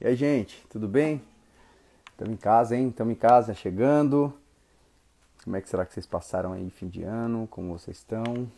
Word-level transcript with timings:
E 0.00 0.06
aí, 0.06 0.14
gente, 0.14 0.64
tudo 0.70 0.86
bem? 0.86 1.20
Estamos 2.12 2.32
em 2.32 2.36
casa, 2.36 2.76
hein? 2.76 2.88
Estamos 2.88 3.12
em 3.12 3.16
casa, 3.16 3.52
chegando. 3.52 4.32
Como 5.42 5.56
é 5.56 5.60
que 5.60 5.68
será 5.68 5.84
que 5.84 5.92
vocês 5.92 6.06
passaram 6.06 6.52
aí 6.52 6.70
fim 6.70 6.86
de 6.86 7.02
ano? 7.02 7.48
Como 7.48 7.76
vocês 7.76 7.96
estão? 7.96 8.48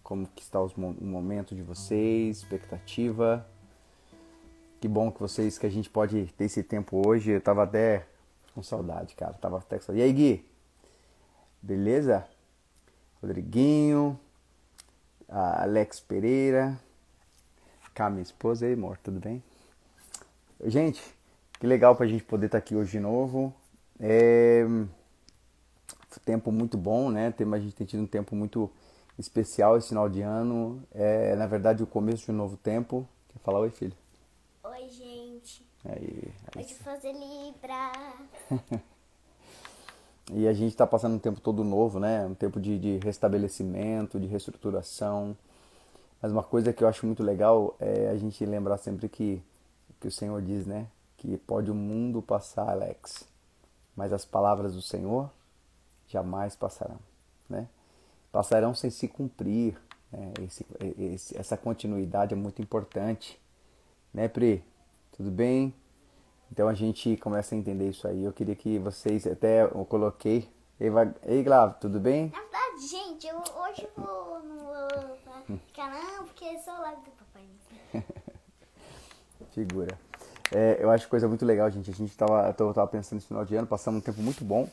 Como 0.00 0.28
que 0.28 0.42
está 0.42 0.60
o 0.60 0.70
momento 0.78 1.56
de 1.56 1.62
vocês? 1.62 2.36
Expectativa? 2.36 3.44
Que 4.80 4.86
bom 4.86 5.10
que 5.10 5.18
vocês, 5.18 5.58
que 5.58 5.66
a 5.66 5.68
gente 5.70 5.90
pode 5.90 6.26
ter 6.38 6.44
esse 6.44 6.62
tempo 6.62 7.04
hoje. 7.04 7.32
Eu 7.32 7.40
tava 7.40 7.64
até 7.64 8.06
com 8.54 8.62
saudade, 8.62 9.16
cara. 9.16 9.32
Tava 9.32 9.58
até 9.58 9.78
com 9.78 9.86
saudade. 9.86 10.06
E 10.06 10.08
aí, 10.08 10.12
Gui? 10.12 10.48
Beleza? 11.60 12.24
Rodriguinho, 13.20 14.16
Alex 15.28 15.98
Pereira, 15.98 16.78
cá 17.92 18.08
minha 18.08 18.22
esposa 18.22 18.66
aí, 18.66 18.74
amor, 18.74 18.98
tudo 18.98 19.18
bem? 19.18 19.42
Gente, 20.66 21.02
que 21.60 21.66
legal 21.66 21.94
pra 21.94 22.06
gente 22.06 22.24
poder 22.24 22.46
estar 22.46 22.58
tá 22.58 22.64
aqui 22.64 22.74
hoje 22.74 22.92
de 22.92 23.00
novo. 23.00 23.54
É... 24.00 24.64
Tempo 26.24 26.50
muito 26.50 26.78
bom, 26.78 27.10
né? 27.10 27.34
A 27.52 27.58
gente 27.58 27.74
tem 27.74 27.86
tido 27.86 28.02
um 28.02 28.06
tempo 28.06 28.34
muito 28.34 28.70
especial 29.18 29.76
esse 29.76 29.88
final 29.88 30.08
de 30.08 30.22
ano. 30.22 30.82
É, 30.94 31.34
na 31.36 31.46
verdade, 31.46 31.82
o 31.82 31.86
começo 31.86 32.24
de 32.24 32.30
um 32.30 32.34
novo 32.34 32.56
tempo. 32.56 33.06
Quer 33.28 33.38
falar 33.40 33.58
oi, 33.58 33.70
filho? 33.70 33.92
Oi, 34.62 34.88
gente. 34.88 35.66
Aí, 35.84 36.32
aí 36.46 36.64
Pode 36.64 36.74
fazer 36.76 37.12
Libra. 37.12 37.92
e 40.32 40.48
a 40.48 40.52
gente 40.54 40.70
está 40.70 40.86
passando 40.86 41.16
um 41.16 41.18
tempo 41.18 41.40
todo 41.40 41.62
novo, 41.62 42.00
né? 42.00 42.24
Um 42.24 42.34
tempo 42.34 42.58
de, 42.58 42.78
de 42.78 42.98
restabelecimento, 42.98 44.18
de 44.18 44.26
reestruturação. 44.26 45.36
Mas 46.22 46.32
uma 46.32 46.42
coisa 46.42 46.72
que 46.72 46.82
eu 46.82 46.88
acho 46.88 47.04
muito 47.04 47.22
legal 47.22 47.76
é 47.78 48.08
a 48.08 48.16
gente 48.16 48.46
lembrar 48.46 48.78
sempre 48.78 49.08
que 49.10 49.42
que 50.04 50.08
o 50.08 50.12
Senhor 50.12 50.42
diz, 50.42 50.66
né? 50.66 50.86
Que 51.16 51.38
pode 51.38 51.70
o 51.70 51.74
mundo 51.74 52.20
passar, 52.20 52.68
Alex, 52.68 53.26
mas 53.96 54.12
as 54.12 54.22
palavras 54.22 54.74
do 54.74 54.82
Senhor 54.82 55.30
jamais 56.06 56.54
passarão, 56.54 56.98
né? 57.48 57.66
Passarão 58.30 58.74
sem 58.74 58.90
se 58.90 59.08
cumprir. 59.08 59.80
Né? 60.12 60.34
Esse, 60.42 60.66
esse, 60.98 61.38
essa 61.38 61.56
continuidade 61.56 62.34
é 62.34 62.36
muito 62.36 62.60
importante, 62.60 63.40
né, 64.12 64.28
Pri? 64.28 64.62
Tudo 65.16 65.30
bem? 65.30 65.72
Então 66.52 66.68
a 66.68 66.74
gente 66.74 67.16
começa 67.16 67.54
a 67.54 67.58
entender 67.58 67.88
isso 67.88 68.06
aí. 68.06 68.24
Eu 68.24 68.32
queria 68.32 68.54
que 68.54 68.78
vocês 68.78 69.26
até 69.26 69.62
eu 69.62 69.86
coloquei. 69.86 70.46
Ei, 70.78 70.90
Ei 71.22 71.42
Glavo, 71.42 71.76
tudo 71.80 71.98
bem? 71.98 72.30
Na 72.30 72.40
verdade, 72.40 72.86
gente, 72.86 73.26
eu 73.26 73.38
hoje 73.38 73.88
não 73.96 74.04
vou 74.04 75.58
ficar 75.66 75.88
não, 75.88 76.24
porque 76.26 76.44
eu 76.44 76.58
sou 76.58 76.74
papai. 76.74 77.13
Figura. 79.54 79.98
É, 80.52 80.78
eu 80.80 80.90
acho 80.90 81.08
coisa 81.08 81.28
muito 81.28 81.44
legal, 81.44 81.70
gente. 81.70 81.90
A 81.90 81.94
gente 81.94 82.16
tava, 82.16 82.54
eu 82.58 82.74
tava 82.74 82.86
pensando 82.86 83.14
nesse 83.16 83.28
final 83.28 83.44
de 83.44 83.54
ano, 83.54 83.66
passamos 83.66 83.98
um 83.98 84.04
tempo 84.04 84.20
muito 84.20 84.44
bom 84.44 84.68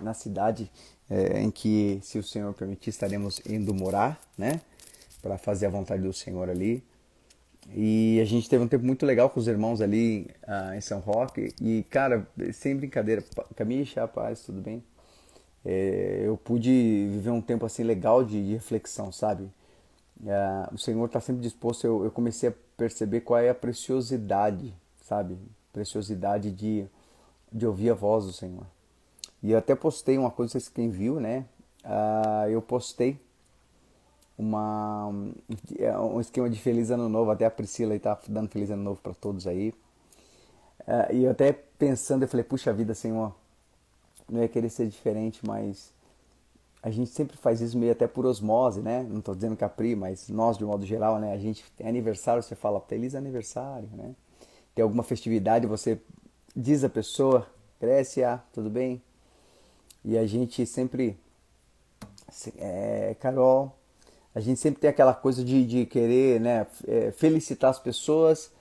na 0.00 0.12
cidade 0.12 0.70
é, 1.08 1.40
em 1.40 1.50
que, 1.50 1.98
se 2.02 2.18
o 2.18 2.22
Senhor 2.22 2.52
permitir, 2.52 2.90
estaremos 2.90 3.40
indo 3.46 3.72
morar, 3.72 4.20
né? 4.36 4.60
Para 5.22 5.38
fazer 5.38 5.66
a 5.66 5.70
vontade 5.70 6.02
do 6.02 6.12
Senhor 6.12 6.48
ali. 6.50 6.82
E 7.74 8.20
a 8.20 8.24
gente 8.24 8.48
teve 8.48 8.62
um 8.62 8.68
tempo 8.68 8.84
muito 8.84 9.04
legal 9.04 9.28
com 9.30 9.40
os 9.40 9.48
irmãos 9.48 9.80
ali 9.80 10.28
uh, 10.46 10.74
em 10.74 10.80
São 10.80 11.00
Roque. 11.00 11.52
E, 11.60 11.84
cara, 11.90 12.26
sem 12.52 12.76
brincadeira, 12.76 13.24
Camisha, 13.56 14.06
paz, 14.06 14.40
tudo 14.42 14.60
bem? 14.60 14.82
É, 15.64 16.22
eu 16.24 16.36
pude 16.36 17.08
viver 17.10 17.30
um 17.30 17.40
tempo 17.40 17.66
assim 17.66 17.82
legal 17.82 18.22
de, 18.22 18.44
de 18.44 18.54
reflexão, 18.54 19.10
sabe? 19.10 19.44
Uh, 20.20 20.74
o 20.74 20.78
Senhor 20.78 21.04
está 21.06 21.20
sempre 21.20 21.42
disposto. 21.42 21.84
Eu, 21.84 22.04
eu, 22.04 22.10
comecei 22.10 22.50
a 22.50 22.52
perceber 22.76 23.22
qual 23.22 23.40
é 23.40 23.48
a 23.48 23.54
preciosidade, 23.54 24.74
sabe? 25.02 25.38
Preciosidade 25.72 26.50
de, 26.50 26.86
de 27.52 27.66
ouvir 27.66 27.90
a 27.90 27.94
voz 27.94 28.24
do 28.26 28.32
Senhor. 28.32 28.66
E 29.42 29.52
eu 29.52 29.58
até 29.58 29.74
postei 29.74 30.18
uma 30.18 30.30
coisa, 30.30 30.58
se 30.58 30.70
quem 30.70 30.90
viu, 30.90 31.20
né? 31.20 31.44
Uh, 31.84 32.48
eu 32.48 32.60
postei 32.60 33.20
uma, 34.36 35.06
um 35.06 36.20
esquema 36.20 36.50
de 36.50 36.60
Feliz 36.60 36.90
Ano 36.90 37.08
Novo. 37.08 37.30
Até 37.30 37.46
a 37.46 37.50
Priscila 37.50 37.94
está 37.94 38.18
dando 38.28 38.48
Feliz 38.48 38.70
Ano 38.70 38.82
Novo 38.82 39.00
para 39.00 39.14
todos 39.14 39.46
aí. 39.46 39.70
Uh, 40.80 41.12
e 41.12 41.24
eu 41.24 41.30
até 41.30 41.52
pensando, 41.52 42.22
eu 42.22 42.28
falei, 42.28 42.44
puxa 42.44 42.72
vida, 42.72 42.94
Senhor, 42.94 43.34
não 44.28 44.42
ia 44.42 44.48
querer 44.48 44.70
ser 44.70 44.88
diferente, 44.88 45.40
mas 45.46 45.92
a 46.86 46.90
gente 46.90 47.10
sempre 47.10 47.36
faz 47.36 47.60
isso 47.60 47.76
meio 47.76 47.90
até 47.90 48.06
por 48.06 48.24
osmose, 48.24 48.80
né? 48.80 49.04
Não 49.10 49.18
estou 49.18 49.34
dizendo 49.34 49.56
Capri, 49.56 49.96
mas 49.96 50.28
nós 50.28 50.56
de 50.56 50.64
um 50.64 50.68
modo 50.68 50.86
geral, 50.86 51.18
né? 51.18 51.32
A 51.32 51.36
gente 51.36 51.64
tem 51.76 51.88
aniversário, 51.88 52.40
você 52.40 52.54
fala 52.54 52.80
feliz 52.80 53.16
aniversário, 53.16 53.88
né? 53.92 54.14
Tem 54.72 54.84
alguma 54.84 55.02
festividade, 55.02 55.66
você 55.66 56.00
diz 56.54 56.84
a 56.84 56.88
pessoa, 56.88 57.44
ah, 58.24 58.38
tudo 58.52 58.70
bem? 58.70 59.02
E 60.04 60.16
a 60.16 60.28
gente 60.28 60.64
sempre, 60.64 61.18
é, 62.56 63.16
Carol, 63.18 63.76
a 64.32 64.38
gente 64.38 64.60
sempre 64.60 64.80
tem 64.80 64.88
aquela 64.88 65.12
coisa 65.12 65.42
de, 65.42 65.66
de 65.66 65.86
querer, 65.86 66.40
né? 66.40 66.68
É, 66.86 67.10
felicitar 67.10 67.70
as 67.70 67.80
pessoas 67.80 68.52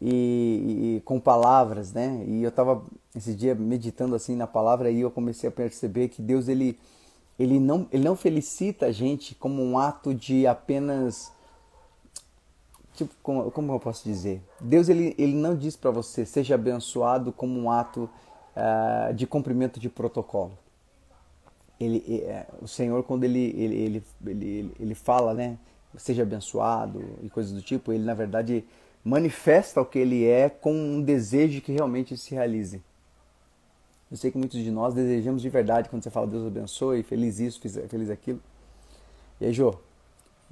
e, 0.00 0.96
e, 0.96 1.02
com 1.04 1.20
palavras, 1.20 1.92
né? 1.92 2.24
E 2.26 2.42
eu 2.42 2.48
estava 2.48 2.82
esse 3.14 3.34
dia 3.34 3.54
meditando 3.54 4.14
assim 4.14 4.34
na 4.34 4.46
palavra 4.46 4.90
e 4.90 5.02
eu 5.02 5.10
comecei 5.10 5.46
a 5.46 5.52
perceber 5.52 6.08
que 6.08 6.22
Deus 6.22 6.48
ele 6.48 6.78
ele 7.38 7.60
não, 7.60 7.86
ele 7.92 8.02
não 8.02 8.16
felicita 8.16 8.86
a 8.86 8.92
gente 8.92 9.34
como 9.34 9.62
um 9.62 9.78
ato 9.78 10.14
de 10.14 10.46
apenas. 10.46 11.32
Tipo, 12.94 13.14
como, 13.22 13.50
como 13.50 13.72
eu 13.72 13.80
posso 13.80 14.04
dizer? 14.04 14.42
Deus 14.58 14.88
ele, 14.88 15.14
ele 15.18 15.34
não 15.34 15.54
diz 15.54 15.76
para 15.76 15.90
você 15.90 16.24
seja 16.24 16.54
abençoado 16.54 17.30
como 17.30 17.60
um 17.60 17.70
ato 17.70 18.08
uh, 18.56 19.12
de 19.12 19.26
cumprimento 19.26 19.78
de 19.78 19.90
protocolo. 19.90 20.56
Ele, 21.78 22.02
é, 22.24 22.46
o 22.62 22.66
Senhor, 22.66 23.02
quando 23.02 23.24
ele, 23.24 23.54
ele, 23.54 23.76
ele, 23.76 24.04
ele, 24.24 24.72
ele 24.80 24.94
fala, 24.94 25.34
né? 25.34 25.58
Seja 25.98 26.22
abençoado 26.22 27.02
e 27.22 27.28
coisas 27.28 27.52
do 27.52 27.62
tipo, 27.62 27.92
ele 27.92 28.04
na 28.04 28.12
verdade 28.12 28.64
manifesta 29.02 29.80
o 29.80 29.84
que 29.84 29.98
ele 29.98 30.26
é 30.26 30.48
com 30.48 30.74
um 30.74 31.00
desejo 31.00 31.60
que 31.60 31.72
realmente 31.72 32.16
se 32.16 32.34
realize. 32.34 32.82
Eu 34.10 34.16
sei 34.16 34.30
que 34.30 34.38
muitos 34.38 34.60
de 34.60 34.70
nós 34.70 34.94
desejamos 34.94 35.42
de 35.42 35.48
verdade 35.48 35.88
quando 35.88 36.02
você 36.02 36.10
fala 36.10 36.26
Deus 36.26 36.46
abençoe, 36.46 37.02
feliz 37.02 37.40
isso, 37.40 37.60
feliz 37.88 38.08
aquilo. 38.08 38.40
E 39.40 39.46
aí, 39.46 39.52
Jô? 39.52 39.74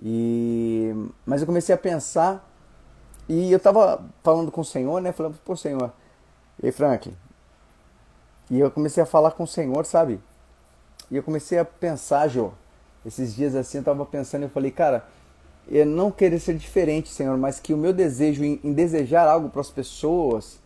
E... 0.03 0.93
Mas 1.25 1.41
eu 1.41 1.47
comecei 1.47 1.75
a 1.75 1.79
pensar 1.79 2.51
e 3.29 3.53
eu 3.53 3.61
tava 3.61 4.05
falando 4.23 4.51
com 4.51 4.61
o 4.61 4.65
Senhor, 4.65 5.01
né? 5.01 5.13
Falando, 5.13 5.39
pô, 5.45 5.57
Senhor, 5.57 5.93
e 6.63 6.73
Franklin? 6.73 7.17
E 8.51 8.59
eu 8.59 8.71
comecei 8.71 9.03
a 9.03 9.07
falar 9.07 9.31
com 9.31 9.45
o 9.45 9.47
Senhor, 9.47 9.87
sabe? 9.87 10.21
E 11.11 11.17
eu 11.17 11.23
comecei 11.23 11.59
a 11.59 11.65
pensar, 11.65 12.29
Jô, 12.29 12.51
esses 13.07 13.35
dias 13.35 13.55
assim, 13.55 13.79
eu 13.79 13.85
tava 13.85 14.05
pensando 14.05 14.43
e 14.43 14.47
eu 14.47 14.51
falei, 14.51 14.71
cara, 14.71 15.07
eu 15.69 15.87
não 15.87 16.11
querer 16.11 16.39
ser 16.41 16.57
diferente, 16.57 17.09
Senhor, 17.09 17.39
mas 17.39 17.61
que 17.61 17.73
o 17.73 17.77
meu 17.77 17.93
desejo 17.93 18.45
em, 18.45 18.61
em 18.63 18.73
desejar 18.73 19.29
algo 19.29 19.49
para 19.49 19.61
as 19.61 19.71
pessoas 19.71 20.59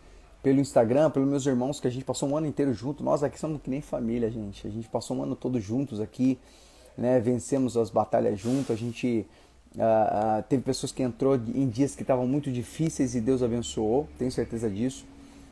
pelo 0.42 0.60
Instagram, 0.60 1.10
pelos 1.10 1.28
meus 1.28 1.46
irmãos, 1.46 1.80
que 1.80 1.88
a 1.88 1.90
gente 1.90 2.04
passou 2.04 2.28
um 2.28 2.36
ano 2.36 2.46
inteiro 2.46 2.72
junto. 2.72 3.02
Nós 3.02 3.22
aqui 3.22 3.38
somos 3.38 3.60
que 3.60 3.68
nem 3.68 3.80
família, 3.80 4.30
gente. 4.30 4.66
A 4.66 4.70
gente 4.70 4.88
passou 4.88 5.16
um 5.16 5.22
ano 5.22 5.34
todo 5.34 5.60
juntos 5.60 6.00
aqui, 6.00 6.38
né? 6.96 7.18
Vencemos 7.20 7.76
as 7.76 7.90
batalhas 7.90 8.38
juntos. 8.38 8.70
A 8.70 8.76
gente 8.76 9.26
uh, 9.74 9.80
uh, 9.80 10.42
teve 10.48 10.62
pessoas 10.62 10.92
que 10.92 11.02
entrou 11.02 11.34
em 11.34 11.68
dias 11.68 11.94
que 11.94 12.02
estavam 12.02 12.26
muito 12.26 12.52
difíceis 12.52 13.14
e 13.14 13.20
Deus 13.20 13.42
abençoou. 13.42 14.08
Tenho 14.16 14.30
certeza 14.30 14.70
disso. 14.70 15.04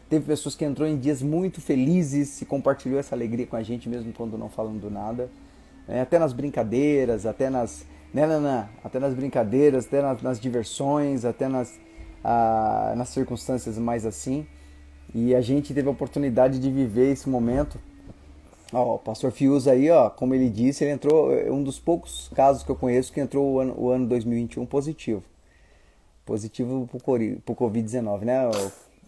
Teve 0.08 0.24
pessoas 0.24 0.54
que 0.54 0.64
entrou 0.64 0.86
em 0.86 0.96
dias 0.96 1.20
muito 1.20 1.60
felizes 1.60 2.40
e 2.40 2.44
compartilhou 2.44 2.98
essa 2.98 3.14
alegria 3.14 3.44
com 3.44 3.56
a 3.56 3.62
gente 3.62 3.88
mesmo 3.88 4.12
quando 4.12 4.38
não 4.38 4.48
falando 4.48 4.88
nada. 4.88 5.28
É, 5.88 6.00
até 6.00 6.16
nas 6.18 6.32
brincadeiras, 6.32 7.26
até 7.26 7.50
nas, 7.50 7.84
né, 8.14 8.24
Nana? 8.24 8.70
Até 8.84 9.00
nas 9.00 9.14
brincadeiras, 9.14 9.86
até 9.86 10.00
nas, 10.00 10.22
nas 10.22 10.38
diversões, 10.38 11.24
até 11.24 11.48
nas, 11.48 11.70
uh, 12.24 12.96
nas 12.96 13.08
circunstâncias 13.08 13.76
mais 13.78 14.06
assim. 14.06 14.46
E 15.18 15.34
a 15.34 15.40
gente 15.40 15.72
teve 15.72 15.88
a 15.88 15.90
oportunidade 15.90 16.58
de 16.58 16.70
viver 16.70 17.10
esse 17.10 17.26
momento. 17.26 17.80
Ó, 18.70 18.96
o 18.96 18.98
pastor 18.98 19.32
Fius 19.32 19.66
aí, 19.66 19.90
ó, 19.90 20.10
como 20.10 20.34
ele 20.34 20.50
disse, 20.50 20.84
ele 20.84 20.90
entrou, 20.90 21.32
é 21.32 21.50
um 21.50 21.62
dos 21.62 21.78
poucos 21.80 22.30
casos 22.34 22.62
que 22.62 22.68
eu 22.68 22.76
conheço 22.76 23.10
que 23.10 23.18
entrou 23.18 23.54
o 23.54 23.58
ano, 23.58 23.74
o 23.78 23.88
ano 23.88 24.06
2021 24.06 24.66
positivo. 24.66 25.22
Positivo 26.26 26.86
pro, 26.86 27.00
pro 27.40 27.54
Covid-19, 27.54 28.24
né, 28.24 28.42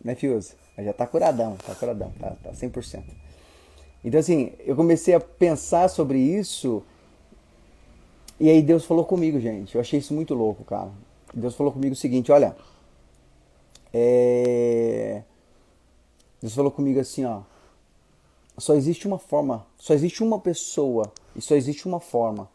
né, 0.02 0.14
Fius? 0.14 0.56
Já 0.78 0.94
tá 0.94 1.06
curadão, 1.06 1.56
tá 1.56 1.74
curadão, 1.74 2.10
tá, 2.18 2.30
tá 2.42 2.52
100%. 2.52 3.02
Então, 4.02 4.18
assim, 4.18 4.52
eu 4.60 4.74
comecei 4.74 5.12
a 5.12 5.20
pensar 5.20 5.90
sobre 5.90 6.18
isso 6.18 6.82
e 8.40 8.48
aí 8.48 8.62
Deus 8.62 8.86
falou 8.86 9.04
comigo, 9.04 9.38
gente. 9.38 9.74
Eu 9.74 9.82
achei 9.82 9.98
isso 9.98 10.14
muito 10.14 10.32
louco, 10.32 10.64
cara. 10.64 10.88
Deus 11.34 11.54
falou 11.54 11.70
comigo 11.70 11.92
o 11.92 11.96
seguinte, 11.96 12.32
olha, 12.32 12.56
é 13.92 15.22
Deus 16.40 16.54
falou 16.54 16.70
comigo 16.70 17.00
assim, 17.00 17.24
ó. 17.24 17.42
Só 18.56 18.74
existe 18.74 19.06
uma 19.06 19.18
forma, 19.18 19.66
só 19.78 19.94
existe 19.94 20.22
uma 20.22 20.40
pessoa 20.40 21.12
e 21.34 21.40
só 21.40 21.54
existe 21.54 21.86
uma 21.86 22.00
forma 22.00 22.48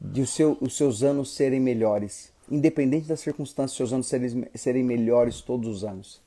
de 0.00 0.26
seu, 0.26 0.58
os 0.60 0.76
seus 0.76 1.02
anos 1.02 1.34
serem 1.34 1.60
melhores. 1.60 2.32
Independente 2.50 3.06
das 3.06 3.20
circunstâncias, 3.20 3.76
seus 3.76 3.92
anos 3.92 4.06
serem, 4.06 4.46
serem 4.54 4.82
melhores 4.82 5.40
todos 5.40 5.68
os 5.68 5.84
anos. 5.84 6.20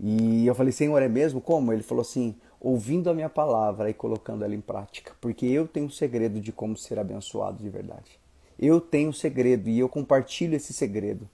E 0.00 0.46
eu 0.46 0.54
falei, 0.54 0.72
Senhor, 0.72 1.00
é 1.02 1.08
mesmo? 1.08 1.40
Como? 1.40 1.72
Ele 1.72 1.82
falou 1.82 2.02
assim, 2.02 2.34
ouvindo 2.60 3.10
a 3.10 3.14
minha 3.14 3.28
palavra 3.28 3.90
e 3.90 3.94
colocando 3.94 4.44
ela 4.44 4.54
em 4.54 4.60
prática. 4.60 5.12
Porque 5.20 5.46
eu 5.46 5.66
tenho 5.66 5.86
um 5.86 5.90
segredo 5.90 6.40
de 6.40 6.52
como 6.52 6.76
ser 6.76 6.98
abençoado 6.98 7.62
de 7.62 7.68
verdade. 7.68 8.18
Eu 8.58 8.80
tenho 8.80 9.10
um 9.10 9.12
segredo 9.12 9.68
e 9.68 9.78
eu 9.78 9.88
compartilho 9.88 10.56
esse 10.56 10.72
segredo 10.72 11.28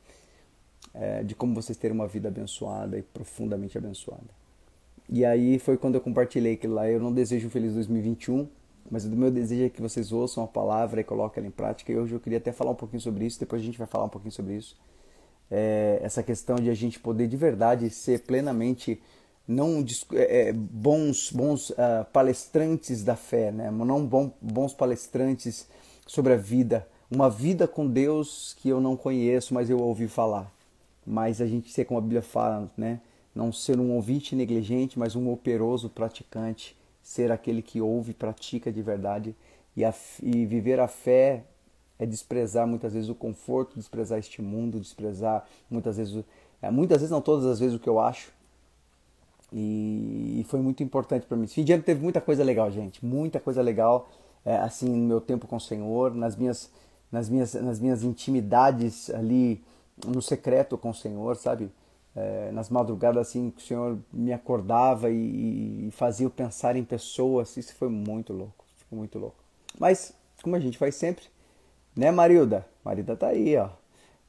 é, 0.92 1.22
de 1.22 1.34
como 1.34 1.54
vocês 1.54 1.76
terem 1.78 1.94
uma 1.94 2.06
vida 2.06 2.28
abençoada 2.28 2.98
e 2.98 3.02
profundamente 3.02 3.78
abençoada. 3.78 4.43
E 5.08 5.24
aí 5.24 5.58
foi 5.58 5.76
quando 5.76 5.96
eu 5.96 6.00
compartilhei 6.00 6.54
aquilo 6.54 6.74
lá. 6.74 6.88
Eu 6.88 7.00
não 7.00 7.12
desejo 7.12 7.46
um 7.46 7.50
feliz 7.50 7.74
2021, 7.74 8.48
mas 8.90 9.04
o 9.04 9.10
meu 9.10 9.30
desejo 9.30 9.64
é 9.64 9.68
que 9.68 9.80
vocês 9.80 10.12
ouçam 10.12 10.44
a 10.44 10.46
palavra 10.46 11.00
e 11.00 11.04
coloquem 11.04 11.40
ela 11.40 11.48
em 11.48 11.50
prática. 11.50 11.92
E 11.92 11.96
hoje 11.96 12.14
eu 12.14 12.20
queria 12.20 12.38
até 12.38 12.52
falar 12.52 12.70
um 12.70 12.76
pouquinho 12.76 13.00
sobre 13.00 13.26
isso, 13.26 13.38
depois 13.38 13.62
a 13.62 13.64
gente 13.64 13.78
vai 13.78 13.86
falar 13.86 14.04
um 14.04 14.08
pouquinho 14.08 14.32
sobre 14.32 14.54
isso. 14.54 14.76
É, 15.50 16.00
essa 16.02 16.22
questão 16.22 16.56
de 16.56 16.70
a 16.70 16.74
gente 16.74 16.98
poder 16.98 17.26
de 17.26 17.36
verdade 17.36 17.90
ser 17.90 18.20
plenamente 18.22 19.00
não 19.46 19.84
é, 20.14 20.48
é, 20.48 20.52
bons 20.52 21.30
bons 21.30 21.70
uh, 21.70 22.04
palestrantes 22.12 23.04
da 23.04 23.14
fé, 23.14 23.52
né? 23.52 23.70
não 23.70 24.04
bom, 24.06 24.32
bons 24.40 24.72
palestrantes 24.72 25.68
sobre 26.06 26.32
a 26.32 26.36
vida, 26.36 26.88
uma 27.10 27.28
vida 27.28 27.68
com 27.68 27.86
Deus 27.86 28.56
que 28.58 28.70
eu 28.70 28.80
não 28.80 28.96
conheço, 28.96 29.52
mas 29.52 29.68
eu 29.68 29.78
ouvi 29.78 30.08
falar. 30.08 30.50
Mas 31.06 31.40
a 31.42 31.46
gente 31.46 31.70
ser 31.70 31.84
como 31.84 31.98
a 31.98 32.00
Bíblia 32.00 32.22
fala, 32.22 32.70
né? 32.76 33.00
Não 33.34 33.52
ser 33.52 33.78
um 33.80 33.92
ouvinte 33.92 34.36
negligente, 34.36 34.98
mas 34.98 35.16
um 35.16 35.30
operoso 35.30 35.88
praticante, 35.88 36.76
ser 37.02 37.32
aquele 37.32 37.62
que 37.62 37.80
ouve 37.80 38.12
e 38.12 38.14
pratica 38.14 38.72
de 38.72 38.80
verdade 38.80 39.34
e, 39.76 39.84
a, 39.84 39.92
e 40.22 40.46
viver 40.46 40.80
a 40.80 40.88
fé 40.88 41.44
é 41.98 42.06
desprezar 42.06 42.66
muitas 42.66 42.94
vezes 42.94 43.08
o 43.08 43.14
conforto, 43.14 43.76
desprezar 43.76 44.18
este 44.18 44.40
mundo, 44.40 44.80
desprezar 44.80 45.46
muitas 45.70 45.96
vezes, 45.96 46.24
é, 46.62 46.70
muitas 46.70 46.98
vezes 46.98 47.10
não 47.10 47.20
todas 47.20 47.44
as 47.46 47.60
vezes 47.60 47.76
o 47.76 47.78
que 47.78 47.88
eu 47.88 48.00
acho, 48.00 48.32
e, 49.56 50.44
foi 50.48 50.60
muito 50.60 50.82
importante 50.82 51.26
para 51.26 51.36
mim. 51.36 51.44
Esse 51.44 51.54
fim 51.54 51.64
de 51.64 51.72
ano 51.72 51.82
teve 51.82 52.02
muita 52.02 52.20
coisa 52.20 52.42
legal, 52.42 52.70
gente. 52.72 53.04
Muita 53.04 53.38
coisa 53.38 53.62
legal, 53.62 54.08
é, 54.44 54.56
assim, 54.56 54.88
no 54.88 55.06
meu 55.06 55.20
tempo 55.20 55.46
com 55.46 55.56
o 55.56 55.60
Senhor, 55.60 56.12
nas 56.12 56.34
minhas, 56.36 56.70
nas 57.10 57.28
minhas, 57.28 57.54
nas 57.54 57.78
minhas 57.78 58.02
intimidades 58.02 59.10
ali 59.10 59.62
no 60.04 60.20
secreto 60.20 60.76
com 60.76 60.90
o 60.90 60.94
Senhor, 60.94 61.36
sabe? 61.36 61.70
É, 62.16 62.52
nas 62.52 62.70
madrugadas, 62.70 63.28
assim, 63.28 63.50
que 63.50 63.62
o 63.62 63.66
Senhor 63.66 63.98
me 64.12 64.32
acordava 64.32 65.10
e, 65.10 65.88
e 65.88 65.90
fazia 65.90 66.26
eu 66.26 66.30
pensar 66.30 66.76
em 66.76 66.84
pessoas. 66.84 67.56
Isso 67.56 67.74
foi 67.74 67.88
muito 67.88 68.32
louco. 68.32 68.64
Foi 68.88 68.98
muito 68.98 69.18
louco. 69.18 69.36
Mas, 69.78 70.14
como 70.42 70.54
a 70.54 70.60
gente 70.60 70.78
faz 70.78 70.94
sempre, 70.94 71.24
né, 71.96 72.10
Marilda? 72.10 72.66
Marilda 72.84 73.16
tá 73.16 73.28
aí, 73.28 73.56
ó. 73.56 73.68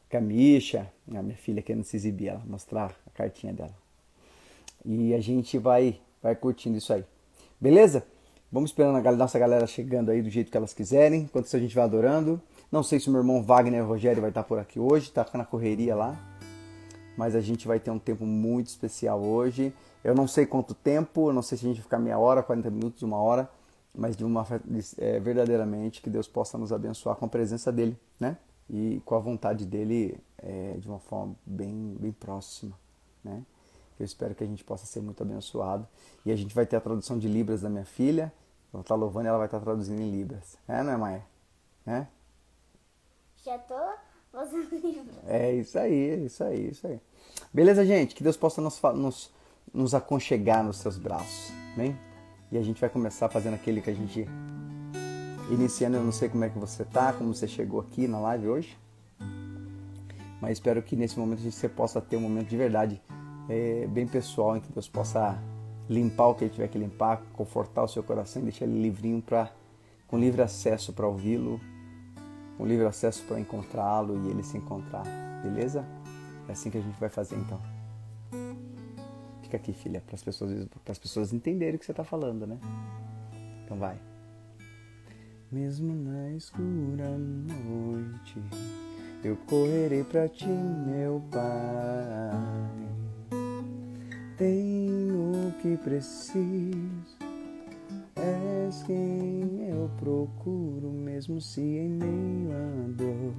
Camisha, 0.10 0.92
a 1.14 1.22
minha 1.22 1.38
filha 1.38 1.62
querendo 1.62 1.84
se 1.84 1.96
exibir, 1.96 2.30
ela 2.30 2.42
mostrar 2.46 2.96
a 3.06 3.10
cartinha 3.12 3.54
dela. 3.54 3.76
E 4.84 5.14
a 5.14 5.20
gente 5.20 5.58
vai, 5.58 6.00
vai 6.22 6.36
curtindo 6.36 6.78
isso 6.78 6.94
aí. 6.94 7.04
Beleza? 7.60 8.06
Vamos 8.52 8.70
esperando 8.70 9.06
a 9.06 9.12
nossa 9.12 9.38
galera 9.38 9.68
chegando 9.68 10.12
aí 10.12 10.22
do 10.22 10.30
jeito 10.30 10.52
que 10.52 10.58
elas 10.58 10.74
quiserem. 10.74 11.24
Enquanto 11.24 11.48
isso 11.48 11.56
a 11.56 11.60
gente 11.60 11.76
vai 11.76 11.84
adorando. 11.84 12.42
Não 12.72 12.84
sei 12.84 13.00
se 13.00 13.10
o 13.10 13.12
meu 13.12 13.22
irmão 13.22 13.44
Wagner 13.44 13.86
Rogério 13.86 14.22
vai 14.22 14.30
estar 14.32 14.44
por 14.44 14.60
aqui 14.60 14.80
hoje, 14.80 15.12
tá 15.12 15.26
na 15.34 15.46
correria 15.46 15.96
lá. 15.96 16.35
Mas 17.18 17.36
a 17.36 17.42
gente 17.42 17.68
vai 17.68 17.80
ter 17.80 17.92
um 17.92 18.00
tempo 18.00 18.26
muito 18.26 18.68
especial 18.68 19.22
hoje. 19.22 19.74
Eu 20.04 20.14
não 20.14 20.28
sei 20.28 20.46
quanto 20.46 20.74
tempo, 20.74 21.30
eu 21.30 21.34
não 21.34 21.42
sei 21.42 21.58
se 21.58 21.66
a 21.66 21.68
gente 21.68 21.78
vai 21.78 21.84
ficar 21.84 22.00
meia 22.00 22.20
hora, 22.20 22.44
40 22.44 22.70
minutos, 22.70 23.04
uma 23.04 23.18
hora, 23.18 23.50
mas 23.94 24.16
de 24.16 24.24
uma 24.26 24.46
é, 24.98 25.20
verdadeiramente 25.20 26.02
que 26.02 26.10
Deus 26.10 26.28
possa 26.28 26.58
nos 26.58 26.74
abençoar 26.74 27.16
com 27.16 27.26
a 27.26 27.30
presença 27.30 27.72
dele, 27.72 27.98
né? 28.20 28.38
E 28.70 29.02
com 29.06 29.16
a 29.16 29.20
vontade 29.20 29.66
dele 29.66 30.20
é, 30.38 30.76
de 30.78 30.88
uma 30.88 31.00
forma 31.00 31.36
bem, 31.46 31.96
bem 32.00 32.12
próxima, 32.12 32.78
né? 33.24 33.44
Eu 34.00 34.06
espero 34.06 34.36
que 34.36 34.44
a 34.44 34.48
gente 34.48 34.64
possa 34.64 34.86
ser 34.86 35.02
muito 35.02 35.24
abençoado. 35.24 35.88
E 36.26 36.32
a 36.32 36.36
gente 36.36 36.54
vai 36.54 36.66
ter 36.66 36.76
a 36.76 36.82
tradução 36.82 37.18
de 37.18 37.28
Libras 37.28 37.62
da 37.62 37.70
minha 37.70 37.86
filha. 37.86 38.32
Ela 38.74 38.82
está 38.82 38.94
louvando 38.94 39.28
e 39.28 39.30
ela 39.30 39.38
vai 39.38 39.48
estar 39.48 39.60
traduzindo 39.62 40.02
em 40.02 40.12
Libras. 40.12 40.58
É, 40.68 40.84
não 40.84 40.92
é, 40.92 40.98
Maia? 40.98 41.26
É? 41.88 42.06
Já 43.44 43.58
tô 43.60 43.76
É 45.28 45.54
isso 45.54 45.80
aí, 45.80 46.10
é 46.10 46.16
isso 46.16 46.44
aí, 46.44 46.66
é 46.66 46.70
isso 46.70 46.88
aí. 46.88 47.00
Beleza, 47.54 47.86
gente? 47.86 48.14
Que 48.14 48.22
Deus 48.22 48.36
possa 48.36 48.62
nos, 48.62 48.82
nos, 48.82 49.34
nos 49.74 49.94
aconchegar 49.94 50.64
nos 50.64 50.78
seus 50.78 50.98
braços. 50.98 51.54
Bem? 51.76 51.98
E 52.52 52.58
a 52.58 52.62
gente 52.62 52.80
vai 52.82 52.90
começar 52.90 53.30
fazendo 53.30 53.54
aquele 53.54 53.82
que 53.82 53.90
a 53.90 53.94
gente. 53.94 54.28
Iniciando, 55.50 55.98
eu 55.98 56.04
não 56.04 56.12
sei 56.12 56.28
como 56.28 56.44
é 56.44 56.50
que 56.50 56.58
você 56.58 56.84
tá, 56.84 57.14
como 57.14 57.34
você 57.34 57.48
chegou 57.48 57.80
aqui 57.80 58.08
na 58.08 58.20
live 58.20 58.48
hoje. 58.48 58.78
Mas 60.42 60.54
espero 60.54 60.82
que 60.82 60.96
nesse 60.96 61.18
momento 61.18 61.42
gente 61.42 61.70
possa 61.70 62.02
ter 62.02 62.18
um 62.18 62.22
momento 62.22 62.48
de 62.48 62.58
verdade 62.58 63.02
é, 63.48 63.88
bem 63.88 64.08
pessoal 64.08 64.58
em 64.58 64.60
que 64.60 64.72
Deus 64.72 64.88
possa 64.88 65.42
limpar 65.90 66.28
o 66.28 66.36
que 66.36 66.44
ele 66.44 66.52
tiver 66.52 66.68
que 66.68 66.78
limpar, 66.78 67.22
confortar 67.34 67.84
o 67.84 67.88
seu 67.88 68.04
coração 68.04 68.42
e 68.42 68.46
deixar 68.46 68.66
ele 68.66 68.82
livrinho 68.82 69.22
para 69.22 69.52
com 70.08 70.18
livre 70.18 70.42
acesso 70.42 70.94
para 70.94 71.08
ouvi-lo, 71.08 71.60
com 72.58 72.66
livre 72.66 72.86
acesso 72.86 73.24
para 73.24 73.40
encontrá-lo 73.40 74.26
e 74.26 74.30
ele 74.30 74.44
se 74.44 74.58
encontrar. 74.58 75.04
Beleza? 75.44 75.86
É 76.48 76.52
assim 76.52 76.70
que 76.70 76.78
a 76.78 76.82
gente 76.82 77.00
vai 77.00 77.10
fazer 77.10 77.36
então. 77.36 77.60
Fica 79.42 79.58
aqui, 79.58 79.74
filha, 79.74 80.02
para 80.06 80.16
as 80.16 80.24
pessoas, 80.24 80.68
as 80.88 81.00
pessoas 81.00 81.34
entenderem 81.34 81.76
o 81.76 81.80
que 81.80 81.86
você 81.86 81.92
está 81.92 82.04
falando, 82.04 82.48
né? 82.48 82.58
Então 83.64 83.78
vai. 83.78 83.98
Mesmo 85.52 85.94
na 85.94 86.32
escura 86.32 87.18
noite, 87.18 88.42
eu 89.24 89.38
correrei 89.48 90.04
para 90.04 90.28
ti, 90.28 90.48
meu 90.48 91.22
Pai 91.32 92.96
tenho 94.38 95.48
o 95.48 95.52
que 95.62 95.78
preciso. 95.78 97.18
És 98.16 98.84
quem 98.84 99.35
procuro, 100.06 100.92
mesmo 100.92 101.42
se 101.42 101.62
em 101.62 101.90
meio 101.90 102.52
à 102.52 102.88
dor. 102.90 103.34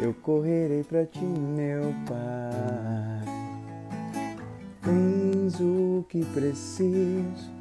Eu 0.00 0.14
correrei 0.14 0.82
para 0.82 1.04
ti, 1.04 1.22
meu 1.22 1.92
Pai. 2.08 3.28
Tens 4.82 5.60
o 5.60 6.02
que 6.08 6.24
preciso. 6.24 7.52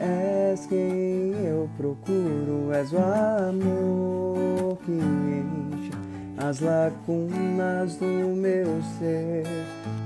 És 0.00 0.66
quem 0.66 1.32
eu 1.46 1.70
procuro, 1.76 2.72
és 2.72 2.92
o 2.92 2.98
amor 2.98 4.76
que 4.84 4.90
enche 4.90 5.92
as 6.38 6.58
lacunas 6.58 7.96
do 7.96 8.34
meu 8.34 8.82
ser 8.98 9.44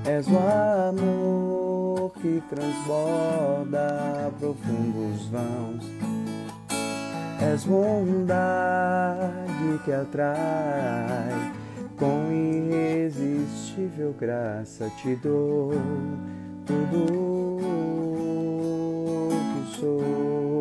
És 0.05 0.27
o 0.27 0.37
amor 0.37 2.13
que 2.21 2.43
transborda 2.51 4.31
profundos 4.39 5.29
vãos. 5.29 6.24
És 7.53 7.65
bondade 7.65 9.35
que 9.85 9.93
atrai, 9.93 11.53
com 11.99 12.33
irresistível 12.33 14.15
graça 14.19 14.91
te 15.03 15.15
dou 15.17 15.73
tudo 16.65 17.77
que 19.29 19.77
sou. 19.79 20.54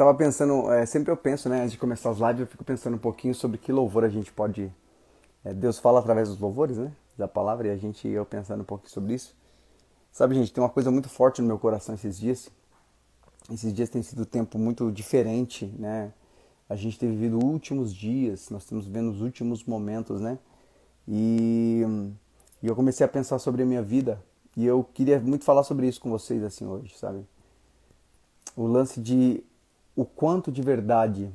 Tava 0.00 0.14
pensando, 0.14 0.72
é, 0.72 0.86
sempre 0.86 1.12
eu 1.12 1.16
penso, 1.16 1.46
né, 1.46 1.60
antes 1.60 1.72
de 1.72 1.78
começar 1.78 2.08
as 2.08 2.16
lives, 2.16 2.40
eu 2.40 2.46
fico 2.46 2.64
pensando 2.64 2.94
um 2.94 2.98
pouquinho 2.98 3.34
sobre 3.34 3.58
que 3.58 3.70
louvor 3.70 4.02
a 4.02 4.08
gente 4.08 4.32
pode. 4.32 4.72
É, 5.44 5.52
Deus 5.52 5.78
fala 5.78 6.00
através 6.00 6.30
dos 6.30 6.40
louvores, 6.40 6.78
né? 6.78 6.90
Da 7.18 7.28
palavra, 7.28 7.68
e 7.68 7.70
a 7.70 7.76
gente, 7.76 8.08
eu 8.08 8.24
pensando 8.24 8.62
um 8.62 8.64
pouquinho 8.64 8.90
sobre 8.90 9.12
isso. 9.12 9.36
Sabe, 10.10 10.34
gente, 10.34 10.54
tem 10.54 10.64
uma 10.64 10.70
coisa 10.70 10.90
muito 10.90 11.10
forte 11.10 11.42
no 11.42 11.48
meu 11.48 11.58
coração 11.58 11.94
esses 11.94 12.18
dias. 12.18 12.50
Esses 13.52 13.74
dias 13.74 13.90
tem 13.90 14.02
sido 14.02 14.22
um 14.22 14.24
tempo 14.24 14.58
muito 14.58 14.90
diferente, 14.90 15.66
né? 15.78 16.14
A 16.66 16.76
gente 16.76 16.98
tem 16.98 17.10
vivido 17.10 17.38
últimos 17.44 17.94
dias, 17.94 18.48
nós 18.48 18.62
estamos 18.62 18.86
vendo 18.86 19.10
os 19.10 19.20
últimos 19.20 19.64
momentos, 19.64 20.18
né? 20.18 20.38
E, 21.06 21.82
e 22.62 22.66
eu 22.66 22.74
comecei 22.74 23.04
a 23.04 23.08
pensar 23.08 23.38
sobre 23.38 23.64
a 23.64 23.66
minha 23.66 23.82
vida. 23.82 24.18
E 24.56 24.64
eu 24.64 24.82
queria 24.82 25.20
muito 25.20 25.44
falar 25.44 25.62
sobre 25.62 25.86
isso 25.86 26.00
com 26.00 26.08
vocês, 26.08 26.42
assim, 26.42 26.64
hoje, 26.64 26.96
sabe? 26.96 27.22
o 28.56 28.66
lance 28.66 29.00
de 29.00 29.42
o 29.94 30.04
quanto 30.04 30.50
de 30.50 30.62
verdade 30.62 31.30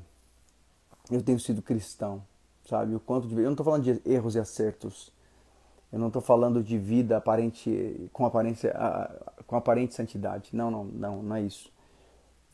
eu 1.12 1.22
tenho 1.22 1.40
sido 1.40 1.62
cristão, 1.62 2.24
sabe? 2.68 2.96
O 2.96 3.00
quanto 3.00 3.28
de 3.28 3.36
eu 3.36 3.44
não 3.44 3.52
estou 3.52 3.66
falando 3.66 3.84
de 3.84 4.02
erros 4.06 4.36
e 4.36 4.40
acertos. 4.40 5.14
Eu 5.92 6.00
não 6.00 6.08
estou 6.08 6.22
falando 6.22 6.64
de 6.64 6.78
vida 6.78 7.18
aparente 7.18 8.10
com 8.12 8.26
aparência 8.26 8.74
com 9.46 9.56
aparente 9.56 9.94
santidade. 9.94 10.50
Não, 10.54 10.72
não, 10.72 10.84
não, 10.86 11.24
não 11.24 11.36
é 11.36 11.42
isso. 11.42 11.72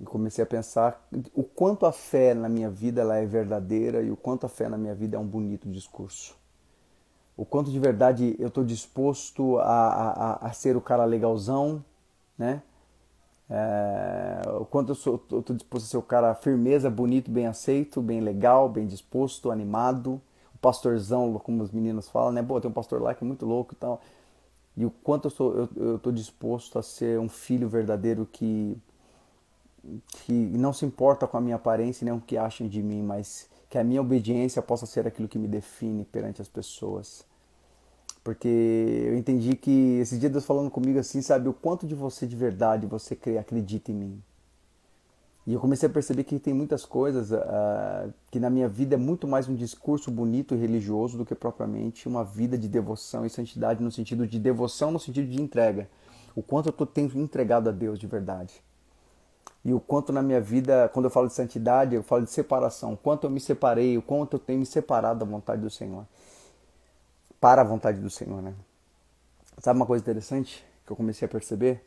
Comecei 0.05 0.43
a 0.43 0.48
pensar 0.48 1.08
o 1.34 1.43
quanto 1.43 1.86
a 1.86 1.91
fé 1.91 2.34
na 2.34 2.50
minha 2.50 2.70
vida 2.70 3.01
ela 3.01 3.17
é 3.17 3.25
verdadeira 3.25 4.01
e 4.01 4.12
o 4.12 4.17
quanto 4.17 4.46
a 4.46 4.50
fé 4.50 4.67
na 4.67 4.77
minha 4.77 4.96
vida 4.96 5.15
é 5.15 5.20
um 5.20 5.25
bonito 5.25 5.70
discurso. 5.70 6.36
O 7.38 7.46
quanto 7.46 7.72
de 7.72 7.79
verdade 7.79 8.36
eu 8.38 8.48
estou 8.48 8.63
disposto 8.63 9.58
a, 9.60 9.63
a, 9.63 10.48
a 10.48 10.53
ser 10.53 10.75
o 10.75 10.81
cara 10.81 11.05
legalzão, 11.05 11.84
né? 12.38 12.62
É, 13.53 14.50
o 14.50 14.63
quanto 14.63 14.93
eu 14.93 15.39
estou 15.39 15.55
disposto 15.55 15.86
a 15.86 15.89
ser 15.89 15.98
o 15.98 16.01
cara 16.01 16.34
firmeza, 16.34 16.89
bonito, 16.89 17.29
bem 17.29 17.48
aceito, 17.48 18.01
bem 18.01 18.22
legal, 18.22 18.70
bem 18.70 18.88
disposto, 18.88 19.51
animado. 19.51 20.22
O 20.55 20.58
pastorzão, 20.60 21.34
como 21.39 21.62
os 21.62 21.72
meninos 21.72 22.08
falam, 22.08 22.31
né? 22.31 22.41
Pô, 22.41 22.62
tem 22.62 22.72
um 22.72 22.74
pastor 22.74 23.01
lá 23.01 23.13
que 23.13 23.25
é 23.25 23.27
muito 23.27 23.46
louco 23.46 23.74
e 23.74 23.77
tal. 23.77 24.01
E 24.77 24.86
o 24.86 24.89
quanto 24.89 25.25
eu 25.25 25.29
estou 25.29 25.70
eu, 25.75 26.00
eu 26.01 26.12
disposto 26.13 26.79
a 26.79 26.84
ser 26.84 27.20
um 27.20 27.27
filho 27.27 27.67
verdadeiro 27.67 28.25
que, 28.31 28.77
que 30.08 30.31
não 30.31 30.72
se 30.72 30.86
importa 30.86 31.27
com 31.27 31.36
a 31.36 31.41
minha 31.41 31.58
aparência 31.58 32.05
nem 32.05 32.13
o 32.13 32.22
que 32.22 32.38
acham 32.38 32.67
de 32.67 32.81
mim, 32.81 33.01
mas 33.03 33.50
que 33.70 33.77
a 33.77 33.84
minha 33.84 34.00
obediência 34.01 34.62
possa 34.62 34.86
ser 34.86 35.05
aquilo 35.05 35.27
que 35.27 35.38
me 35.38 35.48
define 35.48 36.05
perante 36.05 36.41
as 36.41 36.48
pessoas. 36.48 37.25
Porque 38.23 38.47
eu 38.47 39.17
entendi 39.17 39.55
que 39.55 39.97
esse 39.99 40.17
dia 40.17 40.29
Deus 40.29 40.45
falando 40.45 40.69
comigo 40.69 40.99
assim, 40.99 41.21
sabe, 41.21 41.49
o 41.49 41.53
quanto 41.53 41.87
de 41.87 41.95
você 41.95 42.27
de 42.27 42.35
verdade 42.35 42.85
você 42.85 43.15
crê, 43.15 43.37
acredita 43.37 43.91
em 43.91 43.95
mim. 43.95 44.23
E 45.47 45.53
eu 45.53 45.59
comecei 45.59 45.89
a 45.89 45.91
perceber 45.91 46.23
que 46.23 46.37
tem 46.37 46.53
muitas 46.53 46.85
coisas 46.85 47.31
uh, 47.31 48.13
que 48.29 48.39
na 48.39 48.47
minha 48.47 48.69
vida 48.69 48.93
é 48.93 48.97
muito 48.97 49.27
mais 49.27 49.49
um 49.49 49.55
discurso 49.55 50.11
bonito 50.11 50.53
e 50.53 50.57
religioso 50.57 51.17
do 51.17 51.25
que 51.25 51.33
propriamente 51.33 52.07
uma 52.07 52.23
vida 52.23 52.55
de 52.55 52.67
devoção 52.67 53.25
e 53.25 53.29
santidade 53.29 53.83
no 53.83 53.91
sentido 53.91 54.27
de 54.27 54.37
devoção, 54.37 54.91
no 54.91 54.99
sentido 54.99 55.27
de 55.27 55.41
entrega. 55.41 55.89
O 56.35 56.43
quanto 56.43 56.69
eu 56.69 56.73
tô, 56.73 56.85
tenho 56.85 57.11
entregado 57.17 57.69
a 57.69 57.71
Deus 57.71 57.97
de 57.97 58.05
verdade. 58.05 58.53
E 59.65 59.73
o 59.73 59.79
quanto 59.79 60.13
na 60.13 60.21
minha 60.21 60.39
vida, 60.39 60.87
quando 60.93 61.05
eu 61.05 61.11
falo 61.11 61.27
de 61.27 61.33
santidade, 61.33 61.95
eu 61.95 62.03
falo 62.03 62.23
de 62.23 62.29
separação. 62.29 62.93
O 62.93 62.97
quanto 62.97 63.25
eu 63.25 63.31
me 63.31 63.39
separei, 63.39 63.97
o 63.97 64.01
quanto 64.01 64.35
eu 64.35 64.39
tenho 64.39 64.59
me 64.59 64.65
separado 64.65 65.19
da 65.19 65.25
vontade 65.25 65.61
do 65.63 65.71
Senhor 65.71 66.05
para 67.41 67.62
a 67.62 67.65
vontade 67.65 68.00
do 68.00 68.10
Senhor, 68.10 68.39
né? 68.39 68.53
Sabe 69.57 69.77
uma 69.77 69.86
coisa 69.86 70.03
interessante 70.03 70.63
que 70.86 70.91
eu 70.91 70.95
comecei 70.95 71.25
a 71.25 71.29
perceber? 71.29 71.83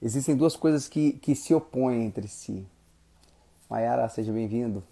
Existem 0.00 0.36
duas 0.36 0.54
coisas 0.54 0.88
que, 0.88 1.14
que 1.14 1.34
se 1.34 1.52
opõem 1.52 2.04
entre 2.04 2.28
si. 2.28 2.64
Mayara, 3.68 4.08
seja 4.08 4.32
bem-vindo. 4.32 4.82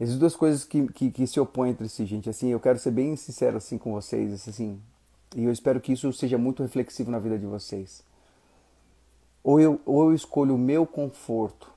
Existem 0.00 0.18
duas 0.18 0.34
coisas 0.34 0.64
que, 0.64 0.88
que, 0.92 1.10
que, 1.12 1.26
se 1.28 1.38
opõem 1.38 1.70
entre 1.70 1.88
si, 1.88 2.04
gente. 2.04 2.28
Assim, 2.28 2.48
eu 2.48 2.58
quero 2.58 2.78
ser 2.78 2.90
bem 2.90 3.14
sincero 3.14 3.56
assim 3.56 3.78
com 3.78 3.92
vocês, 3.92 4.48
assim, 4.48 4.80
e 5.36 5.44
eu 5.44 5.52
espero 5.52 5.80
que 5.80 5.92
isso 5.92 6.12
seja 6.12 6.36
muito 6.36 6.62
reflexivo 6.62 7.10
na 7.10 7.20
vida 7.20 7.38
de 7.38 7.46
vocês. 7.46 8.02
Ou 9.44 9.60
eu, 9.60 9.80
ou 9.86 10.04
eu 10.04 10.14
escolho 10.14 10.56
o 10.56 10.58
meu 10.58 10.86
conforto, 10.86 11.70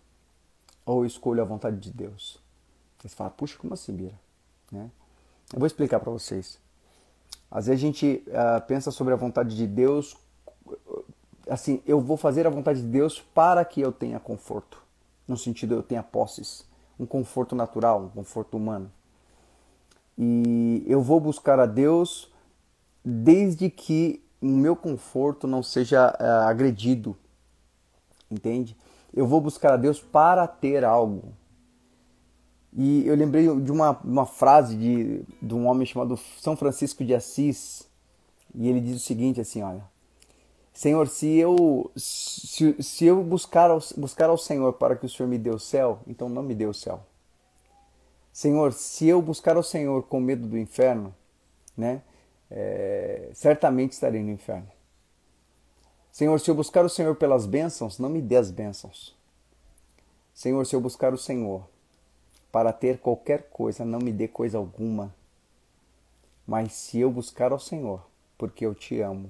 ou 0.86 1.04
eu 1.04 1.06
escolho 1.06 1.42
a 1.42 1.46
vontade 1.46 1.78
de 1.78 1.92
Deus. 1.92 2.40
Você 3.00 3.10
fala, 3.10 3.30
puxa, 3.30 3.58
como 3.60 3.76
assim, 3.76 3.94
Bira? 3.94 4.20
Né? 4.72 4.90
Eu 5.54 5.60
vou 5.60 5.68
explicar 5.68 6.00
para 6.00 6.12
vocês. 6.12 6.58
Às 7.50 7.68
vezes 7.68 7.82
a 7.82 7.86
gente 7.86 8.24
uh, 8.28 8.62
pensa 8.68 8.92
sobre 8.92 9.14
a 9.14 9.18
vontade 9.18 9.56
de 9.56 9.68
Deus, 9.68 10.18
assim, 11.50 11.82
eu 11.86 12.02
vou 12.02 12.18
fazer 12.18 12.46
a 12.46 12.50
vontade 12.50 12.82
de 12.82 12.88
Deus 12.88 13.22
para 13.22 13.64
que 13.64 13.82
eu 13.82 13.92
tenha 13.92 14.20
conforto, 14.20 14.82
no 15.28 15.38
sentido 15.38 15.76
eu 15.76 15.84
tenha 15.84 16.04
posses, 16.04 16.66
um 17.00 17.06
conforto 17.06 17.56
natural, 17.56 18.04
um 18.04 18.10
conforto 18.10 18.58
humano. 18.58 18.92
E 20.18 20.84
eu 20.88 21.02
vou 21.02 21.20
buscar 21.20 21.60
a 21.60 21.66
Deus 21.66 22.32
desde 23.04 23.70
que 23.70 24.24
o 24.42 24.48
meu 24.48 24.76
conforto 24.76 25.48
não 25.48 25.62
seja 25.62 26.16
uh, 26.20 26.48
agredido, 26.48 27.16
entende? 28.30 28.76
Eu 29.14 29.28
vou 29.28 29.40
buscar 29.40 29.74
a 29.74 29.78
Deus 29.78 30.02
para 30.02 30.48
ter 30.48 30.84
algo, 30.84 31.34
e 32.78 33.08
eu 33.08 33.16
lembrei 33.16 33.44
de 33.62 33.72
uma, 33.72 33.92
uma 34.04 34.26
frase 34.26 34.76
de, 34.76 35.24
de 35.42 35.56
um 35.56 35.66
homem 35.66 35.86
chamado 35.86 36.18
São 36.40 36.58
Francisco 36.58 37.06
de 37.06 37.16
Assis, 37.16 37.88
e 38.54 38.68
ele 38.68 38.82
diz 38.82 38.98
o 38.98 39.00
seguinte 39.00 39.40
assim, 39.40 39.62
olha, 39.62 39.84
Senhor, 40.74 41.08
se 41.08 41.38
eu 41.38 41.90
se, 41.96 42.76
se 42.84 43.06
eu 43.06 43.24
buscar 43.24 43.72
ao, 43.72 43.80
buscar 43.96 44.30
ao 44.30 44.38
Senhor 44.38 44.74
para 44.74 44.98
que 44.98 45.06
o 45.06 45.10
Senhor 45.10 45.30
me 45.30 45.38
dê 45.38 45.50
o 45.50 45.58
céu, 45.58 46.00
então 46.06 46.28
não 46.28 46.44
me 46.44 46.54
dê 46.54 46.66
o 46.66 46.74
céu. 46.74 47.02
Senhor, 48.34 48.74
se 48.74 49.08
eu 49.08 49.22
buscar 49.22 49.56
ao 49.56 49.64
Senhor 49.64 50.04
com 50.04 50.20
medo 50.20 50.46
do 50.46 50.58
inferno, 50.58 51.16
né, 51.78 52.02
é, 52.52 53.30
certamente 53.34 53.94
estarei 53.94 54.22
no 54.22 54.32
inferno. 54.32 54.68
Senhor, 56.12 56.38
se 56.42 56.52
eu 56.52 56.56
buscar 56.56 56.84
o 56.84 56.90
Senhor 56.90 57.16
pelas 57.16 57.46
bênçãos, 57.46 57.98
não 57.98 58.10
me 58.10 58.22
dê 58.22 58.36
as 58.36 58.52
bênçãos. 58.52 59.16
Senhor, 60.34 60.66
se 60.66 60.76
eu 60.76 60.82
buscar 60.82 61.14
o 61.14 61.18
Senhor 61.18 61.64
para 62.56 62.72
ter 62.72 63.00
qualquer 63.00 63.50
coisa, 63.50 63.84
não 63.84 64.00
me 64.00 64.14
dê 64.14 64.30
coisa 64.30 64.58
alguma. 64.58 65.14
Mas 66.48 66.72
se 66.72 66.98
eu 67.02 67.12
buscar 67.12 67.52
ao 67.52 67.60
Senhor, 67.60 68.08
porque 68.38 68.66
eu 68.66 68.74
te 68.74 69.02
amo, 69.02 69.30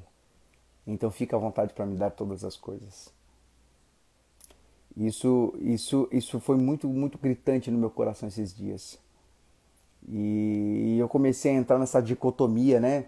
então 0.85 1.09
fica 1.09 1.35
à 1.35 1.39
vontade 1.39 1.73
para 1.73 1.87
me 1.87 1.97
dar 1.97 2.11
todas 2.11 2.43
as 2.43 2.55
coisas. 2.55 3.11
Isso, 4.95 5.55
isso, 5.59 6.07
isso 6.11 6.39
foi 6.39 6.55
muito, 6.55 6.87
muito 6.87 7.17
gritante 7.17 7.71
no 7.71 7.79
meu 7.79 7.89
coração 7.89 8.29
esses 8.29 8.55
dias. 8.55 8.99
E 10.07 10.95
eu 10.99 11.09
comecei 11.09 11.49
a 11.49 11.55
entrar 11.55 11.79
nessa 11.79 12.03
dicotomia, 12.03 12.79
né, 12.79 13.05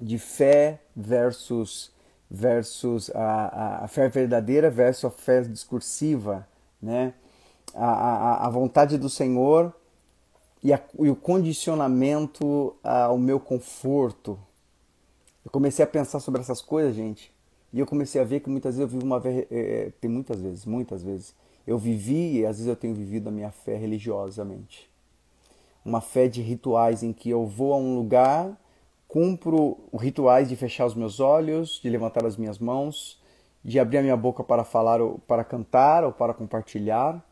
de 0.00 0.20
fé 0.20 0.80
versus 0.94 1.90
versus 2.30 3.10
a, 3.10 3.46
a, 3.80 3.84
a 3.86 3.88
fé 3.88 4.08
verdadeira 4.08 4.70
versus 4.70 5.04
a 5.04 5.10
fé 5.10 5.42
discursiva, 5.42 6.46
né? 6.80 7.12
A, 7.74 8.46
a, 8.46 8.50
vontade 8.50 8.96
do 8.96 9.08
Senhor 9.08 9.72
e, 10.62 10.72
a, 10.72 10.80
e, 10.98 11.10
o 11.10 11.16
condicionamento 11.16 12.74
ao 12.82 13.18
meu 13.18 13.38
conforto. 13.38 14.38
Eu 15.44 15.50
comecei 15.50 15.84
a 15.84 15.88
pensar 15.88 16.20
sobre 16.20 16.40
essas 16.40 16.60
coisas, 16.60 16.94
gente, 16.94 17.32
e 17.72 17.78
eu 17.78 17.86
comecei 17.86 18.20
a 18.20 18.24
ver 18.24 18.40
que 18.40 18.50
muitas 18.50 18.76
vezes 18.76 18.92
eu 18.92 18.98
vivo 18.98 19.06
uma 19.06 19.22
é, 19.24 19.92
tem 20.00 20.10
muitas 20.10 20.40
vezes, 20.40 20.64
muitas 20.64 21.02
vezes 21.02 21.34
eu 21.66 21.78
vivi 21.78 22.38
e 22.38 22.46
às 22.46 22.56
vezes 22.56 22.68
eu 22.68 22.76
tenho 22.76 22.94
vivido 22.94 23.28
a 23.28 23.32
minha 23.32 23.50
fé 23.50 23.76
religiosamente. 23.76 24.90
Uma 25.84 26.00
fé 26.00 26.26
de 26.26 26.42
rituais 26.42 27.02
em 27.02 27.12
que 27.12 27.30
eu 27.30 27.46
vou 27.46 27.72
a 27.72 27.76
um 27.76 27.96
lugar, 27.96 28.56
cumpro 29.06 29.78
rituais 29.94 30.48
de 30.48 30.56
fechar 30.56 30.86
os 30.86 30.94
meus 30.94 31.20
olhos, 31.20 31.80
de 31.80 31.88
levantar 31.88 32.24
as 32.24 32.36
minhas 32.36 32.58
mãos, 32.58 33.20
de 33.64 33.78
abrir 33.78 33.98
a 33.98 34.02
minha 34.02 34.16
boca 34.16 34.42
para 34.42 34.64
falar, 34.64 35.00
ou 35.00 35.18
para 35.20 35.44
cantar 35.44 36.02
ou 36.04 36.12
para 36.12 36.34
compartilhar 36.34 37.24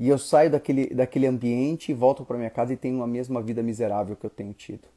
e 0.00 0.08
eu 0.08 0.16
saio 0.16 0.50
daquele, 0.50 0.86
daquele 0.94 1.26
ambiente 1.26 1.92
e 1.92 1.94
volto 1.94 2.24
para 2.24 2.38
minha 2.38 2.48
casa 2.48 2.72
e 2.72 2.76
tenho 2.76 3.02
a 3.02 3.06
mesma 3.06 3.42
vida 3.42 3.62
miserável 3.62 4.16
que 4.16 4.24
eu 4.24 4.30
tenho 4.30 4.54
tido. 4.54 4.88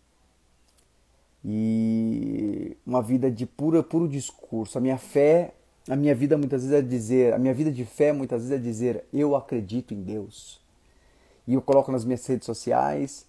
E 1.44 2.78
uma 2.88 3.02
vida 3.02 3.30
de 3.30 3.46
puro, 3.46 3.84
puro 3.84 4.08
discurso. 4.08 4.78
A 4.78 4.82
minha 4.82 4.98
fé, 4.98 5.56
a 5.90 5.96
minha 5.98 6.16
vida 6.16 6.38
muitas 6.38 6.62
vezes 6.62 6.78
é 6.78 6.82
dizer, 6.82 7.34
a 7.34 7.38
minha 7.38 7.54
vida 7.54 7.70
de 7.70 7.84
fé 7.84 8.14
muitas 8.14 8.44
vezes 8.44 8.58
é 8.58 8.64
dizer, 8.64 9.04
eu 9.12 9.36
acredito 9.36 9.94
em 9.94 10.02
Deus. 10.02 10.62
E 11.46 11.54
eu 11.54 11.62
coloco 11.62 11.92
nas 11.92 12.06
minhas 12.06 12.26
redes 12.26 12.46
sociais 12.46 13.26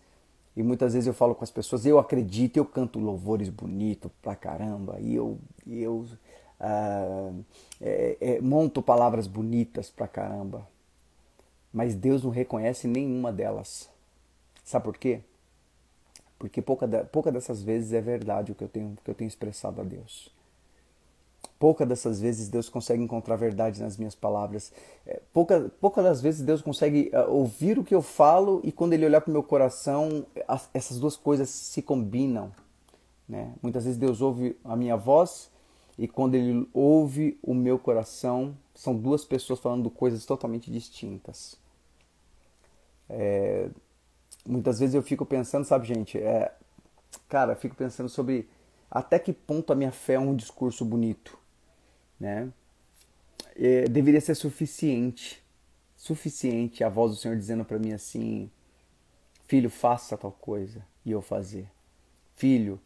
e 0.56 0.62
muitas 0.62 0.92
vezes 0.92 1.08
eu 1.08 1.14
falo 1.14 1.34
com 1.34 1.42
as 1.42 1.50
pessoas, 1.50 1.84
eu 1.84 1.98
acredito, 1.98 2.56
eu 2.56 2.64
canto 2.64 3.00
louvores 3.00 3.48
bonitos 3.48 4.12
pra 4.22 4.36
caramba, 4.36 4.96
e 5.00 5.12
eu, 5.12 5.36
eu 5.66 6.06
ah, 6.60 7.32
é, 7.80 8.16
é, 8.20 8.40
monto 8.40 8.80
palavras 8.80 9.26
bonitas 9.26 9.90
pra 9.90 10.06
caramba 10.06 10.72
mas 11.74 11.96
Deus 11.96 12.22
não 12.22 12.30
reconhece 12.30 12.86
nenhuma 12.86 13.32
delas. 13.32 13.90
Sabe 14.62 14.84
por 14.84 14.96
quê? 14.96 15.20
Porque 16.38 16.62
pouca, 16.62 16.86
pouca 17.10 17.32
dessas 17.32 17.62
vezes 17.62 17.92
é 17.92 18.00
verdade 18.00 18.52
o 18.52 18.54
que 18.54 18.62
eu 18.62 18.68
tenho, 18.68 18.96
que 19.04 19.10
eu 19.10 19.14
tenho 19.14 19.26
expressado 19.26 19.80
a 19.80 19.84
Deus. 19.84 20.32
Pouca 21.58 21.84
dessas 21.84 22.20
vezes 22.20 22.48
Deus 22.48 22.68
consegue 22.68 23.02
encontrar 23.02 23.36
verdade 23.36 23.80
nas 23.82 23.96
minhas 23.96 24.14
palavras. 24.14 24.72
É, 25.04 25.20
pouca, 25.32 25.70
pouca 25.80 26.02
das 26.02 26.20
vezes 26.20 26.42
Deus 26.42 26.62
consegue 26.62 27.10
uh, 27.12 27.30
ouvir 27.30 27.78
o 27.78 27.84
que 27.84 27.94
eu 27.94 28.02
falo 28.02 28.60
e 28.62 28.70
quando 28.70 28.92
Ele 28.92 29.06
olhar 29.06 29.20
para 29.20 29.30
o 29.30 29.32
meu 29.32 29.42
coração, 29.42 30.24
as, 30.46 30.68
essas 30.72 30.98
duas 31.00 31.16
coisas 31.16 31.48
se 31.48 31.82
combinam. 31.82 32.52
Né? 33.28 33.52
Muitas 33.60 33.84
vezes 33.84 33.98
Deus 33.98 34.20
ouve 34.20 34.56
a 34.62 34.76
minha 34.76 34.96
voz 34.96 35.50
e 35.98 36.06
quando 36.06 36.34
Ele 36.34 36.68
ouve 36.72 37.38
o 37.42 37.54
meu 37.54 37.78
coração, 37.78 38.56
são 38.74 38.94
duas 38.94 39.24
pessoas 39.24 39.58
falando 39.58 39.90
coisas 39.90 40.24
totalmente 40.24 40.70
distintas. 40.70 41.63
É, 43.16 43.68
muitas 44.46 44.78
vezes 44.78 44.94
eu 44.94 45.02
fico 45.02 45.24
pensando, 45.24 45.64
sabe, 45.64 45.86
gente, 45.86 46.18
é, 46.18 46.52
cara, 47.28 47.54
fico 47.54 47.74
pensando 47.74 48.08
sobre 48.08 48.48
até 48.90 49.18
que 49.18 49.32
ponto 49.32 49.72
a 49.72 49.76
minha 49.76 49.92
fé 49.92 50.14
é 50.14 50.18
um 50.18 50.34
discurso 50.34 50.84
bonito, 50.84 51.38
né? 52.18 52.52
é, 53.56 53.84
deveria 53.88 54.20
ser 54.20 54.34
suficiente, 54.34 55.42
suficiente 55.96 56.82
a 56.82 56.88
voz 56.88 57.12
do 57.12 57.16
Senhor 57.16 57.36
dizendo 57.36 57.64
para 57.64 57.78
mim 57.78 57.92
assim: 57.92 58.50
Filho, 59.46 59.70
faça 59.70 60.16
tal 60.16 60.32
coisa 60.32 60.84
e 61.04 61.12
eu 61.12 61.22
fazer. 61.22 61.68
Filho, 62.34 62.80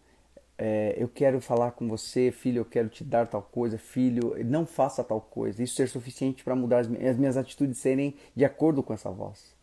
é, 0.59 0.95
eu 0.99 1.09
quero 1.09 1.41
falar 1.41 1.73
com 1.73 1.89
você, 1.89 2.31
filho, 2.31 2.59
eu 2.59 2.65
quero 2.65 2.89
te 2.89 3.03
dar 3.03 3.27
tal 3.27 3.43
coisa, 3.43 3.79
filho, 3.79 4.35
não 4.45 4.67
faça 4.67 5.03
tal 5.03 5.21
coisa. 5.21 5.63
Isso 5.63 5.75
ser 5.75 5.89
suficiente 5.89 6.45
para 6.45 6.55
mudar 6.55 6.81
as, 6.81 6.87
as 6.87 7.17
minhas 7.17 7.37
atitudes 7.37 7.79
serem 7.79 8.15
de 8.37 8.45
acordo 8.45 8.83
com 8.83 8.93
essa 8.93 9.11
voz. 9.11 9.57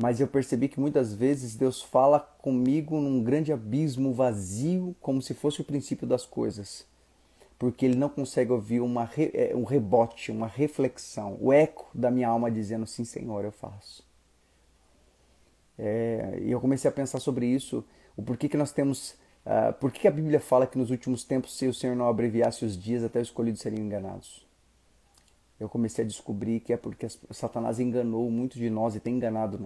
Mas 0.00 0.20
eu 0.20 0.28
percebi 0.28 0.68
que 0.68 0.78
muitas 0.78 1.12
vezes 1.12 1.56
Deus 1.56 1.82
fala 1.82 2.20
comigo 2.20 3.00
num 3.00 3.20
grande 3.20 3.52
abismo 3.52 4.14
vazio, 4.14 4.94
como 5.00 5.20
se 5.20 5.34
fosse 5.34 5.60
o 5.60 5.64
princípio 5.64 6.06
das 6.06 6.24
coisas. 6.24 6.86
Porque 7.58 7.84
ele 7.84 7.96
não 7.96 8.08
consegue 8.08 8.52
ouvir 8.52 8.80
uma, 8.80 9.10
é, 9.16 9.52
um 9.56 9.64
rebote, 9.64 10.30
uma 10.30 10.46
reflexão, 10.46 11.36
o 11.40 11.52
eco 11.52 11.90
da 11.92 12.12
minha 12.12 12.28
alma 12.28 12.48
dizendo: 12.48 12.86
Sim, 12.86 13.04
Senhor, 13.04 13.44
eu 13.44 13.50
faço. 13.50 14.06
É, 15.76 16.38
e 16.42 16.52
eu 16.52 16.60
comecei 16.60 16.88
a 16.88 16.92
pensar 16.92 17.18
sobre 17.18 17.46
isso, 17.46 17.84
o 18.16 18.22
porquê 18.22 18.48
que 18.48 18.56
nós 18.56 18.70
temos 18.70 19.16
Uh, 19.48 19.72
por 19.72 19.90
que 19.90 20.06
a 20.06 20.10
Bíblia 20.10 20.40
fala 20.40 20.66
que 20.66 20.76
nos 20.76 20.90
últimos 20.90 21.24
tempos, 21.24 21.56
se 21.56 21.66
o 21.66 21.72
Senhor 21.72 21.96
não 21.96 22.06
abreviasse 22.06 22.66
os 22.66 22.76
dias, 22.76 23.02
até 23.02 23.18
os 23.18 23.28
escolhidos 23.28 23.62
seriam 23.62 23.82
enganados? 23.82 24.46
Eu 25.58 25.68
comecei 25.68 26.04
a 26.04 26.08
descobrir 26.08 26.60
que 26.60 26.72
é 26.72 26.76
porque 26.76 27.08
Satanás 27.30 27.80
enganou 27.80 28.30
muitos 28.30 28.58
de 28.58 28.70
nós 28.70 28.94
e 28.94 29.00
tem 29.00 29.16
enganado 29.16 29.58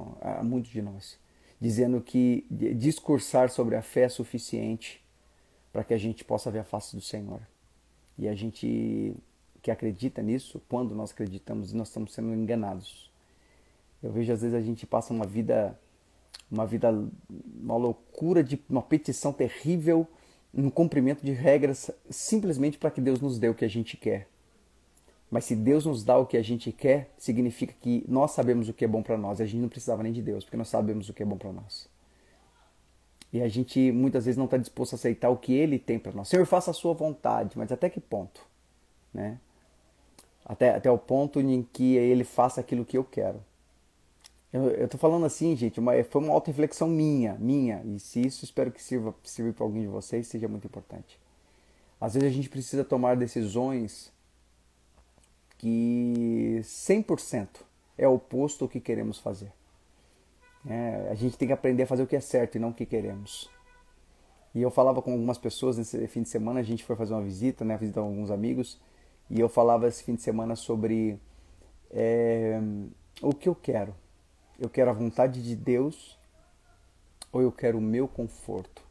muitos 0.43 0.71
de 0.71 0.81
nós, 0.81 1.19
dizendo 1.61 2.01
que 2.01 2.47
discursar 2.51 3.51
sobre 3.51 3.77
a 3.77 3.83
fé 3.83 4.03
é 4.03 4.09
suficiente 4.09 5.05
para 5.73 5.85
que 5.85 5.93
a 5.93 5.99
gente 5.99 6.25
possa 6.25 6.51
ver 6.51 6.61
a 6.61 6.65
face 6.65 6.97
do 6.97 7.03
Senhor. 7.03 7.41
E 8.19 8.29
a 8.29 8.35
gente 8.35 9.15
que 9.61 9.71
acredita 9.71 10.23
nisso, 10.23 10.61
quando 10.69 10.95
nós 10.95 11.13
acreditamos, 11.13 11.73
nós 11.73 11.89
estamos 11.89 12.13
sendo 12.13 12.35
enganados. 12.35 13.11
Eu 14.03 14.11
vejo 14.11 14.33
às 14.33 14.41
vezes 14.41 14.57
a 14.57 14.61
gente 14.61 14.87
passa 14.87 15.13
uma 15.13 15.27
vida 15.27 15.79
uma 16.53 16.67
vida, 16.67 16.93
uma 17.61 17.77
loucura 17.77 18.45
de 18.45 18.63
uma 18.69 18.83
petição 18.83 19.33
terrível, 19.33 20.07
um 20.53 20.69
cumprimento 20.69 21.25
de 21.25 21.33
regras 21.33 21.91
simplesmente 22.11 22.77
para 22.77 22.91
que 22.91 23.01
Deus 23.01 23.21
nos 23.21 23.39
dê 23.39 23.49
o 23.49 23.55
que 23.55 23.65
a 23.65 23.69
gente 23.69 23.97
quer. 23.97 24.29
Mas 25.33 25.47
se 25.47 25.57
Deus 25.57 25.87
nos 25.87 26.05
dá 26.05 26.19
o 26.19 26.27
que 26.27 26.37
a 26.37 26.43
gente 26.43 26.71
quer, 26.71 27.11
significa 27.17 27.73
que 27.81 28.05
nós 28.07 28.33
sabemos 28.33 28.69
o 28.69 28.75
que 28.75 28.85
é 28.85 28.89
bom 28.89 29.03
para 29.03 29.17
nós. 29.17 29.41
A 29.41 29.47
gente 29.47 29.63
não 29.63 29.69
precisava 29.71 30.03
nem 30.03 30.13
de 30.13 30.21
Deus, 30.21 30.45
porque 30.45 30.59
nós 30.59 30.69
sabemos 30.69 31.09
o 31.09 31.15
que 31.15 31.23
é 31.23 31.27
bom 31.27 31.39
para 31.39 31.51
nós. 31.51 31.89
E 33.33 33.41
a 33.41 33.49
gente 33.49 33.91
muitas 33.93 34.27
vezes 34.27 34.37
não 34.37 34.45
está 34.45 34.59
disposto 34.59 34.93
a 34.93 34.97
aceitar 34.97 35.31
o 35.31 35.39
que 35.39 35.55
Ele 35.55 35.79
tem 35.79 35.99
para 35.99 36.13
nós. 36.13 36.29
Senhor, 36.29 36.45
faça 36.45 36.71
a 36.71 36.75
sua 36.75 36.93
vontade, 36.93 37.57
mas 37.57 37.73
até 37.73 37.89
que 37.89 37.99
ponto? 37.99 38.45
Né? 39.13 39.39
Até, 40.45 40.75
até 40.75 40.91
o 40.91 40.99
ponto 40.99 41.41
em 41.41 41.63
que 41.63 41.97
Ele 41.97 42.25
faça 42.25 42.61
aquilo 42.61 42.85
que 42.85 42.99
eu 42.99 43.05
quero. 43.05 43.43
Eu, 44.53 44.87
tô 44.87 44.99
falando 44.99 45.25
assim, 45.25 45.57
gente, 45.57 45.81
uma, 45.81 45.93
foi 46.05 46.21
uma 46.21 46.35
auto-reflexão 46.35 46.87
minha, 46.87 47.37
minha. 47.41 47.83
E 47.87 47.99
se 47.99 48.21
isso 48.21 48.45
espero 48.45 48.71
que 48.71 48.83
sirva, 48.83 49.15
sirva 49.25 49.55
para 49.55 49.65
alguém 49.65 49.81
de 49.81 49.89
vocês, 49.89 50.27
seja 50.27 50.47
muito 50.47 50.67
importante. 50.67 51.19
Às 51.99 52.13
vezes 52.13 52.29
a 52.29 52.33
gente 52.33 52.51
precisa 52.51 52.85
tomar 52.85 53.17
decisões 53.17 54.12
que 55.63 56.59
100% 56.61 57.61
é 57.97 58.09
oposto 58.09 58.65
ao 58.65 58.69
que 58.69 58.81
queremos 58.81 59.21
fazer. 59.21 59.53
É, 60.67 61.09
a 61.09 61.15
gente 61.15 61.39
tem 61.39 61.47
que 61.47 61.55
aprender 61.55 61.85
a 61.85 61.87
fazer 61.87 62.03
o 62.03 62.07
que 62.07 62.17
é 62.17 62.21
certo 62.21 62.57
e 62.57 62.59
não 62.59 62.71
o 62.71 62.75
que 62.75 62.85
queremos. 62.85 63.49
E 64.53 64.61
eu 64.61 64.73
falava 64.73 65.01
com 65.01 65.13
algumas 65.13 65.39
pessoas 65.39 65.79
nesse 65.79 66.05
fim 66.09 66.23
de 66.23 66.29
semana, 66.29 66.59
a 66.59 66.65
gente 66.65 66.83
foi 66.83 66.97
fazer 66.97 67.15
uma 67.15 67.23
visita, 67.23 67.65
né, 67.65 67.77
visitar 67.77 68.01
alguns 68.01 68.33
amigos, 68.33 68.81
e 69.31 69.39
eu 69.39 69.49
falava 69.49 69.87
esse 69.87 70.03
fim 70.03 70.17
de 70.17 70.23
semana 70.23 70.57
sobre 70.57 71.17
é, 71.93 72.61
o 73.23 73.33
que 73.33 73.49
eu 73.49 73.55
quero. 73.55 73.95
Eu 74.59 74.69
quero 74.69 74.91
a 74.91 74.95
vontade 74.95 75.41
de 75.41 75.55
Deus 75.55 76.19
ou 77.31 77.41
eu 77.41 77.53
quero 77.53 77.79
o 77.79 77.81
meu 77.81 78.09
conforto? 78.09 78.83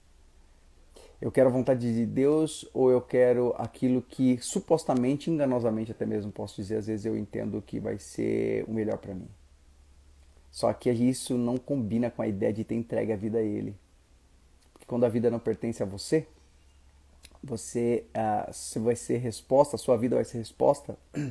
Eu 1.22 1.32
quero 1.32 1.50
a 1.50 1.52
vontade 1.52 1.94
de 1.94 2.04
Deus 2.04 2.68
ou 2.74 2.90
eu 2.90 3.00
quero 3.00 3.54
aquilo 3.56 4.02
que 4.02 4.40
supostamente, 4.42 5.30
enganosamente 5.30 5.92
até 5.92 6.04
mesmo 6.04 6.32
posso 6.32 6.56
dizer, 6.56 6.78
às 6.78 6.88
vezes 6.88 7.06
eu 7.06 7.16
entendo 7.16 7.62
que 7.62 7.80
vai 7.80 8.00
ser 8.00 8.66
o 8.68 8.74
melhor 8.74 8.98
para 8.98 9.14
mim. 9.14 9.30
Só 10.50 10.74
que 10.74 10.90
isso 10.92 11.38
não 11.38 11.58
combina 11.58 12.10
com 12.10 12.24
a 12.24 12.28
ideia 12.28 12.52
de 12.52 12.64
ter 12.64 12.74
entregue 12.74 13.14
a 13.14 13.16
vida 13.16 13.38
a 13.38 13.42
Ele. 13.42 13.76
Porque 14.74 14.86
quando 14.88 15.06
a 15.06 15.10
vida 15.10 15.30
não 15.30 15.40
pertence 15.40 15.84
a 15.84 15.86
você, 15.86 16.28
você, 17.44 18.04
uh, 18.16 18.80
vai 18.82 18.96
ser 18.96 19.18
resposta, 19.18 19.76
a 19.76 19.80
sua 19.80 19.98
vida 19.98 20.16
vai 20.16 20.26
ser 20.26 20.40
resposta 20.40 20.98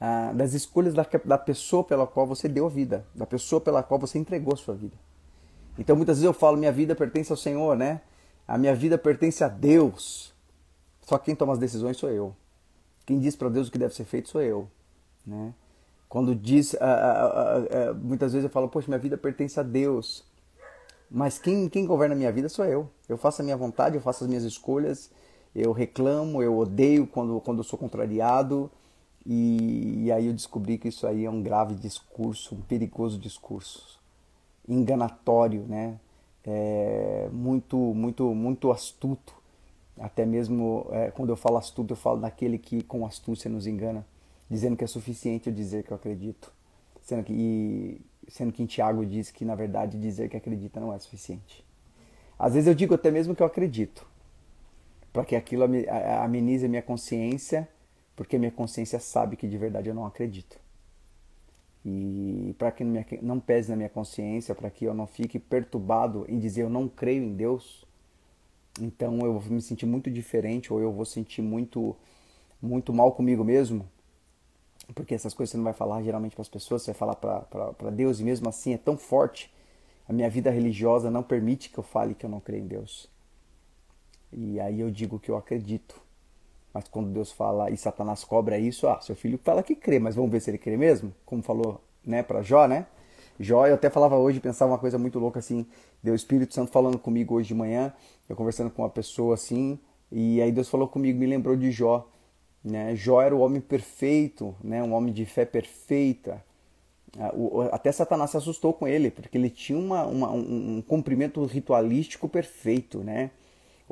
ah, 0.00 0.32
das 0.34 0.54
escolhas 0.54 0.94
da, 0.94 1.06
da 1.24 1.38
pessoa 1.38 1.84
pela 1.84 2.06
qual 2.06 2.26
você 2.26 2.48
deu 2.48 2.66
a 2.66 2.70
vida, 2.70 3.06
da 3.14 3.26
pessoa 3.26 3.60
pela 3.60 3.82
qual 3.82 4.00
você 4.00 4.18
entregou 4.18 4.54
a 4.54 4.56
sua 4.56 4.74
vida. 4.74 4.96
Então 5.78 5.96
muitas 5.96 6.16
vezes 6.16 6.26
eu 6.26 6.34
falo, 6.34 6.56
minha 6.56 6.72
vida 6.72 6.94
pertence 6.94 7.30
ao 7.30 7.36
Senhor, 7.36 7.76
né? 7.76 8.00
A 8.52 8.58
minha 8.58 8.74
vida 8.74 8.98
pertence 8.98 9.42
a 9.42 9.48
Deus. 9.48 10.30
Só 11.00 11.16
quem 11.16 11.34
toma 11.34 11.54
as 11.54 11.58
decisões 11.58 11.96
sou 11.96 12.10
eu. 12.10 12.36
Quem 13.06 13.18
diz 13.18 13.34
para 13.34 13.48
Deus 13.48 13.68
o 13.68 13.72
que 13.72 13.78
deve 13.78 13.94
ser 13.94 14.04
feito 14.04 14.28
sou 14.28 14.42
eu, 14.42 14.68
né? 15.26 15.54
Quando 16.06 16.34
diz, 16.34 16.76
muitas 18.02 18.34
vezes 18.34 18.44
eu 18.44 18.50
falo, 18.50 18.68
poxa, 18.68 18.88
minha 18.88 18.98
vida 18.98 19.16
pertence 19.16 19.58
a 19.58 19.62
Deus. 19.62 20.22
Mas 21.10 21.38
quem, 21.38 21.66
quem 21.66 21.86
governa 21.86 22.14
a 22.14 22.18
minha 22.18 22.30
vida 22.30 22.46
sou 22.50 22.66
eu. 22.66 22.90
Eu 23.08 23.16
faço 23.16 23.40
a 23.40 23.44
minha 23.44 23.56
vontade, 23.56 23.96
eu 23.96 24.02
faço 24.02 24.22
as 24.24 24.28
minhas 24.28 24.44
escolhas, 24.44 25.10
eu 25.56 25.72
reclamo, 25.72 26.42
eu 26.42 26.58
odeio 26.58 27.06
quando, 27.06 27.40
quando 27.40 27.58
eu 27.60 27.64
sou 27.64 27.78
contrariado, 27.78 28.70
e, 29.24 30.04
e, 30.04 30.12
aí 30.12 30.26
eu 30.26 30.34
descobri 30.34 30.76
que 30.76 30.88
isso 30.88 31.06
aí 31.06 31.24
é 31.24 31.30
um 31.30 31.42
grave 31.42 31.74
discurso, 31.74 32.54
um 32.54 32.60
perigoso 32.60 33.18
discurso, 33.18 33.98
enganatório, 34.68 35.64
né? 35.66 35.98
É, 36.44 37.28
muito, 37.32 37.76
muito, 37.76 38.34
muito 38.34 38.70
astuto. 38.70 39.34
Até 39.98 40.24
mesmo 40.24 40.86
é, 40.90 41.10
quando 41.10 41.30
eu 41.30 41.36
falo 41.36 41.56
astuto, 41.56 41.92
eu 41.92 41.96
falo 41.96 42.20
daquele 42.20 42.58
que 42.58 42.82
com 42.82 43.06
astúcia 43.06 43.50
nos 43.50 43.66
engana, 43.66 44.04
dizendo 44.50 44.76
que 44.76 44.84
é 44.84 44.86
suficiente 44.86 45.48
eu 45.48 45.54
dizer 45.54 45.84
que 45.84 45.92
eu 45.92 45.96
acredito, 45.96 46.52
sendo 47.00 47.22
que, 47.24 47.32
e, 47.32 48.00
sendo 48.28 48.52
que 48.52 48.62
em 48.62 48.66
Tiago 48.66 49.04
diz 49.04 49.30
que 49.30 49.44
na 49.44 49.54
verdade 49.54 49.98
dizer 49.98 50.28
que 50.28 50.36
acredita 50.36 50.80
não 50.80 50.92
é 50.92 50.98
suficiente. 50.98 51.64
Às 52.38 52.54
vezes 52.54 52.66
eu 52.66 52.74
digo 52.74 52.94
até 52.94 53.10
mesmo 53.10 53.34
que 53.34 53.42
eu 53.42 53.46
acredito, 53.46 54.06
para 55.12 55.24
que 55.24 55.36
aquilo 55.36 55.64
amenize 56.22 56.66
a 56.66 56.68
minha 56.68 56.82
consciência 56.82 57.68
porque 58.16 58.38
minha 58.38 58.50
consciência 58.50 59.00
sabe 59.00 59.36
que 59.36 59.48
de 59.48 59.58
verdade 59.58 59.88
eu 59.88 59.94
não 59.94 60.06
acredito. 60.06 60.60
E 61.84 62.54
para 62.58 62.70
que 62.70 62.84
não 63.20 63.40
pese 63.40 63.70
na 63.70 63.76
minha 63.76 63.88
consciência, 63.88 64.54
para 64.54 64.70
que 64.70 64.84
eu 64.84 64.94
não 64.94 65.06
fique 65.06 65.38
perturbado 65.38 66.24
em 66.28 66.38
dizer 66.38 66.62
eu 66.62 66.70
não 66.70 66.88
creio 66.88 67.24
em 67.24 67.34
Deus, 67.34 67.84
então 68.80 69.18
eu 69.20 69.38
vou 69.38 69.52
me 69.52 69.60
sentir 69.60 69.86
muito 69.86 70.10
diferente 70.10 70.72
ou 70.72 70.80
eu 70.80 70.92
vou 70.92 71.04
sentir 71.04 71.42
muito 71.42 71.96
muito 72.60 72.92
mal 72.92 73.12
comigo 73.12 73.42
mesmo, 73.42 73.88
porque 74.94 75.14
essas 75.14 75.34
coisas 75.34 75.50
você 75.50 75.56
não 75.56 75.64
vai 75.64 75.72
falar 75.72 76.02
geralmente 76.02 76.34
para 76.34 76.42
as 76.42 76.48
pessoas, 76.48 76.82
você 76.82 76.92
vai 76.92 76.98
falar 76.98 77.16
para 77.16 77.90
Deus 77.90 78.20
e 78.20 78.24
mesmo 78.24 78.48
assim 78.48 78.74
é 78.74 78.78
tão 78.78 78.96
forte. 78.96 79.52
A 80.08 80.12
minha 80.12 80.28
vida 80.28 80.50
religiosa 80.50 81.10
não 81.10 81.22
permite 81.22 81.70
que 81.70 81.78
eu 81.78 81.84
fale 81.84 82.14
que 82.14 82.26
eu 82.26 82.30
não 82.30 82.40
creio 82.40 82.64
em 82.64 82.66
Deus. 82.66 83.08
E 84.32 84.58
aí 84.60 84.80
eu 84.80 84.90
digo 84.90 85.18
que 85.18 85.30
eu 85.30 85.36
acredito. 85.36 86.01
Mas 86.72 86.88
quando 86.88 87.10
Deus 87.10 87.30
fala 87.30 87.70
e 87.70 87.76
Satanás 87.76 88.24
cobra 88.24 88.58
isso, 88.58 88.88
ah, 88.88 89.00
seu 89.00 89.14
filho 89.14 89.38
fala 89.42 89.62
que 89.62 89.74
crê, 89.74 89.98
mas 89.98 90.14
vamos 90.14 90.30
ver 90.30 90.40
se 90.40 90.50
ele 90.50 90.58
crê 90.58 90.76
mesmo? 90.76 91.12
Como 91.24 91.42
falou, 91.42 91.80
né, 92.04 92.22
para 92.22 92.42
Jó, 92.42 92.66
né? 92.66 92.86
Jó, 93.38 93.66
eu 93.66 93.74
até 93.74 93.90
falava 93.90 94.16
hoje, 94.16 94.40
pensava 94.40 94.72
uma 94.72 94.78
coisa 94.78 94.98
muito 94.98 95.18
louca 95.18 95.38
assim, 95.38 95.66
deu 96.02 96.12
o 96.12 96.16
Espírito 96.16 96.54
Santo 96.54 96.70
falando 96.70 96.98
comigo 96.98 97.34
hoje 97.34 97.48
de 97.48 97.54
manhã, 97.54 97.92
eu 98.28 98.36
conversando 98.36 98.70
com 98.70 98.82
uma 98.82 98.90
pessoa 98.90 99.34
assim, 99.34 99.78
e 100.10 100.40
aí 100.40 100.52
Deus 100.52 100.68
falou 100.68 100.86
comigo, 100.88 101.18
me 101.18 101.26
lembrou 101.26 101.56
de 101.56 101.70
Jó, 101.70 102.08
né? 102.64 102.94
Jó 102.94 103.20
era 103.20 103.34
o 103.34 103.40
homem 103.40 103.60
perfeito, 103.60 104.54
né? 104.62 104.82
Um 104.82 104.92
homem 104.92 105.12
de 105.12 105.24
fé 105.24 105.44
perfeita. 105.44 106.42
Ah, 107.18 107.32
até 107.72 107.90
Satanás 107.92 108.30
se 108.30 108.36
assustou 108.36 108.72
com 108.72 108.86
ele, 108.86 109.10
porque 109.10 109.36
ele 109.36 109.50
tinha 109.50 109.78
uma, 109.78 110.06
uma 110.06 110.30
um, 110.30 110.76
um 110.78 110.82
cumprimento 110.82 111.44
ritualístico 111.44 112.28
perfeito, 112.28 112.98
né? 113.00 113.30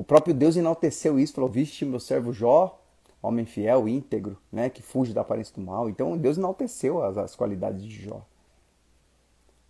O 0.00 0.02
próprio 0.02 0.32
Deus 0.32 0.56
enalteceu 0.56 1.20
isso, 1.20 1.34
falou: 1.34 1.50
Viste 1.50 1.84
meu 1.84 2.00
servo 2.00 2.32
Jó, 2.32 2.80
homem 3.22 3.44
fiel, 3.44 3.86
íntegro, 3.86 4.38
né, 4.50 4.70
que 4.70 4.80
fuge 4.80 5.12
da 5.12 5.20
aparência 5.20 5.54
do 5.54 5.60
mal. 5.60 5.90
Então 5.90 6.16
Deus 6.16 6.38
enalteceu 6.38 7.04
as, 7.04 7.18
as 7.18 7.36
qualidades 7.36 7.84
de 7.84 8.04
Jó. 8.04 8.24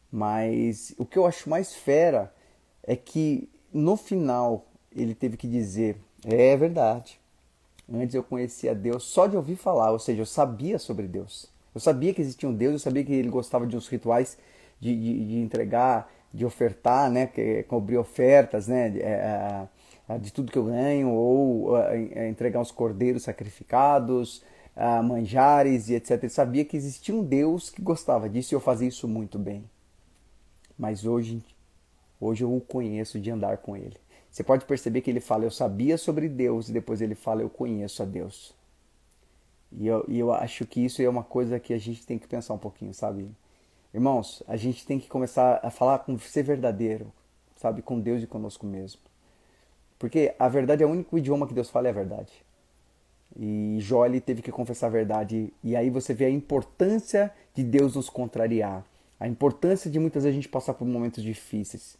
Mas 0.09 0.95
o 0.97 1.05
que 1.05 1.19
eu 1.19 1.27
acho 1.27 1.51
mais 1.51 1.75
fera 1.75 2.33
é 2.85 2.95
que 2.95 3.49
no 3.73 3.97
final 3.97 4.67
ele 4.95 5.17
teve 5.17 5.37
que 5.37 5.49
dizer: 5.49 5.97
É 6.25 6.57
verdade. 6.57 7.21
Antes 7.93 8.15
eu 8.15 8.23
conhecia 8.23 8.73
Deus 8.73 9.03
só 9.03 9.27
de 9.27 9.37
ouvir 9.37 9.57
falar, 9.57 9.91
ou 9.91 9.99
seja, 9.99 10.23
eu 10.23 10.27
sabia 10.27 10.79
sobre 10.79 11.09
Deus. 11.09 11.51
Eu 11.75 11.81
sabia 11.81 12.15
que 12.15 12.21
existia 12.21 12.49
um 12.49 12.55
Deus, 12.55 12.75
eu 12.75 12.79
sabia 12.79 13.03
que 13.03 13.13
ele 13.13 13.31
gostava 13.31 13.67
de 13.67 13.77
uns 13.77 13.89
rituais 13.89 14.39
de, 14.79 14.95
de, 14.95 15.27
de 15.27 15.39
entregar, 15.39 16.09
de 16.33 16.47
ofertar, 16.47 17.11
né, 17.11 17.27
que, 17.27 17.65
cobrir 17.65 17.99
ofertas, 17.99 18.69
né, 18.69 18.97
é, 18.99 19.69
de 20.19 20.33
tudo 20.33 20.51
que 20.51 20.59
eu 20.59 20.65
ganho, 20.65 21.11
ou 21.11 21.75
entregar 22.29 22.61
os 22.61 22.71
cordeiros 22.71 23.25
sacrificados, 23.25 24.43
uh, 24.77 25.03
manjares 25.03 25.89
e 25.89 25.95
etc. 25.95 26.23
Ele 26.23 26.29
sabia 26.29 26.65
que 26.65 26.77
existia 26.77 27.15
um 27.15 27.23
Deus 27.23 27.71
que 27.71 27.83
gostava 27.83 28.29
disso 28.29 28.55
e 28.55 28.57
eu 28.57 28.61
fazia 28.61 28.89
isso 28.89 29.07
muito 29.07 29.39
bem. 29.39 29.65
Mas 30.79 31.05
hoje, 31.05 31.45
hoje 32.21 32.43
eu 32.43 32.55
o 32.55 32.61
conheço 32.61 33.21
de 33.21 33.31
andar 33.31 33.59
com 33.59 33.77
ele. 33.77 33.97
Você 34.31 34.43
pode 34.43 34.65
perceber 34.65 35.01
que 35.01 35.11
ele 35.11 35.21
fala, 35.21 35.45
eu 35.45 35.51
sabia 35.51 35.99
sobre 35.99 36.29
Deus, 36.29 36.69
e 36.69 36.73
depois 36.73 37.01
ele 37.01 37.17
fala, 37.17 37.43
eu 37.43 37.51
conheço 37.51 38.03
a 38.03 38.07
Deus. 38.07 38.55
E 39.73 39.87
eu, 39.87 40.05
e 40.09 40.19
eu 40.19 40.33
acho 40.33 40.65
que 40.67 40.85
isso 40.85 41.03
é 41.03 41.09
uma 41.09 41.25
coisa 41.25 41.59
que 41.59 41.75
a 41.75 41.79
gente 41.79 42.07
tem 42.07 42.19
que 42.19 42.29
pensar 42.29 42.55
um 42.55 42.59
pouquinho, 42.59 42.95
sabe? 42.95 43.29
Irmãos, 43.93 44.43
a 44.47 44.57
gente 44.57 44.87
tem 44.87 45.01
que 45.01 45.09
começar 45.09 45.61
a 45.63 45.71
falar 45.71 45.99
com 46.01 46.17
ser 46.19 46.45
verdadeiro, 46.45 47.13
sabe? 47.57 47.83
Com 47.83 47.99
Deus 47.99 48.23
e 48.23 48.27
conosco 48.27 48.65
mesmo. 48.65 49.01
Porque 50.01 50.35
a 50.39 50.49
verdade 50.49 50.83
é 50.83 50.87
o 50.87 50.89
único 50.89 51.19
idioma 51.19 51.47
que 51.47 51.53
Deus 51.53 51.69
fala 51.69 51.87
é 51.87 51.91
a 51.91 51.95
verdade. 51.95 52.33
E 53.39 53.77
Jó 53.81 54.07
ele 54.07 54.19
teve 54.19 54.41
que 54.41 54.51
confessar 54.51 54.87
a 54.87 54.91
verdade. 54.91 55.53
E 55.63 55.77
aí 55.77 55.91
você 55.91 56.15
vê 56.15 56.25
a 56.25 56.31
importância 56.31 57.31
de 57.55 57.63
Deus 57.63 57.95
nos 57.95 58.09
contrariar. 58.09 58.83
A 59.21 59.29
importância 59.29 59.91
de 59.91 59.99
muitas 59.99 60.25
vezes 60.25 60.35
a 60.35 60.41
gente 60.41 60.49
passar 60.49 60.73
por 60.73 60.89
momentos 60.89 61.23
difíceis. 61.23 61.99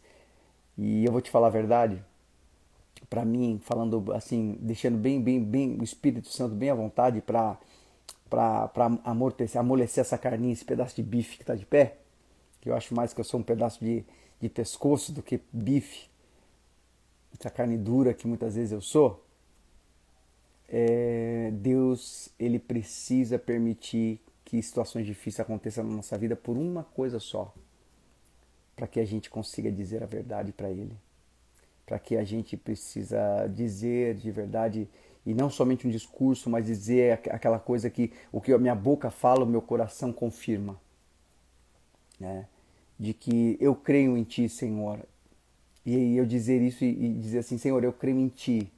E 0.75 1.05
eu 1.05 1.11
vou 1.11 1.21
te 1.21 1.29
falar 1.29 1.47
a 1.47 1.51
verdade. 1.51 2.03
Para 3.07 3.23
mim, 3.23 3.61
falando 3.63 4.11
assim, 4.13 4.57
deixando 4.59 4.97
bem, 4.97 5.21
bem, 5.21 5.39
bem 5.39 5.77
o 5.79 5.83
Espírito 5.83 6.29
Santo 6.29 6.55
bem 6.55 6.71
à 6.71 6.75
vontade 6.75 7.21
para 7.21 7.55
para 8.27 8.99
amortecer, 9.03 9.59
amolecer 9.59 9.99
essa 9.99 10.17
carninha, 10.17 10.53
esse 10.53 10.63
pedaço 10.63 10.95
de 10.95 11.03
bife 11.03 11.35
que 11.35 11.43
está 11.43 11.53
de 11.53 11.65
pé, 11.65 11.97
que 12.61 12.69
eu 12.69 12.73
acho 12.73 12.95
mais 12.95 13.13
que 13.13 13.19
eu 13.19 13.25
sou 13.25 13.41
um 13.41 13.43
pedaço 13.43 13.83
de, 13.83 14.05
de 14.39 14.47
pescoço 14.47 15.11
do 15.11 15.21
que 15.21 15.41
bife, 15.51 16.09
essa 17.37 17.49
carne 17.49 17.77
dura 17.77 18.13
que 18.13 18.27
muitas 18.27 18.55
vezes 18.55 18.71
eu 18.71 18.81
sou, 18.81 19.25
é, 20.67 21.51
Deus 21.53 22.29
ele 22.39 22.57
precisa 22.57 23.37
permitir 23.37 24.21
que 24.45 24.61
situações 24.61 25.05
difíceis 25.05 25.39
aconteçam 25.39 25.83
na 25.83 25.95
nossa 25.95 26.17
vida 26.17 26.35
por 26.35 26.57
uma 26.57 26.83
coisa 26.83 27.19
só, 27.19 27.53
para 28.75 28.87
que 28.87 28.99
a 28.99 29.05
gente 29.05 29.29
consiga 29.29 29.71
dizer 29.71 30.01
a 30.03 30.05
verdade 30.05 30.51
para 30.51 30.69
Ele, 30.69 30.97
para 31.85 31.99
que 31.99 32.17
a 32.17 32.23
gente 32.23 32.57
precisa 32.57 33.47
dizer 33.47 34.15
de 34.15 34.31
verdade 34.31 34.89
e 35.25 35.33
não 35.33 35.49
somente 35.49 35.87
um 35.87 35.91
discurso, 35.91 36.49
mas 36.49 36.65
dizer 36.65 37.13
aquela 37.29 37.59
coisa 37.59 37.89
que 37.89 38.11
o 38.31 38.41
que 38.41 38.51
a 38.51 38.57
minha 38.57 38.73
boca 38.73 39.11
fala, 39.11 39.43
o 39.43 39.47
meu 39.47 39.61
coração 39.61 40.11
confirma. 40.11 40.79
Né? 42.19 42.47
De 42.99 43.13
que 43.13 43.57
eu 43.59 43.75
creio 43.75 44.17
em 44.17 44.23
Ti, 44.23 44.49
Senhor. 44.49 44.99
E 45.85 46.15
eu 46.15 46.25
dizer 46.25 46.61
isso 46.61 46.83
e 46.83 47.13
dizer 47.13 47.39
assim, 47.39 47.57
Senhor, 47.57 47.83
eu 47.83 47.91
creio 47.91 48.19
em 48.19 48.27
Ti. 48.27 48.71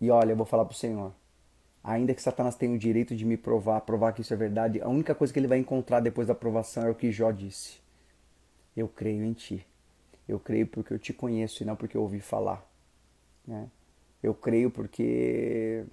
E 0.00 0.10
olha, 0.10 0.32
eu 0.32 0.36
vou 0.36 0.46
falar 0.46 0.64
para 0.64 0.74
o 0.74 0.76
Senhor. 0.76 1.12
Ainda 1.82 2.14
que 2.14 2.20
Satanás 2.20 2.54
tenha 2.56 2.74
o 2.74 2.78
direito 2.78 3.14
de 3.14 3.24
me 3.24 3.36
provar, 3.36 3.80
provar 3.82 4.12
que 4.12 4.20
isso 4.20 4.34
é 4.34 4.36
verdade, 4.36 4.82
a 4.82 4.88
única 4.88 5.14
coisa 5.14 5.32
que 5.32 5.38
ele 5.38 5.46
vai 5.46 5.58
encontrar 5.58 6.00
depois 6.00 6.26
da 6.28 6.34
provação 6.34 6.84
é 6.84 6.90
o 6.90 6.94
que 6.94 7.10
Jó 7.10 7.30
disse. 7.30 7.78
Eu 8.76 8.86
creio 8.88 9.24
em 9.24 9.32
Ti. 9.32 9.66
Eu 10.28 10.38
creio 10.38 10.66
porque 10.66 10.92
eu 10.92 10.98
te 10.98 11.12
conheço 11.12 11.62
e 11.62 11.66
não 11.66 11.74
porque 11.74 11.96
eu 11.96 12.02
ouvi 12.02 12.20
falar. 12.20 12.64
Né? 13.46 13.68
Eu 14.22 14.34
creio 14.34 14.70
porque 14.70 15.84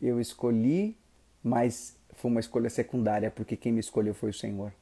eu 0.00 0.20
escolhi, 0.20 0.96
mas 1.42 1.96
foi 2.12 2.30
uma 2.30 2.40
escolha 2.40 2.70
secundária, 2.70 3.30
porque 3.30 3.56
quem 3.56 3.72
me 3.72 3.80
escolheu 3.80 4.14
foi 4.14 4.30
o 4.30 4.34
Senhor. 4.34 4.72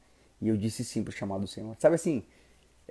E 0.40 0.48
eu 0.48 0.56
disse 0.56 0.84
sim 0.84 1.02
pro 1.02 1.12
chamado 1.12 1.42
do 1.42 1.46
Senhor. 1.46 1.74
Sabe 1.78 1.94
assim, 1.94 2.22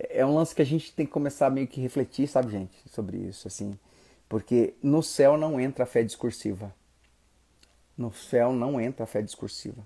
é 0.09 0.25
um 0.25 0.35
lance 0.35 0.55
que 0.55 0.61
a 0.61 0.65
gente 0.65 0.93
tem 0.93 1.05
que 1.05 1.11
começar 1.11 1.49
meio 1.49 1.67
que 1.67 1.81
refletir, 1.81 2.27
sabe, 2.27 2.51
gente, 2.51 2.75
sobre 2.89 3.17
isso, 3.17 3.47
assim. 3.47 3.77
Porque 4.27 4.73
no 4.81 5.03
céu 5.03 5.37
não 5.37 5.59
entra 5.59 5.83
a 5.83 5.87
fé 5.87 6.03
discursiva. 6.03 6.73
No 7.97 8.13
céu 8.13 8.53
não 8.53 8.79
entra 8.79 9.03
a 9.03 9.07
fé 9.07 9.21
discursiva. 9.21 9.85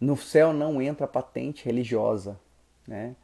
No 0.00 0.16
céu 0.16 0.52
não 0.52 0.80
entra 0.80 1.04
a 1.04 1.08
patente 1.08 1.64
religiosa, 1.64 2.38
né? 2.86 3.14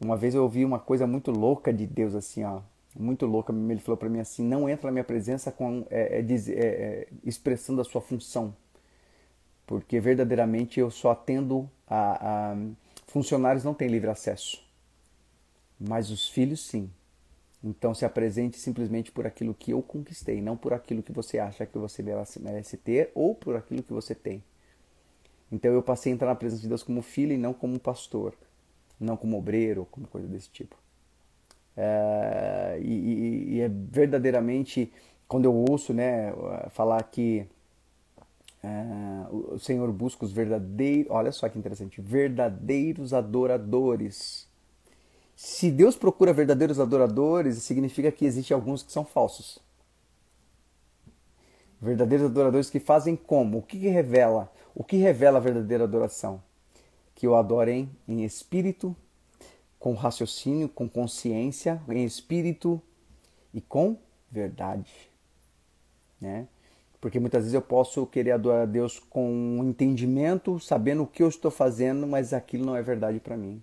Uma 0.00 0.16
vez 0.16 0.34
eu 0.34 0.42
ouvi 0.42 0.64
uma 0.64 0.78
coisa 0.78 1.06
muito 1.06 1.30
louca 1.30 1.72
de 1.72 1.86
Deus 1.86 2.14
assim, 2.14 2.44
ó 2.44 2.60
muito 2.98 3.26
louca. 3.26 3.52
Ele 3.52 3.80
falou 3.80 3.96
para 3.96 4.08
mim 4.08 4.20
assim: 4.20 4.44
não 4.44 4.68
entra 4.68 4.86
na 4.88 4.92
minha 4.92 5.04
presença 5.04 5.50
com 5.50 5.86
é, 5.90 6.18
é, 6.18 6.20
é, 6.20 6.58
é, 6.58 7.08
expressando 7.24 7.80
a 7.80 7.84
sua 7.84 8.00
função, 8.00 8.54
porque 9.66 9.98
verdadeiramente 10.00 10.80
eu 10.80 10.90
só 10.90 11.10
atendo 11.10 11.68
a, 11.86 12.52
a, 12.52 12.56
funcionários 13.06 13.64
não 13.64 13.74
têm 13.74 13.88
livre 13.88 14.10
acesso, 14.10 14.63
mas 15.78 16.10
os 16.10 16.28
filhos 16.28 16.60
sim. 16.60 16.90
Então 17.62 17.94
se 17.94 18.04
apresente 18.04 18.58
simplesmente 18.58 19.10
por 19.10 19.26
aquilo 19.26 19.54
que 19.54 19.70
eu 19.70 19.82
conquistei, 19.82 20.42
não 20.42 20.56
por 20.56 20.72
aquilo 20.72 21.02
que 21.02 21.12
você 21.12 21.38
acha 21.38 21.64
que 21.64 21.78
você 21.78 22.02
merece 22.40 22.76
ter 22.76 23.10
ou 23.14 23.34
por 23.34 23.56
aquilo 23.56 23.82
que 23.82 23.92
você 23.92 24.14
tem. 24.14 24.42
Então 25.50 25.72
eu 25.72 25.82
passei 25.82 26.12
a 26.12 26.14
entrar 26.14 26.28
na 26.28 26.34
presença 26.34 26.62
de 26.62 26.68
Deus 26.68 26.82
como 26.82 27.00
filho 27.00 27.32
e 27.32 27.38
não 27.38 27.54
como 27.54 27.78
pastor, 27.78 28.34
não 29.00 29.16
como 29.16 29.38
obreiro, 29.38 29.86
como 29.90 30.06
coisa 30.06 30.28
desse 30.28 30.50
tipo. 30.50 30.76
É, 31.76 32.78
e, 32.82 33.54
e, 33.54 33.60
é 33.60 33.68
verdadeiramente, 33.68 34.92
quando 35.26 35.46
eu 35.46 35.54
ouço 35.54 35.92
né, 35.92 36.32
falar 36.70 37.02
que 37.04 37.46
é, 38.62 39.26
o 39.30 39.58
Senhor 39.58 39.90
busca 39.92 40.24
os 40.24 40.32
verdadeiros, 40.32 41.10
olha 41.10 41.32
só 41.32 41.48
que 41.48 41.58
interessante, 41.58 42.00
verdadeiros 42.00 43.12
adoradores. 43.12 44.48
Se 45.36 45.70
Deus 45.70 45.96
procura 45.96 46.32
verdadeiros 46.32 46.78
adoradores, 46.78 47.62
significa 47.62 48.12
que 48.12 48.24
existem 48.24 48.54
alguns 48.54 48.82
que 48.82 48.92
são 48.92 49.04
falsos. 49.04 49.58
Verdadeiros 51.80 52.26
adoradores 52.26 52.70
que 52.70 52.80
fazem 52.80 53.16
como? 53.16 53.58
O 53.58 53.62
que, 53.62 53.78
que 53.78 53.88
revela? 53.88 54.50
O 54.74 54.84
que 54.84 54.96
revela 54.96 55.38
a 55.38 55.40
verdadeira 55.40 55.84
adoração? 55.84 56.42
Que 57.14 57.26
o 57.26 57.34
adorem 57.34 57.90
em 58.08 58.24
espírito 58.24 58.96
com 59.78 59.92
raciocínio, 59.92 60.66
com 60.66 60.88
consciência, 60.88 61.82
em 61.90 62.04
espírito 62.04 62.80
e 63.52 63.60
com 63.60 63.98
verdade. 64.30 64.90
Né? 66.18 66.48
Porque 67.02 67.20
muitas 67.20 67.42
vezes 67.42 67.52
eu 67.52 67.60
posso 67.60 68.06
querer 68.06 68.30
adorar 68.30 68.62
a 68.62 68.66
Deus 68.66 68.98
com 68.98 69.30
um 69.30 69.62
entendimento, 69.68 70.58
sabendo 70.58 71.02
o 71.02 71.06
que 71.06 71.22
eu 71.22 71.28
estou 71.28 71.50
fazendo, 71.50 72.06
mas 72.06 72.32
aquilo 72.32 72.64
não 72.64 72.74
é 72.74 72.80
verdade 72.80 73.20
para 73.20 73.36
mim. 73.36 73.62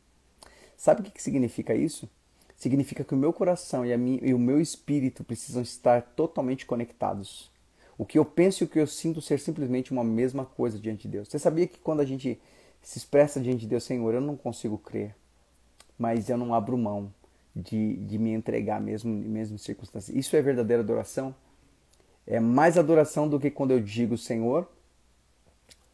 Sabe 0.81 1.01
o 1.01 1.03
que 1.03 1.21
significa 1.21 1.75
isso? 1.75 2.09
Significa 2.55 3.03
que 3.03 3.13
o 3.13 3.17
meu 3.17 3.33
coração 3.33 3.85
e, 3.85 3.95
minha, 3.97 4.19
e 4.23 4.33
o 4.33 4.39
meu 4.39 4.59
espírito 4.59 5.23
precisam 5.23 5.61
estar 5.61 6.01
totalmente 6.01 6.65
conectados. 6.65 7.51
O 7.97 8.05
que 8.05 8.17
eu 8.17 8.25
penso 8.25 8.63
e 8.63 8.65
o 8.65 8.67
que 8.67 8.79
eu 8.79 8.87
sinto 8.87 9.21
ser 9.21 9.39
simplesmente 9.39 9.91
uma 9.91 10.03
mesma 10.03 10.45
coisa 10.45 10.79
diante 10.79 11.03
de 11.03 11.09
Deus. 11.09 11.27
Você 11.27 11.37
sabia 11.37 11.67
que 11.67 11.77
quando 11.77 11.99
a 11.99 12.05
gente 12.05 12.41
se 12.81 12.97
expressa 12.97 13.39
diante 13.39 13.61
de 13.61 13.67
Deus, 13.67 13.83
Senhor, 13.83 14.13
eu 14.13 14.21
não 14.21 14.35
consigo 14.35 14.77
crer 14.77 15.13
mas 16.01 16.31
eu 16.31 16.37
não 16.37 16.51
abro 16.51 16.75
mão 16.75 17.13
de, 17.55 17.97
de 17.97 18.17
me 18.17 18.31
entregar 18.31 18.81
mesmo 18.81 19.11
em 19.11 19.29
mesmas 19.29 19.61
circunstâncias. 19.61 20.17
Isso 20.17 20.35
é 20.35 20.41
verdadeira 20.41 20.81
adoração? 20.81 21.35
É 22.25 22.39
mais 22.39 22.75
adoração 22.75 23.29
do 23.29 23.39
que 23.39 23.51
quando 23.51 23.69
eu 23.69 23.79
digo, 23.79 24.17
Senhor, 24.17 24.67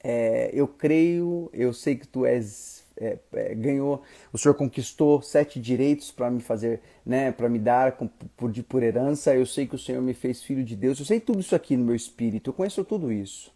é, 0.02 0.50
eu 0.54 0.65
creio, 0.65 1.50
eu 1.52 1.73
sei 1.73 1.97
que 1.97 2.08
tu 2.08 2.26
és 2.26 2.86
é, 2.99 3.17
é, 3.33 3.55
ganhou, 3.55 4.01
o 4.31 4.38
Senhor 4.38 4.53
conquistou 4.55 5.21
sete 5.21 5.60
direitos 5.60 6.12
para 6.12 6.29
me 6.29 6.41
fazer, 6.41 6.81
né, 7.05 7.31
para 7.31 7.47
me 7.49 7.60
dar 7.60 7.97
por, 8.36 8.51
por 8.63 8.83
herança. 8.83 9.36
Eu 9.36 9.45
sei 9.45 9.67
que 9.67 9.75
o 9.75 9.79
Senhor 9.79 10.01
me 10.01 10.13
fez 10.13 10.43
filho 10.43 10.63
de 10.63 10.75
Deus. 10.75 10.99
Eu 10.99 11.05
sei 11.05 11.19
tudo 11.19 11.39
isso 11.39 11.55
aqui 11.55 11.77
no 11.77 11.86
meu 11.86 11.95
espírito. 11.95 12.49
Eu 12.49 12.53
conheço 12.53 12.83
tudo 12.83 13.12
isso. 13.12 13.53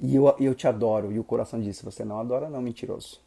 E 0.00 0.14
eu, 0.14 0.34
eu 0.38 0.54
te 0.54 0.66
adoro. 0.66 1.12
E 1.12 1.18
o 1.18 1.24
coração 1.24 1.60
disse: 1.60 1.84
Você 1.84 2.04
não 2.04 2.20
adora, 2.20 2.48
não, 2.48 2.62
mentiroso 2.62 3.20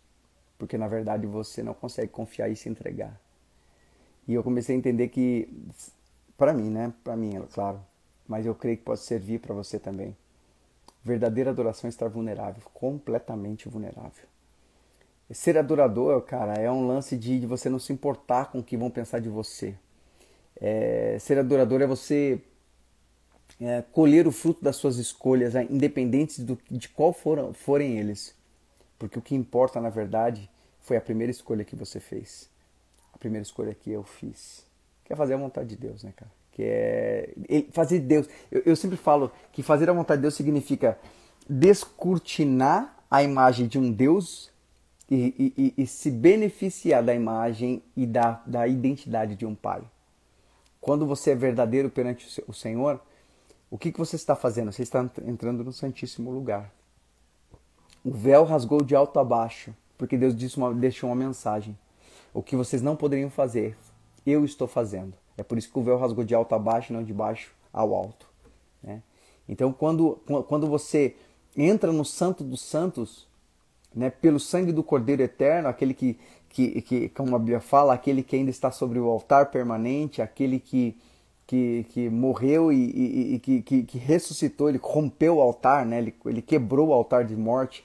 porque 0.61 0.77
na 0.77 0.87
verdade 0.87 1.25
você 1.25 1.63
não 1.63 1.73
consegue 1.73 2.09
confiar 2.09 2.47
e 2.47 2.55
se 2.55 2.69
entregar. 2.69 3.19
E 4.27 4.35
eu 4.35 4.43
comecei 4.43 4.75
a 4.75 4.77
entender 4.77 5.07
que, 5.07 5.49
para 6.37 6.53
mim, 6.53 6.69
né? 6.69 6.93
Para 7.03 7.15
mim, 7.15 7.35
é 7.35 7.41
claro, 7.51 7.81
mas 8.27 8.45
eu 8.45 8.53
creio 8.53 8.77
que 8.77 8.83
pode 8.83 8.99
servir 8.99 9.39
para 9.39 9.55
você 9.55 9.79
também. 9.79 10.15
Verdadeira 11.03 11.49
adoração 11.49 11.87
é 11.87 11.89
estar 11.89 12.07
vulnerável, 12.07 12.61
completamente 12.73 13.67
vulnerável. 13.67 14.25
Ser 15.31 15.57
adorador, 15.57 16.21
cara, 16.21 16.53
é 16.55 16.69
um 16.69 16.85
lance 16.85 17.17
de, 17.17 17.39
de 17.39 17.47
você 17.47 17.69
não 17.69 17.79
se 17.79 17.93
importar 17.93 18.51
com 18.51 18.59
o 18.59 18.63
que 18.63 18.77
vão 18.77 18.89
pensar 18.89 19.19
de 19.19 19.29
você. 19.29 19.75
É, 20.59 21.17
ser 21.19 21.39
adorador 21.39 21.81
é 21.81 21.87
você 21.87 22.41
é, 23.59 23.81
colher 23.81 24.27
o 24.27 24.31
fruto 24.31 24.63
das 24.63 24.75
suas 24.75 24.97
escolhas, 24.97 25.53
né, 25.53 25.65
independentes 25.69 26.39
do, 26.39 26.59
de 26.69 26.89
qual 26.89 27.13
foram, 27.13 27.53
forem 27.53 27.97
eles. 27.97 28.35
Porque 28.99 29.17
o 29.17 29.21
que 29.21 29.33
importa, 29.33 29.79
na 29.79 29.89
verdade, 29.89 30.49
foi 30.81 30.97
a 30.97 31.01
primeira 31.01 31.31
escolha 31.31 31.63
que 31.63 31.75
você 31.75 31.99
fez. 31.99 32.49
A 33.13 33.17
primeira 33.17 33.43
escolha 33.43 33.73
que 33.73 33.89
eu 33.89 34.03
fiz. 34.03 34.65
Que 35.05 35.13
é 35.13 35.15
fazer 35.15 35.33
a 35.33 35.37
vontade 35.37 35.69
de 35.69 35.77
Deus, 35.77 36.03
né, 36.03 36.13
cara? 36.15 36.31
Que 36.61 36.63
é 36.63 37.65
fazer 37.71 37.99
Deus. 37.99 38.27
Eu, 38.51 38.61
eu 38.67 38.75
sempre 38.75 38.97
falo 38.97 39.31
que 39.51 39.63
fazer 39.63 39.89
a 39.89 39.93
vontade 39.93 40.19
de 40.19 40.23
Deus 40.23 40.35
significa 40.35 40.97
descortinar 41.49 42.95
a 43.09 43.23
imagem 43.23 43.67
de 43.67 43.79
um 43.79 43.91
Deus 43.91 44.51
e, 45.09 45.53
e, 45.57 45.73
e, 45.83 45.87
se 45.87 46.11
beneficiar 46.11 47.03
da 47.03 47.13
imagem 47.13 47.81
e 47.97 48.05
da, 48.05 48.41
da 48.45 48.67
identidade 48.67 49.35
de 49.35 49.45
um 49.45 49.55
pai. 49.55 49.81
Quando 50.79 51.05
você 51.05 51.31
é 51.31 51.35
verdadeiro 51.35 51.89
perante 51.89 52.43
o 52.47 52.53
Senhor, 52.53 53.01
O 53.71 53.77
que, 53.77 53.89
que 53.89 53.97
você 53.97 54.17
está 54.17 54.35
fazendo? 54.35 54.69
Você 54.69 54.83
está 54.83 55.09
entrando 55.25 55.63
no 55.63 55.71
Santíssimo 55.71 56.29
Lugar. 56.29 56.69
O 58.03 58.11
véu 58.11 58.43
rasgou 58.43 58.83
de 58.83 58.93
alto 58.93 59.17
a 59.17 59.23
baixo, 59.23 59.73
porque 59.97 60.17
Deus 60.17 60.35
disse 60.35 60.57
uma, 60.57 60.73
deixou 60.73 61.09
uma 61.09 61.15
mensagem. 61.15 61.77
O 62.33 62.43
que 62.43 62.57
vocês 62.57 62.81
não 62.81 62.97
poderiam 62.97 63.29
fazer, 63.29 63.77
eu 64.25 64.43
estou 64.43 64.67
fazendo. 64.67 65.13
É 65.41 65.43
por 65.43 65.57
isso 65.57 65.71
que 65.71 65.79
o 65.79 65.81
véu 65.81 65.97
rasgou 65.97 66.23
de 66.23 66.35
alto 66.35 66.53
a 66.53 66.59
baixo, 66.59 66.93
não 66.93 67.03
de 67.03 67.11
baixo 67.11 67.51
ao 67.73 67.95
alto. 67.95 68.27
Né? 68.83 69.01
Então, 69.49 69.73
quando, 69.73 70.19
quando 70.47 70.67
você 70.67 71.15
entra 71.57 71.91
no 71.91 72.05
Santo 72.05 72.43
dos 72.43 72.61
Santos, 72.61 73.27
né, 73.93 74.11
pelo 74.11 74.39
sangue 74.39 74.71
do 74.71 74.83
Cordeiro 74.83 75.23
Eterno, 75.23 75.67
aquele 75.67 75.95
que, 75.95 76.19
que, 76.47 76.81
que, 76.83 77.09
como 77.09 77.35
a 77.35 77.39
Bíblia 77.39 77.59
fala, 77.59 77.91
aquele 77.91 78.21
que 78.21 78.35
ainda 78.35 78.51
está 78.51 78.69
sobre 78.69 78.99
o 78.99 79.09
altar 79.09 79.47
permanente, 79.47 80.21
aquele 80.21 80.59
que, 80.59 80.95
que, 81.47 81.87
que 81.89 82.07
morreu 82.07 82.71
e, 82.71 82.75
e, 82.77 83.33
e 83.33 83.39
que, 83.39 83.61
que, 83.63 83.83
que, 83.83 83.97
ressuscitou, 83.97 84.69
ele 84.69 84.79
rompeu 84.79 85.37
o 85.37 85.41
altar, 85.41 85.87
né, 85.87 85.97
ele, 85.97 86.15
ele 86.23 86.41
quebrou 86.43 86.89
o 86.89 86.93
altar 86.93 87.25
de 87.25 87.35
morte 87.35 87.83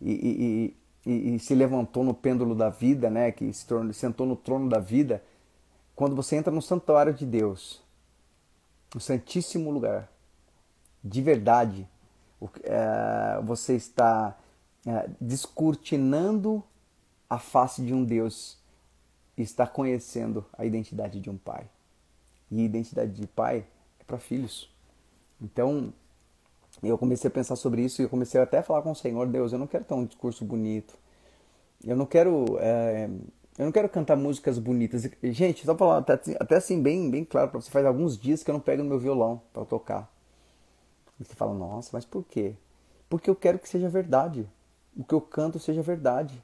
e, 0.00 0.74
e, 1.06 1.38
se 1.38 1.54
levantou 1.54 2.02
no 2.02 2.14
pêndulo 2.14 2.54
da 2.54 2.70
vida, 2.70 3.10
né, 3.10 3.30
que 3.30 3.52
se 3.52 3.66
tornou, 3.66 3.92
sentou 3.92 4.26
no 4.26 4.36
trono 4.36 4.70
da 4.70 4.78
vida. 4.78 5.22
Quando 5.94 6.16
você 6.16 6.36
entra 6.36 6.52
no 6.52 6.62
santuário 6.62 7.14
de 7.14 7.24
Deus, 7.24 7.82
no 8.94 9.00
Santíssimo 9.00 9.70
Lugar, 9.70 10.08
de 11.02 11.20
verdade, 11.20 11.88
é, 12.62 13.40
você 13.42 13.74
está 13.74 14.36
é, 14.86 15.08
descortinando 15.20 16.62
a 17.28 17.38
face 17.38 17.82
de 17.82 17.94
um 17.94 18.04
Deus 18.04 18.58
e 19.36 19.42
está 19.42 19.66
conhecendo 19.66 20.44
a 20.52 20.64
identidade 20.64 21.20
de 21.20 21.30
um 21.30 21.36
pai. 21.36 21.66
E 22.50 22.62
identidade 22.62 23.12
de 23.12 23.26
pai 23.26 23.66
é 24.00 24.04
para 24.04 24.18
filhos. 24.18 24.70
Então, 25.40 25.92
eu 26.82 26.96
comecei 26.98 27.28
a 27.28 27.30
pensar 27.30 27.56
sobre 27.56 27.82
isso 27.82 28.02
e 28.02 28.08
comecei 28.08 28.40
até 28.40 28.58
a 28.58 28.62
falar 28.62 28.82
com 28.82 28.92
o 28.92 28.96
Senhor, 28.96 29.26
Deus, 29.26 29.52
eu 29.52 29.58
não 29.58 29.66
quero 29.66 29.84
ter 29.84 29.94
um 29.94 30.04
discurso 30.04 30.44
bonito. 30.44 30.94
Eu 31.84 31.96
não 31.96 32.06
quero, 32.06 32.58
é, 32.60 33.08
eu 33.58 33.64
não 33.64 33.72
quero 33.72 33.88
cantar 33.88 34.16
músicas 34.16 34.58
bonitas. 34.58 35.08
Gente, 35.22 35.64
só 35.64 35.76
falar 35.76 35.98
até, 35.98 36.14
até 36.40 36.56
assim 36.56 36.82
bem, 36.82 37.10
bem 37.10 37.24
claro 37.24 37.50
para 37.50 37.60
você, 37.60 37.70
faz 37.70 37.86
alguns 37.86 38.18
dias 38.18 38.42
que 38.42 38.50
eu 38.50 38.52
não 38.52 38.60
pego 38.60 38.82
no 38.82 38.88
meu 38.88 38.98
violão 38.98 39.40
para 39.52 39.64
tocar. 39.64 40.12
E 41.20 41.24
você 41.24 41.34
fala, 41.34 41.54
nossa, 41.54 41.90
mas 41.92 42.04
por 42.04 42.24
quê? 42.24 42.54
Porque 43.08 43.30
eu 43.30 43.36
quero 43.36 43.58
que 43.58 43.68
seja 43.68 43.88
verdade. 43.88 44.48
O 44.96 45.04
que 45.04 45.14
eu 45.14 45.20
canto 45.20 45.58
seja 45.58 45.82
verdade. 45.82 46.42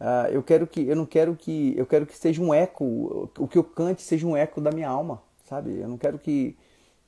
Uh, 0.00 0.32
eu 0.32 0.42
quero 0.42 0.66
que, 0.66 0.80
eu 0.86 0.96
não 0.96 1.04
quero 1.04 1.36
que, 1.36 1.74
eu 1.76 1.84
quero 1.84 2.06
que 2.06 2.16
seja 2.16 2.40
um 2.40 2.54
eco, 2.54 3.30
o 3.38 3.46
que 3.46 3.58
eu 3.58 3.64
cante 3.64 4.00
seja 4.00 4.26
um 4.26 4.34
eco 4.34 4.58
da 4.58 4.70
minha 4.70 4.88
alma, 4.88 5.22
sabe? 5.44 5.78
Eu 5.78 5.88
não 5.88 5.98
quero 5.98 6.18
que, 6.18 6.56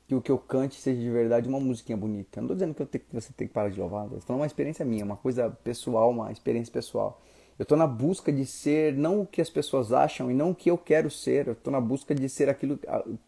que 0.06 0.14
o 0.14 0.20
que 0.20 0.30
eu 0.30 0.36
cante 0.36 0.78
seja 0.78 1.00
de 1.00 1.08
verdade 1.08 1.48
uma 1.48 1.58
musiquinha 1.58 1.96
bonita. 1.96 2.38
Eu 2.38 2.42
não 2.42 2.46
estou 2.48 2.56
dizendo 2.56 2.74
que, 2.74 2.84
tenho, 2.84 3.04
que, 3.04 3.14
você 3.14 3.32
tem 3.32 3.48
que 3.48 3.54
parar 3.54 3.70
de 3.70 3.80
louvar, 3.80 4.04
estou 4.04 4.20
falando 4.20 4.40
uma 4.40 4.46
experiência 4.46 4.84
minha, 4.84 5.06
uma 5.06 5.16
coisa 5.16 5.48
pessoal, 5.48 6.10
uma 6.10 6.30
experiência 6.30 6.70
pessoal. 6.70 7.18
Eu 7.58 7.64
estou 7.64 7.76
na 7.76 7.86
busca 7.86 8.32
de 8.32 8.46
ser 8.46 8.94
não 8.94 9.20
o 9.20 9.26
que 9.26 9.40
as 9.40 9.50
pessoas 9.50 9.92
acham 9.92 10.30
e 10.30 10.34
não 10.34 10.50
o 10.50 10.54
que 10.54 10.70
eu 10.70 10.78
quero 10.78 11.10
ser. 11.10 11.46
Eu 11.46 11.52
estou 11.52 11.72
na 11.72 11.80
busca 11.80 12.14
de 12.14 12.28
ser 12.28 12.48
aquilo 12.48 12.78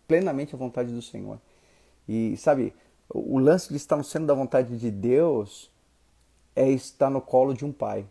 plenamente 0.08 0.54
a 0.54 0.58
vontade 0.58 0.92
do 0.92 1.02
Senhor. 1.02 1.38
E 2.08 2.36
sabe, 2.36 2.74
o 3.08 3.38
lance 3.38 3.68
de 3.68 3.76
estar 3.76 3.96
no 3.96 4.04
centro 4.04 4.26
da 4.26 4.34
vontade 4.34 4.76
de 4.78 4.90
Deus 4.90 5.70
é 6.56 6.68
estar 6.70 7.10
no 7.10 7.20
colo 7.20 7.52
de 7.52 7.64
um 7.64 7.72
pai, 7.72 8.06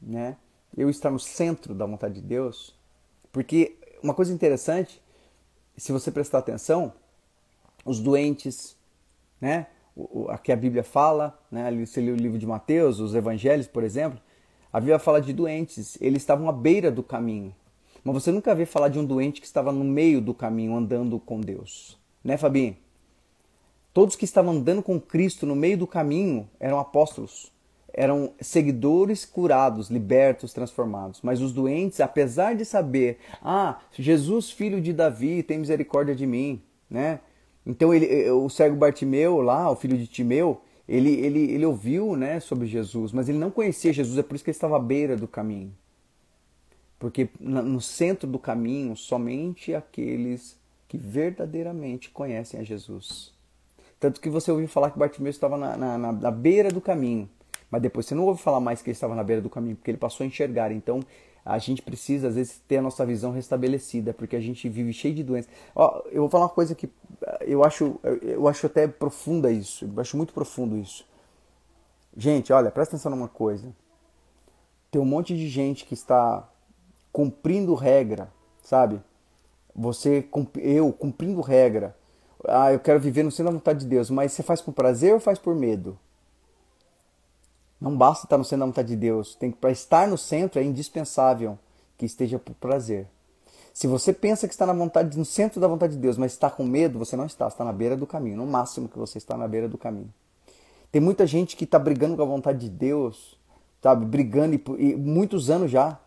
né? 0.00 0.36
Eu 0.76 0.88
estar 0.88 1.10
no 1.10 1.18
centro 1.18 1.74
da 1.74 1.86
vontade 1.86 2.14
de 2.14 2.20
Deus, 2.20 2.76
porque 3.32 3.76
uma 4.02 4.14
coisa 4.14 4.32
interessante, 4.32 5.02
se 5.76 5.90
você 5.90 6.10
prestar 6.10 6.38
atenção, 6.38 6.92
os 7.84 8.00
doentes, 8.00 8.76
né? 9.40 9.66
O, 9.96 10.26
que 10.38 10.52
a 10.52 10.56
Bíblia 10.56 10.84
fala, 10.84 11.38
né? 11.50 11.70
Você 11.84 12.00
lê 12.00 12.10
o 12.10 12.16
livro 12.16 12.38
de 12.38 12.46
Mateus, 12.46 13.00
os 13.00 13.14
Evangelhos, 13.14 13.66
por 13.66 13.82
exemplo, 13.82 14.20
a 14.72 14.78
Bíblia 14.78 14.98
fala 14.98 15.20
de 15.20 15.32
doentes, 15.32 15.98
eles 16.00 16.22
estavam 16.22 16.48
à 16.48 16.52
beira 16.52 16.90
do 16.90 17.02
caminho. 17.02 17.54
Mas 18.04 18.14
você 18.14 18.32
nunca 18.32 18.54
vê 18.54 18.64
falar 18.64 18.88
de 18.88 18.98
um 18.98 19.04
doente 19.04 19.40
que 19.40 19.46
estava 19.46 19.72
no 19.72 19.84
meio 19.84 20.20
do 20.20 20.32
caminho, 20.32 20.76
andando 20.76 21.18
com 21.18 21.40
Deus. 21.40 21.98
Né, 22.24 22.36
Fabinho? 22.36 22.76
Todos 23.92 24.14
que 24.14 24.24
estavam 24.24 24.52
andando 24.52 24.82
com 24.82 25.00
Cristo 25.00 25.44
no 25.44 25.56
meio 25.56 25.76
do 25.76 25.86
caminho 25.86 26.48
eram 26.60 26.78
apóstolos, 26.78 27.52
eram 27.92 28.32
seguidores 28.40 29.24
curados, 29.24 29.90
libertos, 29.90 30.52
transformados. 30.52 31.20
Mas 31.22 31.40
os 31.40 31.52
doentes, 31.52 32.00
apesar 32.00 32.54
de 32.54 32.64
saber, 32.64 33.18
ah, 33.42 33.80
Jesus, 33.92 34.50
filho 34.50 34.80
de 34.80 34.92
Davi, 34.92 35.42
tem 35.42 35.58
misericórdia 35.58 36.14
de 36.14 36.26
mim, 36.26 36.62
né? 36.88 37.20
Então 37.66 37.92
ele, 37.92 38.30
o 38.30 38.48
cego 38.48 38.76
Bartimeu 38.76 39.40
lá, 39.40 39.70
o 39.70 39.76
filho 39.76 39.98
de 39.98 40.06
Timeu, 40.06 40.60
ele, 40.90 41.12
ele, 41.12 41.52
ele 41.52 41.64
ouviu 41.64 42.16
né, 42.16 42.40
sobre 42.40 42.66
Jesus, 42.66 43.12
mas 43.12 43.28
ele 43.28 43.38
não 43.38 43.50
conhecia 43.50 43.92
Jesus, 43.92 44.18
é 44.18 44.22
por 44.24 44.34
isso 44.34 44.42
que 44.42 44.50
ele 44.50 44.56
estava 44.56 44.76
à 44.76 44.80
beira 44.80 45.16
do 45.16 45.28
caminho. 45.28 45.72
Porque 46.98 47.30
no 47.38 47.80
centro 47.80 48.28
do 48.28 48.38
caminho, 48.38 48.96
somente 48.96 49.72
aqueles 49.72 50.58
que 50.88 50.98
verdadeiramente 50.98 52.10
conhecem 52.10 52.58
a 52.58 52.64
Jesus. 52.64 53.32
Tanto 54.00 54.20
que 54.20 54.28
você 54.28 54.50
ouviu 54.50 54.66
falar 54.66 54.90
que 54.90 54.98
Bartimeu 54.98 55.30
estava 55.30 55.56
na, 55.56 55.76
na, 55.76 56.12
na, 56.12 56.30
beira 56.30 56.70
do 56.70 56.80
caminho. 56.80 57.28
Mas 57.70 57.80
depois 57.80 58.04
você 58.04 58.14
não 58.14 58.26
ouve 58.26 58.42
falar 58.42 58.58
mais 58.58 58.82
que 58.82 58.90
ele 58.90 58.96
estava 58.96 59.14
na 59.14 59.22
beira 59.22 59.40
do 59.40 59.48
caminho, 59.48 59.76
porque 59.76 59.92
ele 59.92 59.98
passou 59.98 60.24
a 60.24 60.26
enxergar. 60.26 60.72
Então 60.72 61.00
a 61.52 61.58
gente 61.58 61.82
precisa, 61.82 62.28
às 62.28 62.34
vezes, 62.34 62.60
ter 62.68 62.78
a 62.78 62.82
nossa 62.82 63.04
visão 63.04 63.32
restabelecida, 63.32 64.14
porque 64.14 64.36
a 64.36 64.40
gente 64.40 64.68
vive 64.68 64.92
cheio 64.92 65.14
de 65.14 65.22
doenças. 65.22 65.50
Ó, 65.74 66.02
eu 66.10 66.22
vou 66.22 66.28
falar 66.28 66.44
uma 66.44 66.50
coisa 66.50 66.74
que 66.74 66.88
eh, 67.22 67.44
eu 67.48 67.64
acho, 67.64 67.98
eu 68.22 68.46
acho 68.46 68.66
até 68.66 68.86
profunda 68.86 69.50
isso. 69.50 69.84
Eu 69.84 70.00
acho 70.00 70.16
muito 70.16 70.32
profundo 70.32 70.76
isso. 70.76 71.04
Gente, 72.16 72.52
olha, 72.52 72.70
presta 72.70 72.96
atenção 72.96 73.10
numa 73.10 73.28
coisa. 73.28 73.68
Tem 74.90 75.00
um 75.00 75.04
monte 75.04 75.36
de 75.36 75.48
gente 75.48 75.84
que 75.84 75.94
está 75.94 76.48
cumprindo 77.12 77.74
regra, 77.74 78.32
sabe? 78.62 79.00
Você, 79.74 80.28
eu 80.56 80.92
cumprindo 80.92 81.40
regra, 81.40 81.96
ah, 82.46 82.72
eu 82.72 82.80
quero 82.80 82.98
viver 82.98 83.22
no 83.22 83.30
centro 83.30 83.52
da 83.52 83.58
vontade 83.58 83.80
de 83.80 83.86
Deus, 83.86 84.10
mas 84.10 84.32
você 84.32 84.42
faz 84.42 84.60
por 84.60 84.72
prazer 84.72 85.12
ou 85.12 85.20
faz 85.20 85.38
por 85.38 85.54
medo? 85.54 85.98
Não 87.80 87.96
basta 87.96 88.26
estar 88.26 88.36
no 88.36 88.44
centro 88.44 88.60
da 88.60 88.66
vontade 88.66 88.88
de 88.88 88.96
Deus, 88.96 89.34
tem 89.34 89.50
para 89.50 89.70
estar 89.70 90.06
no 90.06 90.18
centro 90.18 90.60
é 90.60 90.62
indispensável 90.62 91.58
que 91.96 92.04
esteja 92.04 92.38
por 92.38 92.54
prazer. 92.54 93.06
Se 93.72 93.86
você 93.86 94.12
pensa 94.12 94.46
que 94.46 94.52
está 94.52 94.66
na 94.66 94.72
vontade, 94.72 95.16
no 95.16 95.24
centro 95.24 95.60
da 95.60 95.68
vontade 95.68 95.94
de 95.94 95.98
Deus, 95.98 96.18
mas 96.18 96.32
está 96.32 96.50
com 96.50 96.64
medo, 96.64 96.98
você 96.98 97.16
não 97.16 97.26
está, 97.26 97.48
está 97.48 97.64
na 97.64 97.72
beira 97.72 97.96
do 97.96 98.06
caminho, 98.06 98.36
no 98.36 98.46
máximo 98.46 98.88
que 98.88 98.98
você 98.98 99.16
está 99.16 99.36
na 99.36 99.48
beira 99.48 99.68
do 99.68 99.78
caminho. 99.78 100.12
Tem 100.92 101.00
muita 101.00 101.26
gente 101.26 101.56
que 101.56 101.64
está 101.64 101.78
brigando 101.78 102.16
com 102.16 102.22
a 102.22 102.26
vontade 102.26 102.58
de 102.58 102.68
Deus, 102.68 103.38
sabe, 103.80 104.04
brigando 104.04 104.54
e, 104.54 104.62
e 104.78 104.96
muitos 104.96 105.48
anos 105.48 105.70
já. 105.70 105.98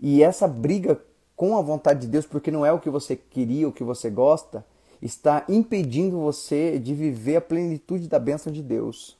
E 0.00 0.22
essa 0.22 0.48
briga 0.48 1.00
com 1.36 1.56
a 1.56 1.62
vontade 1.62 2.02
de 2.02 2.06
Deus, 2.06 2.26
porque 2.26 2.50
não 2.50 2.64
é 2.64 2.72
o 2.72 2.80
que 2.80 2.90
você 2.90 3.16
queria, 3.16 3.68
o 3.68 3.72
que 3.72 3.84
você 3.84 4.08
gosta, 4.08 4.64
está 5.02 5.44
impedindo 5.48 6.18
você 6.18 6.78
de 6.78 6.94
viver 6.94 7.36
a 7.36 7.40
plenitude 7.40 8.08
da 8.08 8.18
bênção 8.18 8.52
de 8.52 8.62
Deus. 8.62 9.16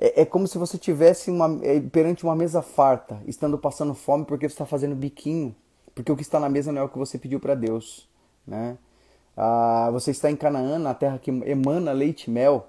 É, 0.00 0.22
é 0.22 0.24
como 0.24 0.46
se 0.46 0.56
você 0.56 0.78
tivesse 0.78 1.30
uma, 1.30 1.58
é, 1.62 1.80
perante 1.80 2.24
uma 2.24 2.36
mesa 2.36 2.62
farta, 2.62 3.20
estando 3.26 3.58
passando 3.58 3.94
fome 3.94 4.24
porque 4.24 4.48
você 4.48 4.54
está 4.54 4.64
fazendo 4.64 4.94
biquinho, 4.94 5.54
porque 5.94 6.12
o 6.12 6.16
que 6.16 6.22
está 6.22 6.38
na 6.38 6.48
mesa 6.48 6.70
não 6.70 6.82
é 6.82 6.84
o 6.84 6.88
que 6.88 6.98
você 6.98 7.18
pediu 7.18 7.40
para 7.40 7.54
Deus. 7.54 8.08
Né? 8.46 8.78
Ah, 9.36 9.90
você 9.92 10.12
está 10.12 10.30
em 10.30 10.36
Canaã, 10.36 10.78
na 10.78 10.94
terra 10.94 11.18
que 11.18 11.30
emana 11.30 11.92
leite 11.92 12.24
e 12.24 12.30
mel, 12.30 12.68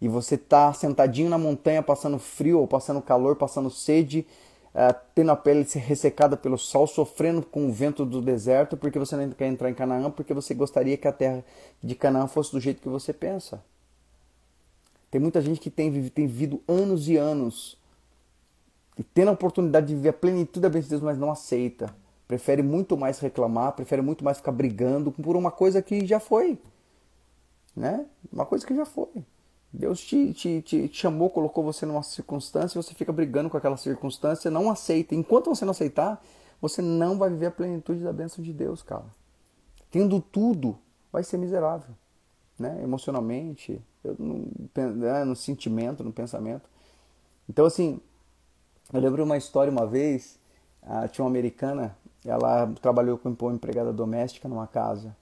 e 0.00 0.08
você 0.08 0.34
está 0.34 0.72
sentadinho 0.72 1.30
na 1.30 1.38
montanha 1.38 1.82
passando 1.82 2.18
frio 2.18 2.60
ou 2.60 2.66
passando 2.66 3.00
calor, 3.00 3.36
passando 3.36 3.70
sede, 3.70 4.26
é, 4.74 4.92
tendo 5.14 5.30
a 5.30 5.36
pele 5.36 5.66
ressecada 5.74 6.36
pelo 6.36 6.58
sol, 6.58 6.86
sofrendo 6.86 7.42
com 7.42 7.68
o 7.68 7.72
vento 7.72 8.04
do 8.04 8.20
deserto, 8.20 8.76
porque 8.76 8.98
você 8.98 9.16
não 9.16 9.30
quer 9.30 9.46
entrar 9.46 9.70
em 9.70 9.74
Canaã, 9.74 10.10
porque 10.10 10.34
você 10.34 10.52
gostaria 10.54 10.96
que 10.96 11.06
a 11.06 11.12
terra 11.12 11.44
de 11.82 11.94
Canaã 11.94 12.26
fosse 12.26 12.52
do 12.52 12.60
jeito 12.60 12.82
que 12.82 12.88
você 12.88 13.12
pensa. 13.12 13.62
Tem 15.14 15.20
muita 15.20 15.40
gente 15.40 15.60
que 15.60 15.70
tem, 15.70 15.92
tem 16.10 16.26
vivido 16.26 16.60
anos 16.66 17.08
e 17.08 17.16
anos 17.16 17.78
e 18.98 19.04
tendo 19.04 19.28
a 19.28 19.32
oportunidade 19.32 19.86
de 19.86 19.94
viver 19.94 20.08
a 20.08 20.12
plenitude 20.12 20.58
da 20.58 20.68
bênção 20.68 20.86
de 20.86 20.90
Deus, 20.90 21.02
mas 21.02 21.16
não 21.16 21.30
aceita. 21.30 21.94
Prefere 22.26 22.64
muito 22.64 22.96
mais 22.96 23.20
reclamar, 23.20 23.74
prefere 23.74 24.02
muito 24.02 24.24
mais 24.24 24.38
ficar 24.38 24.50
brigando 24.50 25.12
por 25.12 25.36
uma 25.36 25.52
coisa 25.52 25.80
que 25.80 26.04
já 26.04 26.18
foi. 26.18 26.58
Né? 27.76 28.06
Uma 28.32 28.44
coisa 28.44 28.66
que 28.66 28.74
já 28.74 28.84
foi. 28.84 29.24
Deus 29.72 30.00
te, 30.00 30.34
te, 30.34 30.60
te, 30.62 30.90
chamou, 30.92 31.30
colocou 31.30 31.62
você 31.62 31.86
numa 31.86 32.02
circunstância, 32.02 32.82
você 32.82 32.92
fica 32.92 33.12
brigando 33.12 33.48
com 33.48 33.56
aquela 33.56 33.76
circunstância, 33.76 34.50
não 34.50 34.68
aceita. 34.68 35.14
Enquanto 35.14 35.46
você 35.46 35.64
não 35.64 35.70
aceitar, 35.70 36.20
você 36.60 36.82
não 36.82 37.16
vai 37.16 37.30
viver 37.30 37.46
a 37.46 37.50
plenitude 37.52 38.02
da 38.02 38.12
bênção 38.12 38.42
de 38.42 38.52
Deus, 38.52 38.82
cara. 38.82 39.06
Tendo 39.92 40.20
tudo, 40.20 40.76
vai 41.12 41.22
ser 41.22 41.36
miserável, 41.36 41.94
né? 42.58 42.80
Emocionalmente, 42.82 43.80
no, 44.18 44.48
né? 44.76 45.24
no 45.24 45.36
sentimento, 45.36 46.04
no 46.04 46.12
pensamento. 46.12 46.68
Então, 47.48 47.66
assim, 47.66 48.00
eu 48.92 49.00
lembro 49.00 49.24
uma 49.24 49.36
história 49.36 49.70
uma 49.70 49.86
vez, 49.86 50.38
ah, 50.82 51.08
tinha 51.08 51.24
uma 51.24 51.30
americana, 51.30 51.96
ela 52.24 52.72
trabalhou 52.80 53.18
como 53.18 53.36
empregada 53.52 53.92
doméstica 53.92 54.48
numa 54.48 54.66
casa. 54.66 55.14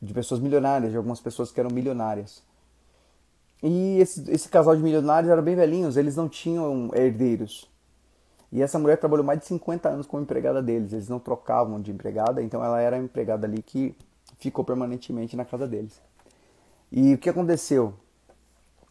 de 0.00 0.12
pessoas 0.12 0.40
milionárias, 0.40 0.90
de 0.90 0.96
algumas 0.98 1.20
pessoas 1.20 1.50
que 1.50 1.58
eram 1.58 1.70
milionárias. 1.70 2.42
E 3.62 3.98
esse, 3.98 4.30
esse 4.30 4.48
casal 4.48 4.76
de 4.76 4.82
milionários 4.82 5.30
eram 5.32 5.42
bem 5.42 5.56
velhinhos, 5.56 5.96
eles 5.96 6.16
não 6.16 6.28
tinham 6.28 6.90
herdeiros. 6.94 7.66
E 8.52 8.62
essa 8.62 8.78
mulher 8.78 8.98
trabalhou 8.98 9.24
mais 9.24 9.40
de 9.40 9.46
50 9.46 9.88
anos 9.88 10.06
como 10.06 10.22
empregada 10.22 10.62
deles, 10.62 10.92
eles 10.92 11.08
não 11.08 11.18
trocavam 11.18 11.80
de 11.80 11.90
empregada, 11.90 12.42
então 12.42 12.62
ela 12.62 12.80
era 12.80 12.96
a 12.96 12.98
empregada 12.98 13.46
ali 13.46 13.62
que 13.62 13.96
ficou 14.38 14.64
permanentemente 14.64 15.36
na 15.36 15.44
casa 15.44 15.66
deles. 15.66 16.00
E 16.96 17.12
o 17.14 17.18
que 17.18 17.28
aconteceu? 17.28 17.92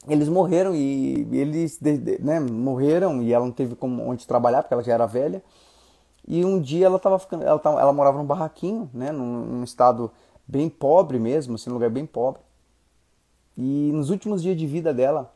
Eles 0.10 0.28
morreram 0.28 0.76
e 0.76 1.26
eles 1.32 1.80
né, 2.20 2.38
morreram 2.38 3.24
e 3.24 3.32
ela 3.32 3.46
não 3.46 3.52
teve 3.54 3.78
como 3.78 4.06
onde 4.06 4.28
trabalhar 4.28 4.62
porque 4.62 4.74
ela 4.74 4.84
já 4.84 4.94
era 4.94 5.06
velha. 5.06 5.42
E 6.28 6.44
um 6.44 6.60
dia 6.60 6.88
ela 6.88 7.00
tava 7.00 7.18
ficando, 7.18 7.46
ela, 7.46 7.58
tava, 7.58 7.80
ela 7.80 7.94
morava 7.94 8.18
num 8.18 8.26
barraquinho, 8.26 8.90
né, 8.94 9.10
num, 9.14 9.46
num 9.46 9.64
estado 9.64 10.12
bem 10.46 10.70
pobre 10.70 11.18
mesmo, 11.18 11.56
assim, 11.56 11.70
num 11.70 11.76
lugar 11.76 11.90
bem 11.90 12.06
pobre. 12.06 12.42
E 13.58 13.90
nos 13.94 14.10
últimos 14.10 14.44
dias 14.44 14.58
de 14.58 14.68
vida 14.68 14.94
dela, 14.94 15.34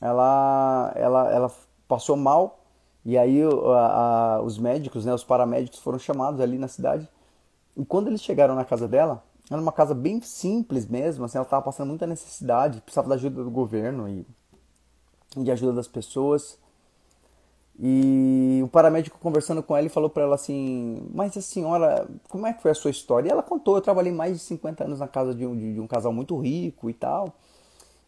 ela, 0.00 0.92
ela, 0.94 1.32
ela 1.32 1.52
passou 1.88 2.16
mal 2.16 2.60
e 3.04 3.18
aí 3.18 3.42
a, 3.42 4.36
a, 4.36 4.42
os 4.42 4.58
médicos, 4.58 5.04
né, 5.04 5.12
os 5.12 5.24
paramédicos 5.24 5.80
foram 5.80 5.98
chamados 5.98 6.40
ali 6.40 6.56
na 6.56 6.68
cidade. 6.68 7.08
E 7.76 7.84
quando 7.84 8.06
eles 8.06 8.22
chegaram 8.22 8.54
na 8.54 8.64
casa 8.64 8.86
dela, 8.86 9.24
era 9.50 9.60
uma 9.60 9.72
casa 9.72 9.94
bem 9.94 10.20
simples 10.20 10.86
mesmo, 10.86 11.24
assim, 11.24 11.36
ela 11.36 11.44
estava 11.44 11.62
passando 11.62 11.88
muita 11.88 12.06
necessidade, 12.06 12.80
precisava 12.80 13.08
da 13.08 13.16
ajuda 13.16 13.42
do 13.42 13.50
governo 13.50 14.08
e 14.08 14.24
de 15.36 15.50
ajuda 15.50 15.72
das 15.72 15.88
pessoas. 15.88 16.58
E 17.82 18.60
o 18.62 18.68
paramédico 18.68 19.18
conversando 19.18 19.62
com 19.62 19.74
ela 19.74 19.88
falou 19.88 20.10
para 20.10 20.24
ela 20.24 20.34
assim: 20.34 21.08
Mas 21.14 21.34
a 21.36 21.40
senhora, 21.40 22.06
como 22.28 22.46
é 22.46 22.52
que 22.52 22.60
foi 22.60 22.70
a 22.70 22.74
sua 22.74 22.90
história? 22.90 23.28
E 23.28 23.32
ela 23.32 23.42
contou: 23.42 23.76
Eu 23.76 23.80
trabalhei 23.80 24.12
mais 24.12 24.34
de 24.34 24.42
50 24.44 24.84
anos 24.84 25.00
na 25.00 25.08
casa 25.08 25.34
de 25.34 25.46
um, 25.46 25.56
de, 25.56 25.80
um 25.80 25.86
casal 25.86 26.12
muito 26.12 26.36
rico 26.38 26.90
e 26.90 26.92
tal. 26.94 27.34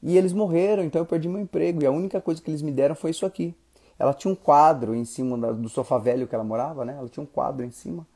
E 0.02 0.18
eles 0.18 0.32
morreram, 0.32 0.84
então 0.84 1.00
eu 1.00 1.06
perdi 1.06 1.28
meu 1.28 1.40
emprego. 1.40 1.82
E 1.82 1.86
a 1.86 1.90
única 1.90 2.20
coisa 2.20 2.42
que 2.42 2.50
eles 2.50 2.60
me 2.60 2.70
deram 2.70 2.94
foi 2.94 3.12
isso 3.12 3.24
aqui. 3.24 3.54
Ela 3.98 4.12
tinha 4.12 4.30
um 4.30 4.34
quadro 4.34 4.94
em 4.94 5.04
cima 5.04 5.52
do 5.54 5.68
sofá 5.68 5.96
velho 5.96 6.26
que 6.26 6.34
ela 6.34 6.44
morava, 6.44 6.84
né? 6.84 6.94
Ela 6.98 7.08
tinha 7.08 7.22
um 7.22 7.26
quadro 7.26 7.64
em 7.64 7.70
cima. 7.70 8.06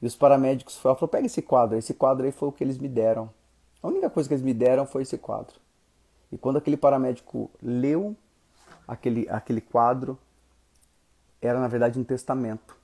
E 0.00 0.06
os 0.06 0.16
paramédicos 0.16 0.76
falaram: 0.76 1.08
Pega 1.08 1.26
esse 1.26 1.42
quadro. 1.42 1.76
Esse 1.76 1.94
quadro 1.94 2.24
aí 2.24 2.32
foi 2.32 2.48
o 2.48 2.52
que 2.52 2.62
eles 2.62 2.78
me 2.78 2.88
deram. 2.88 3.30
A 3.82 3.88
única 3.88 4.10
coisa 4.10 4.28
que 4.28 4.34
eles 4.34 4.44
me 4.44 4.54
deram 4.54 4.86
foi 4.86 5.02
esse 5.02 5.18
quadro. 5.18 5.56
E 6.30 6.36
quando 6.36 6.56
aquele 6.58 6.76
paramédico 6.76 7.50
leu 7.62 8.16
aquele, 8.86 9.28
aquele 9.28 9.60
quadro, 9.60 10.18
era 11.40 11.60
na 11.60 11.68
verdade 11.68 11.98
um 11.98 12.04
testamento. 12.04 12.76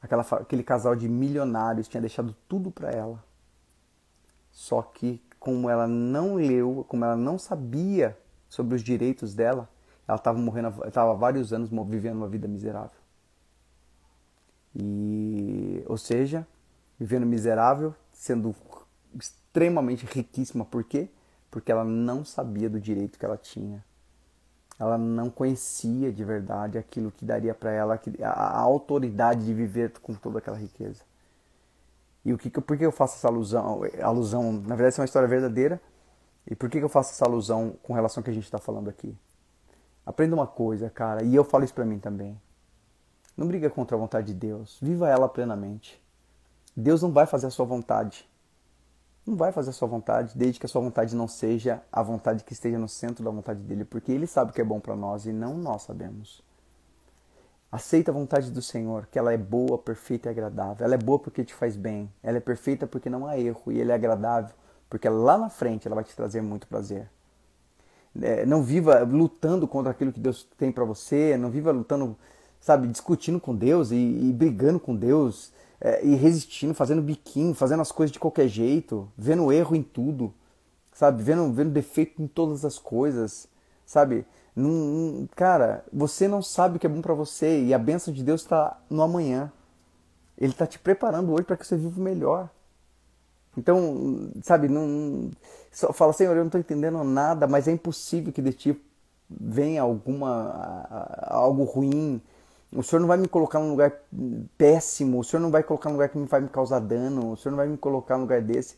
Aquela, 0.00 0.22
aquele 0.22 0.62
casal 0.62 0.94
de 0.94 1.08
milionários 1.08 1.88
tinha 1.88 2.00
deixado 2.00 2.34
tudo 2.48 2.70
para 2.70 2.90
ela. 2.90 3.22
Só 4.50 4.80
que, 4.80 5.20
como 5.38 5.68
ela 5.68 5.86
não 5.86 6.36
leu, 6.36 6.84
como 6.88 7.04
ela 7.04 7.16
não 7.16 7.38
sabia 7.38 8.16
sobre 8.48 8.74
os 8.74 8.82
direitos 8.82 9.34
dela, 9.34 9.68
ela 10.06 10.16
estava 10.16 10.38
morrendo, 10.38 10.86
estava 10.86 11.14
vários 11.14 11.52
anos 11.52 11.68
vivendo 11.88 12.16
uma 12.16 12.28
vida 12.28 12.46
miserável. 12.46 12.95
E, 14.78 15.82
ou 15.86 15.96
seja, 15.96 16.46
vivendo 16.98 17.24
miserável, 17.24 17.94
sendo 18.12 18.54
extremamente 19.18 20.04
riquíssima. 20.06 20.64
Por 20.64 20.84
quê? 20.84 21.08
Porque 21.50 21.72
ela 21.72 21.84
não 21.84 22.24
sabia 22.24 22.68
do 22.68 22.78
direito 22.78 23.18
que 23.18 23.24
ela 23.24 23.38
tinha 23.38 23.82
ela 24.78 24.98
não 24.98 25.30
conhecia 25.30 26.12
de 26.12 26.22
verdade 26.22 26.76
aquilo 26.76 27.10
que 27.10 27.24
daria 27.24 27.54
para 27.54 27.72
ela 27.72 27.98
a, 28.22 28.60
autoridade 28.60 29.44
de 29.44 29.54
viver 29.54 29.92
com 30.00 30.14
toda 30.14 30.38
aquela 30.38 30.56
riqueza. 30.56 31.02
E 32.24 32.32
o 32.32 32.38
que, 32.38 32.50
por 32.50 32.76
que 32.76 32.84
eu 32.84 32.92
faço 32.92 33.16
essa 33.16 33.28
alusão? 33.28 33.82
alusão? 34.02 34.52
Na 34.52 34.74
verdade, 34.74 34.88
essa 34.88 35.00
é 35.00 35.02
uma 35.02 35.06
história 35.06 35.28
verdadeira. 35.28 35.80
E 36.46 36.54
por 36.54 36.68
que 36.68 36.78
eu 36.78 36.88
faço 36.88 37.12
essa 37.12 37.24
alusão 37.24 37.74
com 37.82 37.92
relação 37.92 38.20
ao 38.20 38.24
que 38.24 38.30
a 38.30 38.34
gente 38.34 38.44
está 38.44 38.58
falando 38.58 38.90
aqui? 38.90 39.16
Aprenda 40.04 40.34
uma 40.34 40.46
coisa, 40.46 40.90
cara, 40.90 41.24
e 41.24 41.34
eu 41.34 41.42
falo 41.42 41.64
isso 41.64 41.74
para 41.74 41.84
mim 41.84 41.98
também. 41.98 42.40
Não 43.36 43.46
briga 43.46 43.68
contra 43.68 43.96
a 43.96 44.00
vontade 44.00 44.28
de 44.28 44.34
Deus. 44.34 44.78
Viva 44.80 45.08
ela 45.08 45.28
plenamente. 45.28 46.02
Deus 46.76 47.02
não 47.02 47.12
vai 47.12 47.26
fazer 47.26 47.46
a 47.46 47.50
sua 47.50 47.66
vontade 47.66 48.26
não 49.26 49.34
vai 49.34 49.50
fazer 49.50 49.70
a 49.70 49.72
sua 49.72 49.88
vontade, 49.88 50.32
desde 50.36 50.60
que 50.60 50.66
a 50.66 50.68
sua 50.68 50.80
vontade 50.80 51.16
não 51.16 51.26
seja 51.26 51.82
a 51.90 52.00
vontade 52.00 52.44
que 52.44 52.52
esteja 52.52 52.78
no 52.78 52.88
centro 52.88 53.24
da 53.24 53.30
vontade 53.30 53.60
dele, 53.60 53.84
porque 53.84 54.12
ele 54.12 54.26
sabe 54.26 54.52
o 54.52 54.54
que 54.54 54.60
é 54.60 54.64
bom 54.64 54.78
para 54.78 54.94
nós 54.94 55.26
e 55.26 55.32
não 55.32 55.58
nós 55.58 55.82
sabemos. 55.82 56.40
Aceita 57.72 58.12
a 58.12 58.14
vontade 58.14 58.52
do 58.52 58.62
Senhor, 58.62 59.08
que 59.10 59.18
ela 59.18 59.32
é 59.32 59.36
boa, 59.36 59.76
perfeita 59.76 60.28
e 60.28 60.30
agradável. 60.30 60.86
Ela 60.86 60.94
é 60.94 60.98
boa 60.98 61.18
porque 61.18 61.44
te 61.44 61.52
faz 61.52 61.76
bem. 61.76 62.10
Ela 62.22 62.38
é 62.38 62.40
perfeita 62.40 62.86
porque 62.86 63.10
não 63.10 63.26
há 63.26 63.36
erro. 63.36 63.72
E 63.72 63.80
ela 63.80 63.90
é 63.90 63.94
agradável 63.96 64.54
porque 64.88 65.08
lá 65.08 65.36
na 65.36 65.50
frente 65.50 65.86
ela 65.86 65.96
vai 65.96 66.04
te 66.04 66.14
trazer 66.14 66.40
muito 66.40 66.68
prazer. 66.68 67.10
É, 68.22 68.46
não 68.46 68.62
viva 68.62 69.00
lutando 69.00 69.66
contra 69.66 69.90
aquilo 69.90 70.12
que 70.12 70.20
Deus 70.20 70.44
tem 70.56 70.70
para 70.70 70.84
você. 70.84 71.36
Não 71.36 71.50
viva 71.50 71.72
lutando, 71.72 72.16
sabe, 72.66 72.88
discutindo 72.88 73.38
com 73.38 73.54
Deus 73.54 73.92
e, 73.92 73.94
e 73.94 74.32
brigando 74.32 74.80
com 74.80 74.96
Deus 74.96 75.52
é, 75.80 76.04
e 76.04 76.16
resistindo, 76.16 76.74
fazendo 76.74 77.00
biquinho, 77.00 77.54
fazendo 77.54 77.80
as 77.80 77.92
coisas 77.92 78.10
de 78.10 78.18
qualquer 78.18 78.48
jeito, 78.48 79.08
vendo 79.16 79.52
erro 79.52 79.76
em 79.76 79.84
tudo, 79.84 80.34
sabe? 80.92 81.22
Vendo, 81.22 81.52
vendo 81.52 81.70
defeito 81.70 82.20
em 82.20 82.26
todas 82.26 82.64
as 82.64 82.76
coisas, 82.76 83.46
sabe? 83.86 84.26
Num, 84.56 85.28
cara, 85.36 85.84
você 85.92 86.26
não 86.26 86.42
sabe 86.42 86.76
o 86.76 86.80
que 86.80 86.86
é 86.88 86.90
bom 86.90 87.00
para 87.00 87.14
você 87.14 87.62
e 87.62 87.72
a 87.72 87.78
bênção 87.78 88.12
de 88.12 88.24
Deus 88.24 88.40
está 88.40 88.76
no 88.90 89.00
amanhã. 89.00 89.52
Ele 90.36 90.50
está 90.50 90.66
te 90.66 90.80
preparando 90.80 91.32
hoje 91.32 91.44
para 91.44 91.56
que 91.56 91.64
você 91.64 91.76
viva 91.76 92.00
melhor. 92.02 92.50
Então, 93.56 94.28
sabe, 94.42 94.68
não 94.68 95.30
só 95.70 95.92
fala, 95.92 96.12
Senhor, 96.12 96.32
eu 96.32 96.38
não 96.40 96.46
estou 96.46 96.60
entendendo 96.60 97.04
nada, 97.04 97.46
mas 97.46 97.68
é 97.68 97.70
impossível 97.70 98.32
que 98.32 98.42
de 98.42 98.52
ti 98.52 98.82
venha 99.30 99.82
alguma 99.82 101.20
algo 101.28 101.62
ruim, 101.62 102.20
o 102.72 102.82
Senhor 102.82 103.00
não 103.00 103.08
vai 103.08 103.16
me 103.16 103.28
colocar 103.28 103.58
num 103.58 103.70
lugar 103.70 103.92
péssimo, 104.58 105.20
o 105.20 105.24
Senhor 105.24 105.40
não 105.40 105.50
vai 105.50 105.62
colocar 105.62 105.88
num 105.88 105.94
lugar 105.94 106.08
que 106.08 106.18
vai 106.18 106.40
me 106.40 106.48
causar 106.48 106.80
dano, 106.80 107.32
o 107.32 107.36
Senhor 107.36 107.52
não 107.52 107.56
vai 107.56 107.68
me 107.68 107.76
colocar 107.76 108.16
num 108.16 108.22
lugar 108.22 108.42
desse. 108.42 108.76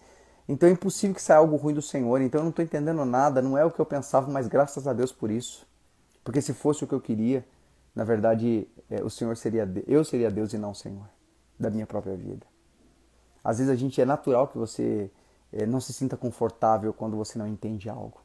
Então 0.48 0.68
é 0.68 0.72
impossível 0.72 1.14
que 1.14 1.22
saia 1.22 1.38
algo 1.38 1.56
ruim 1.56 1.74
do 1.74 1.82
Senhor. 1.82 2.20
Então 2.20 2.40
eu 2.40 2.44
não 2.44 2.50
estou 2.50 2.64
entendendo 2.64 3.04
nada, 3.04 3.42
não 3.42 3.56
é 3.56 3.64
o 3.64 3.70
que 3.70 3.80
eu 3.80 3.86
pensava, 3.86 4.30
mas 4.30 4.46
graças 4.46 4.86
a 4.86 4.92
Deus 4.92 5.12
por 5.12 5.30
isso. 5.30 5.66
Porque 6.24 6.40
se 6.40 6.52
fosse 6.52 6.84
o 6.84 6.86
que 6.86 6.94
eu 6.94 7.00
queria, 7.00 7.44
na 7.94 8.04
verdade, 8.04 8.68
é, 8.90 9.02
o 9.02 9.10
Senhor 9.10 9.36
seria 9.36 9.68
eu 9.86 10.04
seria 10.04 10.30
Deus 10.30 10.52
e 10.52 10.58
não 10.58 10.70
o 10.70 10.74
Senhor 10.74 11.08
da 11.58 11.70
minha 11.70 11.86
própria 11.86 12.16
vida. 12.16 12.46
Às 13.42 13.58
vezes 13.58 13.72
a 13.72 13.76
gente 13.76 14.00
é 14.00 14.04
natural 14.04 14.48
que 14.48 14.58
você 14.58 15.10
é, 15.52 15.66
não 15.66 15.80
se 15.80 15.92
sinta 15.92 16.16
confortável 16.16 16.92
quando 16.92 17.16
você 17.16 17.38
não 17.38 17.46
entende 17.46 17.88
algo, 17.88 18.20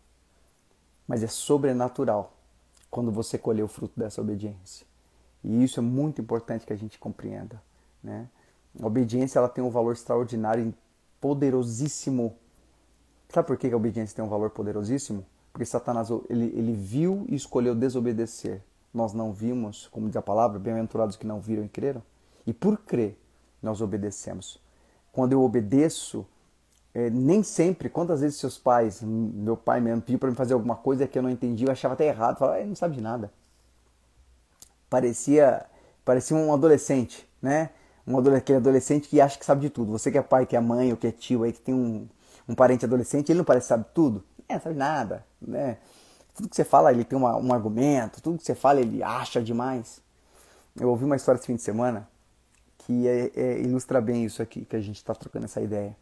mas 1.07 1.23
é 1.23 1.27
sobrenatural 1.27 2.33
quando 2.91 3.11
você 3.11 3.37
colher 3.37 3.63
o 3.63 3.67
fruto 3.67 3.99
dessa 3.99 4.21
obediência. 4.21 4.85
E 5.43 5.63
isso 5.63 5.79
é 5.79 5.83
muito 5.83 6.21
importante 6.21 6.65
que 6.65 6.71
a 6.71 6.75
gente 6.75 6.97
compreenda. 6.97 7.61
Né? 8.01 8.27
A 8.81 8.87
obediência 8.87 9.39
ela 9.39 9.49
tem 9.49 9.63
um 9.63 9.69
valor 9.69 9.93
extraordinário 9.93 10.67
e 10.67 10.73
poderosíssimo. 11.19 12.35
Sabe 13.29 13.47
por 13.47 13.57
que 13.57 13.67
a 13.67 13.75
obediência 13.75 14.15
tem 14.15 14.23
um 14.23 14.29
valor 14.29 14.51
poderosíssimo? 14.51 15.25
Porque 15.51 15.65
Satanás 15.65 16.09
ele, 16.29 16.45
ele 16.55 16.73
viu 16.73 17.25
e 17.27 17.35
escolheu 17.35 17.75
desobedecer. 17.75 18.61
Nós 18.93 19.13
não 19.13 19.33
vimos, 19.33 19.87
como 19.87 20.07
diz 20.07 20.15
a 20.15 20.21
palavra, 20.21 20.59
bem-aventurados 20.59 21.15
que 21.15 21.27
não 21.27 21.39
viram 21.39 21.65
e 21.65 21.69
creram. 21.69 22.01
E 22.45 22.53
por 22.53 22.77
crer, 22.77 23.17
nós 23.61 23.81
obedecemos. 23.81 24.59
Quando 25.11 25.33
eu 25.33 25.43
obedeço, 25.43 26.25
é, 26.93 27.09
nem 27.09 27.43
sempre, 27.43 27.89
quantas 27.89 28.21
vezes 28.21 28.37
seus 28.39 28.57
pais, 28.57 29.01
meu 29.01 29.57
pai 29.57 29.81
mesmo, 29.81 30.01
pediu 30.01 30.19
para 30.19 30.29
me 30.29 30.35
fazer 30.35 30.53
alguma 30.53 30.75
coisa 30.75 31.07
que 31.07 31.17
eu 31.17 31.23
não 31.23 31.29
entendi, 31.29 31.65
eu 31.65 31.71
achava 31.71 31.95
até 31.95 32.07
errado, 32.07 32.37
falava, 32.37 32.59
ele 32.59 32.69
não 32.69 32.75
sabe 32.75 32.95
de 32.95 33.01
nada 33.01 33.31
parecia 34.93 35.65
parecia 36.05 36.37
um 36.37 36.53
adolescente, 36.53 37.27
né? 37.41 37.71
Um 38.05 38.19
aquele 38.35 38.57
adolescente 38.57 39.09
que 39.09 39.19
acha 39.19 39.39
que 39.39 39.45
sabe 39.45 39.61
de 39.61 39.69
tudo. 39.71 39.91
Você 39.93 40.11
que 40.11 40.17
é 40.19 40.21
pai, 40.21 40.45
que 40.45 40.55
é 40.55 40.59
mãe 40.59 40.91
ou 40.91 40.97
que 40.97 41.07
é 41.07 41.11
tio 41.11 41.43
aí, 41.43 41.51
que 41.51 41.61
tem 41.61 41.73
um, 41.73 42.07
um 42.47 42.53
parente 42.53 42.85
adolescente, 42.85 43.31
ele 43.31 43.37
não 43.39 43.45
parece 43.45 43.65
que 43.65 43.69
sabe 43.69 43.85
tudo. 43.91 44.23
É, 44.47 44.59
sabe 44.59 44.75
nada, 44.75 45.25
né? 45.41 45.77
Tudo 46.35 46.47
que 46.49 46.55
você 46.55 46.63
fala, 46.63 46.91
ele 46.91 47.03
tem 47.03 47.17
uma, 47.17 47.35
um 47.37 47.51
argumento, 47.53 48.21
tudo 48.21 48.37
que 48.37 48.43
você 48.43 48.53
fala, 48.53 48.81
ele 48.81 49.01
acha 49.01 49.41
demais. 49.41 49.99
Eu 50.79 50.89
ouvi 50.89 51.05
uma 51.05 51.15
história 51.15 51.39
esse 51.39 51.47
fim 51.47 51.55
de 51.55 51.61
semana 51.61 52.07
que 52.79 53.07
é, 53.07 53.31
é, 53.35 53.61
ilustra 53.61 53.99
bem 54.01 54.25
isso 54.25 54.43
aqui, 54.43 54.65
que 54.65 54.75
a 54.75 54.81
gente 54.81 54.97
está 54.97 55.15
trocando 55.15 55.45
essa 55.45 55.61
ideia. 55.61 55.95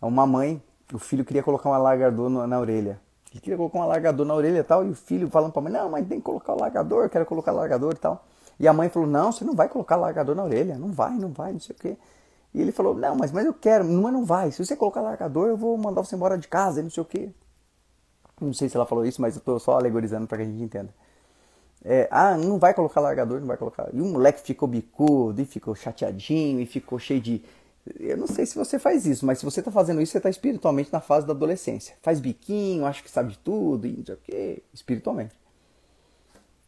Uma 0.00 0.26
mãe, 0.26 0.60
o 0.92 0.98
filho 0.98 1.24
queria 1.24 1.42
colocar 1.42 1.68
um 1.68 1.74
alargador 1.74 2.28
na, 2.30 2.46
na 2.46 2.58
orelha. 2.58 2.98
Ele 3.32 3.40
queria 3.40 3.56
colocar 3.56 3.78
um 3.78 3.82
alargador 3.82 4.24
na 4.24 4.34
orelha 4.34 4.58
e 4.58 4.62
tal, 4.62 4.86
e 4.86 4.90
o 4.90 4.94
filho 4.94 5.28
falando 5.28 5.52
pra 5.52 5.60
mãe, 5.62 5.72
não, 5.72 5.90
mas 5.90 6.06
tem 6.06 6.18
que 6.18 6.24
colocar 6.24 6.52
o 6.52 6.56
alargador, 6.56 7.04
eu 7.04 7.10
quero 7.10 7.26
colocar 7.26 7.52
o 7.52 7.56
alargador 7.56 7.92
e 7.92 7.98
tal. 7.98 8.24
E 8.58 8.66
a 8.66 8.72
mãe 8.72 8.88
falou, 8.88 9.08
não, 9.08 9.30
você 9.30 9.44
não 9.44 9.54
vai 9.54 9.68
colocar 9.68 9.94
alargador 9.94 10.34
na 10.34 10.44
orelha, 10.44 10.76
não 10.78 10.90
vai, 10.90 11.12
não 11.12 11.28
vai, 11.28 11.52
não 11.52 11.60
sei 11.60 11.76
o 11.76 11.78
quê. 11.78 11.96
E 12.54 12.60
ele 12.60 12.72
falou, 12.72 12.94
não, 12.94 13.14
mas, 13.14 13.30
mas 13.30 13.44
eu 13.44 13.52
quero, 13.52 13.84
não, 13.84 14.10
não 14.10 14.24
vai, 14.24 14.50
se 14.50 14.64
você 14.64 14.74
colocar 14.74 15.00
alargador, 15.00 15.48
eu 15.48 15.56
vou 15.56 15.76
mandar 15.76 16.02
você 16.02 16.16
embora 16.16 16.38
de 16.38 16.48
casa, 16.48 16.82
não 16.82 16.90
sei 16.90 17.02
o 17.02 17.06
quê. 17.06 17.30
Não 18.40 18.52
sei 18.52 18.68
se 18.68 18.76
ela 18.76 18.86
falou 18.86 19.04
isso, 19.04 19.20
mas 19.20 19.36
eu 19.36 19.42
tô 19.42 19.58
só 19.58 19.72
alegorizando 19.72 20.26
para 20.26 20.38
que 20.38 20.44
a 20.44 20.46
gente 20.46 20.62
entenda. 20.62 20.94
É, 21.84 22.08
ah, 22.10 22.36
não 22.36 22.58
vai 22.58 22.74
colocar 22.74 23.00
largador, 23.00 23.40
não 23.40 23.46
vai 23.46 23.56
colocar. 23.56 23.88
E 23.92 24.00
o 24.00 24.04
moleque 24.04 24.40
ficou 24.40 24.68
bicudo, 24.68 25.40
e 25.40 25.44
ficou 25.44 25.74
chateadinho, 25.74 26.60
e 26.60 26.66
ficou 26.66 26.98
cheio 26.98 27.20
de 27.20 27.42
Eu 27.98 28.16
não 28.16 28.26
sei 28.26 28.44
se 28.46 28.56
você 28.56 28.78
faz 28.78 29.06
isso, 29.06 29.24
mas 29.24 29.38
se 29.38 29.44
você 29.44 29.60
está 29.60 29.70
fazendo 29.70 30.00
isso, 30.00 30.12
você 30.12 30.18
está 30.18 30.30
espiritualmente 30.30 30.92
na 30.92 31.00
fase 31.00 31.26
da 31.26 31.32
adolescência. 31.32 31.96
Faz 32.02 32.20
biquinho, 32.20 32.84
acha 32.84 33.02
que 33.02 33.10
sabe 33.10 33.32
de 33.32 33.38
tudo, 33.38 33.86
e 33.86 33.96
não 33.96 34.04
sei 34.04 34.14
o 34.14 34.18
quê, 34.18 34.62
espiritualmente. 34.72 35.38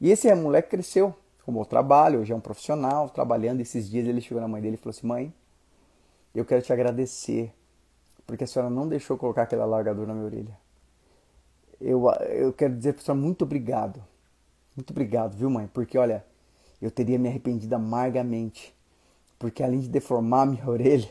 E 0.01 0.11
esse 0.11 0.33
moleque 0.35 0.71
cresceu, 0.71 1.15
arrumou 1.43 1.65
trabalho, 1.65 2.21
hoje 2.21 2.33
é 2.33 2.37
um 2.37 2.41
profissional, 2.41 3.11
trabalhando. 3.11 3.61
Esses 3.61 3.89
dias 3.89 4.07
ele 4.07 4.21
chegou 4.21 4.41
na 4.41 4.49
mãe 4.49 4.63
dele 4.63 4.75
e 4.75 4.79
falou 4.79 4.91
assim: 4.91 5.07
Mãe, 5.07 5.35
eu 6.35 6.45
quero 6.45 6.63
te 6.63 6.73
agradecer, 6.73 7.53
porque 8.27 8.45
a 8.45 8.47
senhora 8.47 8.71
não 8.71 8.89
deixou 8.89 9.19
colocar 9.19 9.43
aquele 9.43 9.63
alargador 9.63 10.07
na 10.07 10.15
minha 10.15 10.27
orelha. 10.27 10.57
Eu, 11.81 12.09
eu 12.29 12.53
quero 12.53 12.75
dizer 12.77 12.93
para 12.93 13.03
a 13.03 13.05
senhora 13.05 13.21
muito 13.21 13.43
obrigado. 13.43 14.03
Muito 14.77 14.91
obrigado, 14.91 15.37
viu, 15.37 15.51
mãe? 15.51 15.69
Porque 15.73 15.99
olha, 15.99 16.25
eu 16.81 16.91
teria 16.91 17.19
me 17.19 17.29
arrependido 17.29 17.75
amargamente. 17.75 18.75
Porque 19.41 19.63
além 19.63 19.81
de 19.81 19.89
deformar 19.89 20.47
minha 20.47 20.65
orelha, 20.69 21.11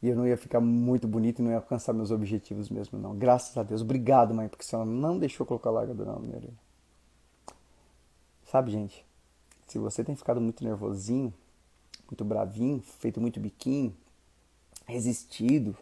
eu 0.00 0.14
não 0.14 0.26
ia 0.26 0.36
ficar 0.36 0.60
muito 0.60 1.08
bonito 1.08 1.40
e 1.40 1.42
não 1.42 1.50
ia 1.50 1.56
alcançar 1.56 1.92
meus 1.92 2.12
objetivos 2.12 2.70
mesmo, 2.70 2.96
não. 2.96 3.14
Graças 3.14 3.56
a 3.58 3.62
Deus. 3.64 3.82
Obrigado, 3.82 4.32
mãe, 4.32 4.48
porque 4.48 4.64
senhora 4.64 4.88
não 4.88 5.18
deixou 5.18 5.44
colocar 5.44 5.70
alargador 5.70 6.06
na 6.06 6.18
minha 6.20 6.36
orelha. 6.36 6.54
Sabe, 8.50 8.70
gente? 8.70 9.04
Se 9.66 9.78
você 9.78 10.04
tem 10.04 10.14
ficado 10.14 10.40
muito 10.40 10.62
nervosinho, 10.62 11.34
muito 12.08 12.24
bravinho, 12.24 12.80
feito 13.00 13.20
muito 13.20 13.40
biquinho, 13.40 13.92
resistido, 14.86 15.76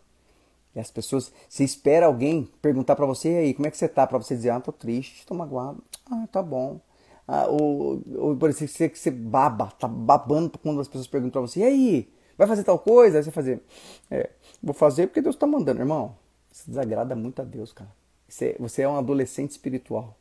e 0.75 0.81
as 0.81 0.91
pessoas, 0.91 1.31
você 1.49 1.63
espera 1.63 2.07
alguém 2.07 2.49
perguntar 2.63 2.97
para 2.97 3.05
você, 3.05 3.31
e 3.31 3.37
aí, 3.37 3.55
como 3.55 3.69
é 3.69 3.71
que 3.71 3.77
você 3.77 3.87
tá? 3.87 4.07
Para 4.07 4.19
você 4.19 4.35
dizer, 4.35 4.51
ah, 4.51 4.61
tô 4.61 4.73
triste, 4.73 5.27
tô 5.27 5.35
magoado. 5.35 5.85
Ah, 6.11 6.27
tá 6.33 6.43
bom. 6.43 6.81
Ou, 7.27 8.03
ou 8.17 8.49
exemplo, 8.49 8.97
você, 8.97 9.11
baba, 9.11 9.73
tá 9.79 9.89
babando 9.89 10.59
quando 10.59 10.81
as 10.81 10.89
pessoas 10.89 11.07
perguntam 11.07 11.41
para 11.43 11.51
você, 11.51 11.61
e 11.61 11.65
aí, 11.65 12.13
vai 12.37 12.47
fazer 12.47 12.65
tal 12.65 12.79
coisa? 12.79 13.19
Aí 13.19 13.25
você 13.25 13.31
fazer, 13.31 13.63
é, 14.11 14.31
vou 14.63 14.75
fazer 14.75 15.07
porque 15.07 15.23
Deus 15.23 15.37
tá 15.37 15.47
mandando, 15.47 15.81
irmão. 15.81 16.17
Isso 16.53 16.69
desagrada 16.69 17.17
muito 17.17 17.41
a 17.41 17.45
Deus, 17.45 17.73
cara. 17.73 17.91
Você, 18.29 18.57
você 18.59 18.83
é 18.83 18.89
um 18.89 18.97
adolescente 18.97 19.53
espiritual. 19.53 20.17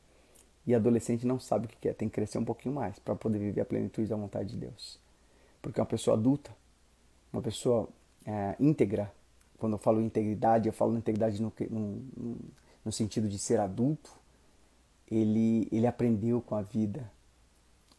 E 0.66 0.74
adolescente 0.74 1.28
não 1.28 1.39
sabe 1.39 1.66
o 1.66 1.70
que 1.70 1.89
é, 1.89 1.93
tem 1.93 2.08
que 2.08 2.16
crescer 2.16 2.38
um 2.38 2.45
pouquinho 2.45 2.74
mais 2.74 2.97
para 2.99 3.16
poder 3.16 3.38
viver 3.38 3.62
a 3.62 3.66
plenitude 3.66 4.08
da 4.08 4.16
vontade 4.16 4.49
de 4.51 4.58
Deus. 4.58 4.97
Porque 5.62 5.80
uma 5.80 5.86
pessoa 5.86 6.16
adulta, 6.16 6.51
uma 7.32 7.41
pessoa 7.41 7.89
é, 8.26 8.56
íntegra, 8.60 9.12
quando 9.58 9.74
eu 9.74 9.78
falo 9.78 10.01
integridade, 10.01 10.68
eu 10.68 10.74
falo 10.74 10.97
integridade 10.97 11.41
no, 11.41 11.51
no, 11.70 12.36
no 12.86 12.91
sentido 12.91 13.28
de 13.28 13.38
ser 13.38 13.60
adulto, 13.60 14.12
ele, 15.10 15.68
ele 15.72 15.88
aprendeu 15.88 16.41
com 16.41 16.56
a 16.56 16.62
vida 16.62 17.10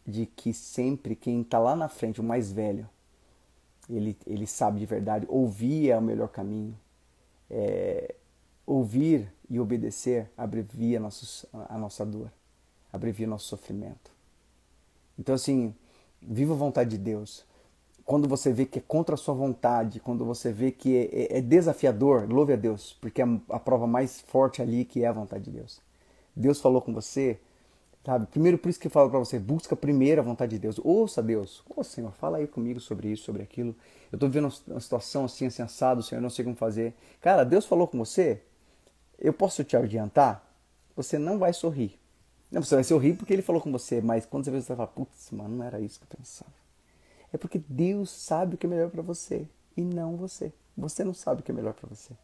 de 0.06 0.26
que 0.26 0.52
sempre 0.52 1.16
quem 1.16 1.40
está 1.40 1.58
lá 1.58 1.74
na 1.74 1.88
frente, 1.88 2.20
o 2.20 2.24
mais 2.24 2.52
velho, 2.52 2.88
ele, 3.88 4.16
ele 4.26 4.46
sabe 4.46 4.80
de 4.80 4.86
verdade, 4.86 5.26
ouvir 5.28 5.90
é 5.90 5.98
o 5.98 6.02
melhor 6.02 6.28
caminho. 6.28 6.76
É, 7.50 8.14
ouvir 8.66 9.30
e 9.48 9.60
obedecer 9.60 10.30
abrevia 10.36 10.98
nossos, 10.98 11.44
a 11.68 11.76
nossa 11.76 12.04
dor 12.04 12.30
abrevia 12.94 13.26
nosso 13.26 13.46
sofrimento. 13.46 14.12
Então, 15.18 15.34
assim, 15.34 15.74
viva 16.22 16.54
a 16.54 16.56
vontade 16.56 16.90
de 16.90 16.98
Deus. 16.98 17.44
Quando 18.04 18.28
você 18.28 18.52
vê 18.52 18.64
que 18.64 18.78
é 18.78 18.82
contra 18.86 19.16
a 19.16 19.18
sua 19.18 19.34
vontade, 19.34 19.98
quando 19.98 20.24
você 20.24 20.52
vê 20.52 20.70
que 20.70 20.96
é, 20.96 21.36
é, 21.36 21.38
é 21.38 21.40
desafiador, 21.40 22.30
louve 22.30 22.52
a 22.52 22.56
Deus, 22.56 22.96
porque 23.00 23.20
é 23.20 23.24
a 23.48 23.58
prova 23.58 23.86
mais 23.86 24.20
forte 24.20 24.62
ali 24.62 24.84
que 24.84 25.02
é 25.02 25.08
a 25.08 25.12
vontade 25.12 25.44
de 25.44 25.50
Deus. 25.50 25.80
Deus 26.34 26.60
falou 26.60 26.80
com 26.80 26.92
você, 26.92 27.38
sabe? 28.04 28.26
Primeiro, 28.26 28.58
por 28.58 28.68
isso 28.68 28.80
que 28.80 28.86
eu 28.86 28.90
falo 28.90 29.10
para 29.10 29.18
você, 29.18 29.38
busca 29.38 29.74
primeiro 29.76 30.20
a 30.20 30.24
vontade 30.24 30.52
de 30.52 30.58
Deus. 30.58 30.78
Ouça 30.82 31.22
Deus. 31.22 31.62
Ô 31.74 31.82
Senhor, 31.82 32.12
fala 32.12 32.38
aí 32.38 32.46
comigo 32.46 32.80
sobre 32.80 33.08
isso, 33.08 33.24
sobre 33.24 33.42
aquilo. 33.42 33.74
Eu 34.10 34.16
estou 34.16 34.28
vivendo 34.28 34.52
uma 34.66 34.80
situação 34.80 35.24
assim, 35.24 35.46
assim, 35.46 35.62
assado, 35.62 36.02
Senhor, 36.02 36.18
eu 36.18 36.22
não 36.22 36.30
sei 36.30 36.44
como 36.44 36.56
fazer. 36.56 36.94
Cara, 37.20 37.44
Deus 37.44 37.66
falou 37.66 37.86
com 37.88 37.98
você, 37.98 38.42
eu 39.18 39.32
posso 39.32 39.64
te 39.64 39.76
adiantar? 39.76 40.44
Você 40.96 41.18
não 41.18 41.38
vai 41.38 41.52
sorrir. 41.52 41.98
Não, 42.50 42.62
você 42.62 42.76
vai 42.76 42.92
horrível 42.96 43.18
porque 43.18 43.32
ele 43.32 43.42
falou 43.42 43.60
com 43.60 43.72
você, 43.72 44.00
mas 44.00 44.24
quando 44.24 44.44
você 44.44 44.50
vê, 44.50 44.60
você 44.60 44.68
vai 44.68 44.76
falar, 44.76 44.88
putz, 44.88 45.30
mano, 45.32 45.56
não 45.56 45.64
era 45.64 45.80
isso 45.80 45.98
que 45.98 46.04
eu 46.04 46.16
pensava. 46.16 46.52
É 47.32 47.36
porque 47.36 47.60
Deus 47.68 48.10
sabe 48.10 48.54
o 48.54 48.58
que 48.58 48.64
é 48.64 48.68
melhor 48.68 48.90
para 48.90 49.02
você 49.02 49.48
e 49.76 49.82
não 49.82 50.16
você. 50.16 50.52
Você 50.76 51.02
não 51.02 51.12
sabe 51.12 51.40
o 51.40 51.44
que 51.44 51.50
é 51.50 51.54
melhor 51.54 51.74
para 51.74 51.88
você. 51.88 52.14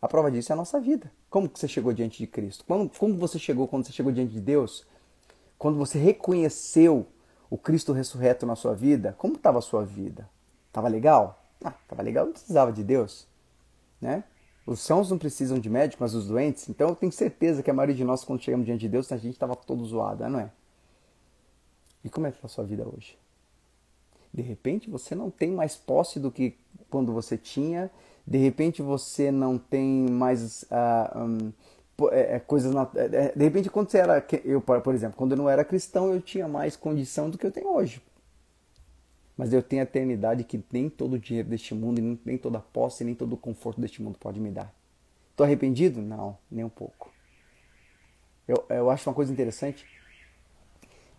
A 0.00 0.08
prova 0.08 0.30
disso 0.30 0.52
é 0.52 0.54
a 0.54 0.56
nossa 0.56 0.80
vida. 0.80 1.10
Como 1.28 1.50
você 1.52 1.68
chegou 1.68 1.92
diante 1.92 2.18
de 2.18 2.26
Cristo? 2.26 2.64
Como, 2.64 2.88
como 2.88 3.16
você 3.16 3.38
chegou 3.38 3.68
quando 3.68 3.86
você 3.86 3.92
chegou 3.92 4.10
diante 4.10 4.32
de 4.32 4.40
Deus? 4.40 4.86
Quando 5.58 5.76
você 5.76 5.98
reconheceu 5.98 7.06
o 7.50 7.58
Cristo 7.58 7.92
ressurreto 7.92 8.46
na 8.46 8.56
sua 8.56 8.74
vida, 8.74 9.14
como 9.18 9.34
estava 9.34 9.58
a 9.58 9.62
sua 9.62 9.84
vida? 9.84 10.28
Estava 10.68 10.88
legal? 10.88 11.44
Ah, 11.62 11.74
estava 11.82 12.02
legal, 12.02 12.24
não 12.24 12.32
precisava 12.32 12.72
de 12.72 12.82
Deus, 12.82 13.26
né? 14.00 14.24
Os 14.64 14.80
sãos 14.80 15.10
não 15.10 15.18
precisam 15.18 15.58
de 15.58 15.68
médico, 15.68 16.02
mas 16.02 16.14
os 16.14 16.28
doentes. 16.28 16.68
Então 16.68 16.88
eu 16.88 16.96
tenho 16.96 17.12
certeza 17.12 17.62
que 17.62 17.70
a 17.70 17.74
maioria 17.74 17.94
de 17.94 18.04
nós, 18.04 18.24
quando 18.24 18.40
chegamos 18.40 18.64
diante 18.64 18.80
de 18.80 18.88
Deus, 18.88 19.10
a 19.10 19.16
gente 19.16 19.34
estava 19.34 19.56
todo 19.56 19.84
zoado, 19.84 20.26
não 20.28 20.40
é? 20.40 20.50
E 22.04 22.08
como 22.08 22.26
é 22.26 22.30
que 22.30 22.38
está 22.38 22.46
a 22.46 22.50
sua 22.50 22.64
vida 22.64 22.86
hoje? 22.88 23.18
De 24.32 24.42
repente 24.42 24.88
você 24.88 25.14
não 25.14 25.30
tem 25.30 25.50
mais 25.50 25.76
posse 25.76 26.20
do 26.20 26.30
que 26.30 26.56
quando 26.88 27.12
você 27.12 27.36
tinha. 27.36 27.90
De 28.26 28.38
repente 28.38 28.82
você 28.82 29.30
não 29.30 29.58
tem 29.58 30.06
mais 30.10 30.62
uh, 30.64 31.18
um, 31.18 31.52
é, 32.10 32.38
coisas. 32.38 32.72
Na, 32.72 32.88
é, 32.94 33.32
de 33.34 33.44
repente 33.44 33.68
quando 33.68 33.90
você 33.90 33.98
era. 33.98 34.24
Eu, 34.44 34.60
por 34.60 34.94
exemplo, 34.94 35.16
quando 35.16 35.32
eu 35.32 35.38
não 35.38 35.48
era 35.48 35.64
cristão, 35.64 36.12
eu 36.12 36.20
tinha 36.20 36.46
mais 36.46 36.76
condição 36.76 37.28
do 37.28 37.36
que 37.36 37.46
eu 37.46 37.50
tenho 37.50 37.68
hoje. 37.68 38.02
Mas 39.36 39.52
eu 39.52 39.62
tenho 39.62 39.82
a 39.82 39.84
eternidade 39.84 40.44
que 40.44 40.62
nem 40.70 40.90
todo 40.90 41.14
o 41.14 41.18
dinheiro 41.18 41.48
deste 41.48 41.74
mundo, 41.74 42.18
nem 42.24 42.36
toda 42.36 42.58
a 42.58 42.60
posse, 42.60 43.04
nem 43.04 43.14
todo 43.14 43.32
o 43.32 43.36
conforto 43.38 43.80
deste 43.80 44.02
mundo 44.02 44.18
pode 44.18 44.38
me 44.38 44.50
dar. 44.50 44.70
Estou 45.30 45.44
arrependido? 45.46 46.02
Não, 46.02 46.36
nem 46.50 46.62
um 46.62 46.68
pouco. 46.68 47.10
Eu, 48.46 48.64
eu 48.68 48.90
acho 48.90 49.08
uma 49.08 49.14
coisa 49.14 49.32
interessante. 49.32 49.86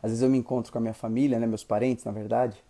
Às 0.03 0.11
vezes 0.11 0.21
eu 0.21 0.29
me 0.29 0.37
encontro 0.37 0.71
com 0.71 0.77
a 0.77 0.81
minha 0.81 0.93
família, 0.93 1.39
né, 1.39 1.47
meus 1.47 1.63
parentes, 1.63 2.05
na 2.05 2.11
verdade, 2.11 2.63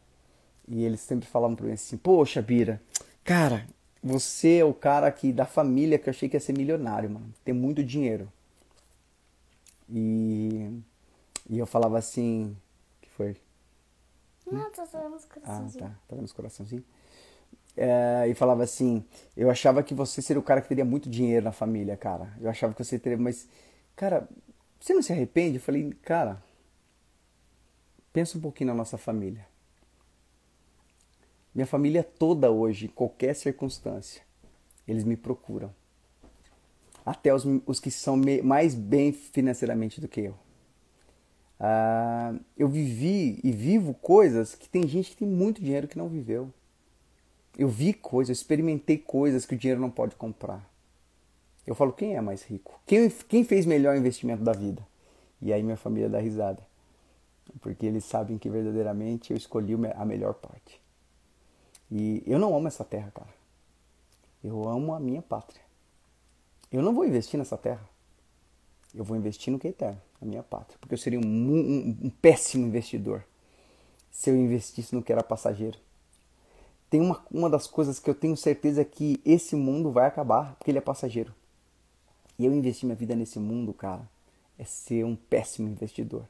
e 0.68 0.84
eles 0.84 1.02
sempre 1.02 1.28
falavam 1.28 1.56
para 1.56 1.66
mim 1.66 1.74
assim: 1.74 1.98
Poxa, 1.98 2.42
Bira, 2.42 2.82
cara, 3.24 3.68
você 4.04 4.58
é 4.58 4.66
o 4.66 4.74
cara 4.74 5.08
aqui 5.08 5.32
da 5.32 5.46
família 5.46 6.00
que 6.00 6.10
eu 6.10 6.12
achei 6.12 6.28
que 6.28 6.36
ia 6.36 6.40
ser 6.40 6.58
milionário, 6.58 7.10
mano. 7.10 7.34
Tem 7.44 7.54
muito 7.54 7.84
dinheiro. 7.84 8.32
E, 9.90 10.70
e 11.50 11.60
eu 11.60 11.66
falava 11.66 11.98
assim: 11.98 12.56
que 13.02 13.10
foi? 13.10 13.38
Não, 14.52 14.72
tô 14.72 14.86
só 14.86 15.08
nos 15.10 15.26
coraçãozinhos. 15.26 15.76
Ah, 15.76 15.80
tá. 15.80 15.96
Tá 16.08 16.16
vendo 16.16 16.26
os 16.26 16.34
coraçãozinhos? 16.34 16.86
É, 17.78 18.28
e 18.28 18.34
falava 18.34 18.64
assim: 18.64 19.04
Eu 19.36 19.50
achava 19.50 19.84
que 19.84 19.94
você 19.94 20.22
seria 20.22 20.40
o 20.40 20.44
cara 20.44 20.62
que 20.62 20.68
teria 20.68 20.86
muito 20.86 21.10
dinheiro 21.10 21.46
na 21.46 21.52
família, 21.52 21.96
cara. 21.96 22.34
Eu 22.40 22.50
achava 22.50 22.74
que 22.74 22.84
você 22.84 22.98
teria, 22.98 23.18
mas, 23.18 23.48
cara, 23.96 24.28
você 24.80 24.94
não 24.94 25.02
se 25.02 25.14
arrepende? 25.14 25.58
Eu 25.58 25.62
falei, 25.62 25.92
cara, 26.02 26.42
pensa 28.12 28.38
um 28.38 28.42
pouquinho 28.42 28.70
na 28.70 28.74
nossa 28.76 28.98
família. 28.98 29.46
Minha 31.54 31.68
família 31.68 32.04
toda 32.04 32.50
hoje, 32.50 32.86
em 32.86 32.90
qualquer 32.90 33.36
circunstância, 33.36 34.22
eles 34.88 35.04
me 35.04 35.18
procuram. 35.18 35.74
Até 37.06 37.34
os, 37.34 37.44
os 37.66 37.80
que 37.80 37.92
são 37.92 38.20
mais 38.44 38.74
bem 38.74 39.12
financeiramente 39.12 40.00
do 40.00 40.08
que 40.08 40.22
eu. 40.22 40.36
Ah, 41.60 42.34
eu 42.58 42.68
vivi 42.68 43.40
e 43.44 43.52
vivo 43.52 43.94
coisas 43.94 44.56
que 44.56 44.68
tem 44.68 44.88
gente 44.88 45.12
que 45.12 45.18
tem 45.18 45.28
muito 45.28 45.62
dinheiro 45.62 45.88
que 45.88 45.98
não 45.98 46.08
viveu. 46.08 46.52
Eu 47.58 47.68
vi 47.68 47.94
coisas, 47.94 48.30
eu 48.30 48.42
experimentei 48.42 48.98
coisas 48.98 49.46
que 49.46 49.54
o 49.54 49.58
dinheiro 49.58 49.82
não 49.82 49.92
pode 49.92 50.16
comprar. 50.16 50.68
Eu 51.68 51.76
falo, 51.76 51.92
quem 51.92 52.16
é 52.16 52.22
mais 52.22 52.44
rico? 52.44 52.80
Quem, 52.86 53.10
quem 53.10 53.44
fez 53.44 53.66
melhor 53.66 53.96
investimento 53.96 54.44
da 54.44 54.54
vida? 54.54 54.86
E 55.42 55.52
aí 55.52 55.62
minha 55.62 55.78
família 55.78 56.10
dá 56.10 56.20
risada. 56.20 56.66
Porque 57.60 57.86
eles 57.86 58.06
sabem 58.06 58.38
que 58.38 58.50
verdadeiramente 58.50 59.32
eu 59.32 59.38
escolhi 59.38 59.76
a 59.96 60.06
melhor 60.06 60.34
parte. 60.36 60.82
E 61.92 62.24
eu 62.26 62.40
não 62.40 62.56
amo 62.56 62.68
essa 62.68 62.86
terra, 62.86 63.12
cara. 63.12 63.34
Eu 64.44 64.68
amo 64.68 64.94
a 64.94 65.00
minha 65.00 65.22
pátria. 65.22 65.62
Eu 66.72 66.82
não 66.82 66.96
vou 66.96 67.06
investir 67.06 67.38
nessa 67.38 67.58
terra. 67.58 67.88
Eu 68.96 69.04
vou 69.04 69.18
investir 69.18 69.52
no 69.52 69.60
que 69.60 69.68
é 69.68 69.72
eterno 69.72 70.02
a 70.22 70.26
minha 70.26 70.42
pátria. 70.42 70.78
Porque 70.80 70.94
eu 70.94 70.98
seria 70.98 71.20
um, 71.20 71.24
um, 71.24 71.98
um 72.04 72.10
péssimo 72.10 72.66
investidor 72.66 73.24
se 74.10 74.30
eu 74.30 74.38
investisse 74.38 74.94
no 74.96 75.02
que 75.02 75.12
era 75.12 75.24
passageiro. 75.24 75.78
Tem 76.90 77.00
uma, 77.00 77.24
uma 77.32 77.50
das 77.50 77.68
coisas 77.68 78.00
que 78.00 78.10
eu 78.10 78.16
tenho 78.16 78.36
certeza 78.36 78.84
que 78.84 79.22
esse 79.26 79.56
mundo 79.56 79.92
vai 79.92 80.06
acabar, 80.06 80.56
porque 80.56 80.72
ele 80.72 80.78
é 80.78 80.82
passageiro. 80.82 81.34
E 82.38 82.46
eu 82.46 82.54
investir 82.54 82.86
minha 82.86 82.96
vida 82.96 83.16
nesse 83.16 83.40
mundo, 83.40 83.74
cara, 83.74 84.10
é 84.60 84.66
ser 84.66 85.06
um 85.06 85.16
péssimo 85.16 85.70
investidor. 85.70 86.28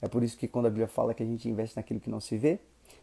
É 0.00 0.08
por 0.08 0.22
isso 0.22 0.36
que 0.36 0.46
quando 0.46 0.66
a 0.66 0.70
Bíblia 0.70 0.88
fala 0.88 1.14
que 1.14 1.22
a 1.22 1.26
gente 1.26 1.48
investe 1.48 1.76
naquilo 1.76 2.00
que 2.00 2.10
não 2.10 2.20
se 2.20 2.36
vê, 2.36 2.60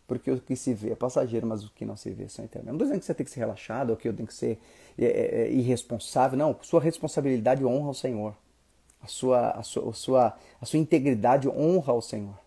porque 0.07 0.31
o 0.31 0.39
que 0.39 0.55
se 0.55 0.73
vê 0.73 0.91
é 0.91 0.95
passageiro, 0.95 1.47
mas 1.47 1.63
o 1.63 1.71
que 1.71 1.85
não 1.85 1.95
se 1.95 2.11
vê 2.11 2.27
são 2.27 2.45
eternos. 2.45 2.67
não 2.67 2.75
estou 2.75 2.87
dizendo 2.87 2.99
que 2.99 3.05
você 3.05 3.13
tem 3.13 3.25
que 3.25 3.31
ser 3.31 3.39
relaxado, 3.39 3.89
ou 3.89 3.97
que 3.97 4.07
eu 4.07 4.13
tenho 4.13 4.27
que 4.27 4.33
ser 4.33 4.59
é, 4.97 5.05
é, 5.05 5.41
é 5.41 5.51
irresponsável. 5.51 6.37
Não, 6.37 6.55
sua 6.61 6.81
responsabilidade 6.81 7.65
honra 7.65 7.87
ao 7.87 7.93
Senhor 7.93 8.35
a 9.05 9.07
sua, 9.07 9.51
a 9.51 9.63
sua, 9.63 9.89
a 9.89 9.93
sua, 9.93 10.37
a 10.59 10.65
sua 10.65 10.79
integridade 10.79 11.47
honra 11.47 11.93
ao 11.93 12.01
Senhor. 12.01 12.37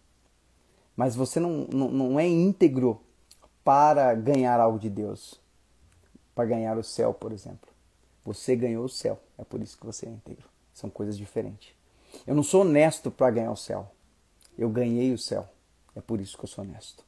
Mas 0.96 1.14
você 1.14 1.38
não, 1.38 1.68
não, 1.72 1.88
não 1.88 2.20
é 2.20 2.26
íntegro 2.26 3.00
para 3.64 4.12
ganhar 4.14 4.58
algo 4.58 4.78
de 4.78 4.90
Deus. 4.90 5.40
para 6.34 6.46
ganhar 6.46 6.76
o 6.76 6.82
céu, 6.82 7.14
por 7.14 7.32
exemplo. 7.32 7.68
Você 8.24 8.56
ganhou 8.56 8.84
o 8.84 8.88
céu, 8.88 9.18
é 9.38 9.44
por 9.44 9.62
isso 9.62 9.78
que 9.78 9.86
você 9.86 10.06
é 10.06 10.10
íntegro. 10.10 10.48
São 10.74 10.90
coisas 10.90 11.16
diferentes. 11.16 11.72
Eu 12.26 12.34
não 12.34 12.42
sou 12.42 12.62
honesto 12.62 13.10
para 13.10 13.30
ganhar 13.30 13.52
o 13.52 13.56
céu. 13.56 13.90
Eu 14.56 14.68
ganhei 14.68 15.12
o 15.12 15.18
céu, 15.18 15.48
é 15.94 16.00
por 16.00 16.20
isso 16.20 16.36
que 16.36 16.44
eu 16.44 16.48
sou 16.48 16.64
honesto. 16.64 17.04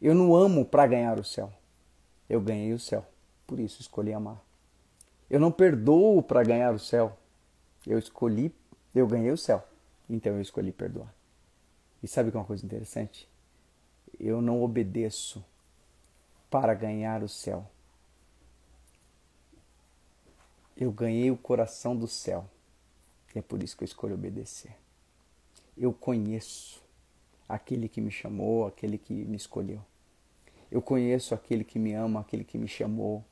Eu 0.00 0.14
não 0.14 0.34
amo 0.34 0.64
para 0.64 0.86
ganhar 0.86 1.18
o 1.18 1.24
céu. 1.24 1.52
Eu 2.28 2.40
ganhei 2.40 2.72
o 2.72 2.78
céu, 2.78 3.06
por 3.46 3.58
isso 3.58 3.80
escolhi 3.80 4.12
amar. 4.12 4.42
Eu 5.30 5.40
não 5.40 5.50
perdoo 5.50 6.22
para 6.22 6.42
ganhar 6.42 6.74
o 6.74 6.78
céu. 6.78 7.16
Eu 7.86 7.98
escolhi, 7.98 8.54
eu 8.94 9.06
ganhei 9.06 9.30
o 9.30 9.36
céu, 9.36 9.66
então 10.08 10.34
eu 10.34 10.40
escolhi 10.40 10.72
perdoar. 10.72 11.12
E 12.02 12.08
sabe 12.08 12.30
que 12.30 12.36
é 12.36 12.40
uma 12.40 12.46
coisa 12.46 12.64
interessante? 12.64 13.28
Eu 14.20 14.40
não 14.40 14.62
obedeço 14.62 15.44
para 16.50 16.74
ganhar 16.74 17.22
o 17.22 17.28
céu. 17.28 17.68
Eu 20.76 20.92
ganhei 20.92 21.30
o 21.30 21.36
coração 21.36 21.96
do 21.96 22.06
céu. 22.06 22.48
E 23.34 23.38
é 23.38 23.42
por 23.42 23.62
isso 23.62 23.76
que 23.76 23.82
eu 23.82 23.86
escolho 23.86 24.14
obedecer. 24.14 24.76
Eu 25.76 25.92
conheço 25.92 26.82
aquele 27.48 27.88
que 27.88 28.00
me 28.00 28.10
chamou, 28.10 28.66
aquele 28.66 28.98
que 28.98 29.12
me 29.12 29.36
escolheu. 29.36 29.80
Eu 30.70 30.82
conheço 30.82 31.34
aquele 31.34 31.64
que 31.64 31.78
me 31.78 31.94
ama, 31.94 32.20
aquele 32.20 32.44
que 32.44 32.58
me 32.58 32.68
chamou. 32.68 33.24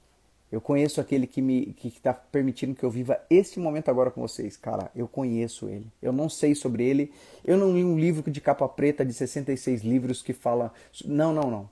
Eu 0.51 0.61
conheço 0.61 1.01
aquele 1.01 1.27
que 1.27 1.43
me 1.43 1.75
que 1.75 1.89
está 1.89 2.15
permitindo 2.15 2.75
que 2.75 2.85
eu 2.85 2.91
viva 2.91 3.21
este 3.29 3.59
momento 3.59 3.89
agora 3.89 4.11
com 4.11 4.21
vocês. 4.21 4.57
Cara, 4.57 4.91
eu 4.95 5.09
conheço 5.09 5.69
ele. 5.69 5.87
Eu 6.01 6.13
não 6.13 6.29
sei 6.29 6.55
sobre 6.55 6.85
ele. 6.85 7.13
Eu 7.45 7.57
não 7.59 7.75
li 7.75 7.85
um 7.85 7.99
livro 7.99 8.31
de 8.31 8.41
capa 8.41 8.69
preta 8.69 9.05
de 9.05 9.13
66 9.13 9.83
livros 9.83 10.23
que 10.23 10.33
fala. 10.33 10.73
Não, 11.05 11.33
não, 11.33 11.51
não. 11.51 11.69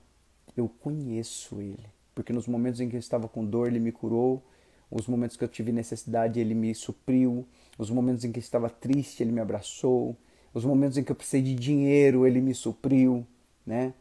Eu 0.55 0.67
conheço 0.67 1.61
ele. 1.61 1.85
Porque 2.13 2.33
nos 2.33 2.47
momentos 2.47 2.79
em 2.79 2.89
que 2.89 2.95
eu 2.95 2.99
estava 2.99 3.27
com 3.27 3.45
dor, 3.45 3.67
ele 3.67 3.79
me 3.79 3.91
curou. 3.91 4.43
Os 4.91 5.07
momentos 5.07 5.35
que 5.35 5.43
eu 5.43 5.47
tive 5.47 5.71
necessidade, 5.71 6.39
ele 6.39 6.53
me 6.53 6.75
supriu. 6.75 7.45
Os 7.77 7.89
momentos 7.89 8.23
em 8.23 8.31
que 8.31 8.39
eu 8.39 8.41
estava 8.41 8.69
triste, 8.69 9.23
ele 9.23 9.31
me 9.31 9.41
abraçou. 9.41 10.15
Os 10.55 10.63
momentos 10.63 10.97
em 10.97 11.03
que 11.03 11.11
eu 11.11 11.15
precisei 11.15 11.41
de 11.41 11.53
dinheiro, 11.53 12.25
ele 12.25 12.39
me 12.39 12.55
supriu, 12.55 13.27
né? 13.67 13.93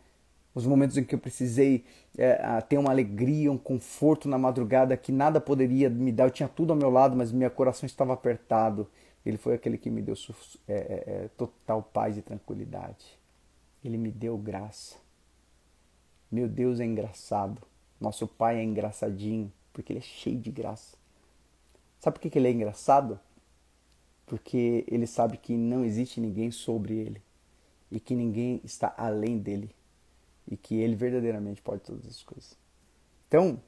Os 0.55 0.65
momentos 0.65 0.97
em 0.97 1.03
que 1.03 1.13
eu 1.13 1.19
precisei 1.19 1.85
é, 2.17 2.61
ter 2.61 2.79
uma 2.79 2.93
alegria, 2.93 3.51
um 3.51 3.59
conforto 3.59 4.29
na 4.29 4.39
madrugada 4.39 4.97
que 4.97 5.11
nada 5.11 5.41
poderia 5.41 5.91
me 5.91 6.13
dar. 6.13 6.27
Eu 6.27 6.31
tinha 6.31 6.49
tudo 6.49 6.73
ao 6.73 6.77
meu 6.79 6.91
lado, 6.91 7.17
mas 7.17 7.33
meu 7.33 7.51
coração 7.51 7.85
estava 7.85 8.13
apertado. 8.13 8.89
Ele 9.27 9.37
foi 9.37 9.55
aquele 9.55 9.77
que 9.77 9.91
me 9.91 10.01
deu 10.01 10.15
é, 10.69 10.75
é, 10.75 11.05
é, 11.07 11.29
total 11.37 11.83
paz 11.83 12.17
e 12.17 12.23
tranquilidade. 12.23 13.19
Ele 13.85 13.99
me 13.99 14.13
deu 14.13 14.39
graça. 14.39 14.95
Meu 16.31 16.47
Deus 16.47 16.79
é 16.79 16.85
engraçado. 16.85 17.61
Nosso 18.01 18.29
Pai 18.29 18.61
é 18.61 18.63
engraçadinho, 18.63 19.53
porque 19.73 19.93
Ele 19.93 19.99
é 19.99 20.03
cheio 20.03 20.39
de 20.39 20.53
graça. 20.53 20.97
Sabe 21.99 22.17
por 22.17 22.31
que 22.31 22.39
Ele 22.39 22.47
é 22.47 22.53
engraçado? 22.53 23.19
Porque 24.27 24.85
Ele 24.89 25.07
sabe 25.07 25.37
que 25.37 25.55
não 25.57 25.85
existe 25.85 26.21
ninguém 26.21 26.51
sobre 26.51 26.95
Ele 26.95 27.23
e 27.91 28.01
que 28.01 28.15
ninguém 28.15 28.61
está 28.65 28.95
além 28.97 29.39
dele 29.39 29.71
e 30.51 30.57
que 30.57 30.77
Ele 30.77 30.95
verdadeiramente 30.95 31.63
pode 31.63 31.83
todas 31.83 32.07
as 32.07 32.23
coisas. 32.23 32.57
Então, 33.29 33.61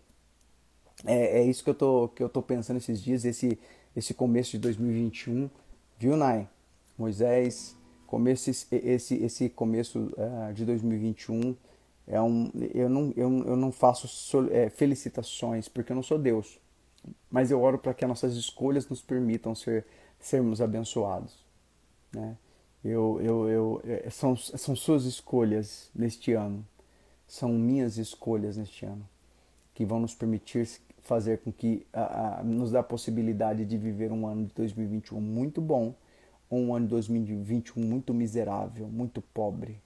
é, 1.04 1.40
é 1.40 1.44
isso 1.44 1.62
que 1.62 1.70
eu, 1.70 1.74
tô, 1.74 2.08
que 2.08 2.22
eu 2.22 2.28
tô 2.28 2.40
pensando 2.42 2.78
esses 2.78 3.02
dias, 3.02 3.24
esse, 3.24 3.58
esse 3.94 4.14
começo 4.14 4.52
de 4.52 4.58
2021, 4.58 5.50
viu, 5.98 6.16
Nai? 6.16 6.48
Moisés, 6.96 7.76
começo, 8.06 8.50
esse, 8.50 9.14
esse 9.16 9.48
começo 9.50 10.12
uh, 10.16 10.52
de 10.54 10.64
2021 10.64 11.54
é 12.06 12.20
um, 12.20 12.50
eu, 12.72 12.88
não, 12.88 13.12
eu, 13.16 13.44
eu 13.44 13.56
não 13.56 13.72
faço 13.72 14.06
sol, 14.06 14.46
é, 14.50 14.70
felicitações, 14.70 15.68
porque 15.68 15.92
eu 15.92 15.96
não 15.96 16.02
sou 16.02 16.18
Deus. 16.18 16.58
Mas 17.30 17.50
eu 17.50 17.60
oro 17.60 17.78
para 17.78 17.92
que 17.92 18.04
as 18.04 18.08
nossas 18.08 18.34
escolhas 18.36 18.88
nos 18.88 19.02
permitam 19.02 19.54
ser, 19.54 19.84
sermos 20.20 20.60
abençoados. 20.60 21.34
Né? 22.12 22.36
Eu, 22.84 23.20
eu, 23.20 23.48
eu, 23.48 23.82
é, 23.84 24.10
são, 24.10 24.36
são 24.36 24.76
suas 24.76 25.04
escolhas 25.04 25.90
neste 25.94 26.32
ano, 26.32 26.64
são 27.26 27.52
minhas 27.52 27.98
escolhas 27.98 28.56
neste 28.56 28.86
ano, 28.86 29.06
que 29.74 29.84
vão 29.84 30.00
nos 30.00 30.14
permitir 30.14 30.68
fazer 31.02 31.38
com 31.38 31.52
que 31.52 31.86
a, 31.92 32.40
a, 32.40 32.42
nos 32.42 32.70
dá 32.70 32.80
a 32.80 32.84
possibilidade 32.84 33.64
de 33.64 33.76
viver 33.76 34.12
um 34.12 34.26
ano 34.26 34.46
de 34.46 34.54
2021 34.54 35.20
muito 35.20 35.60
bom 35.60 35.94
ou 36.48 36.60
um 36.60 36.74
ano 36.74 36.86
de 36.86 36.90
2021 36.90 37.82
muito 37.82 38.14
miserável, 38.14 38.88
muito 38.88 39.20
pobre, 39.20 39.80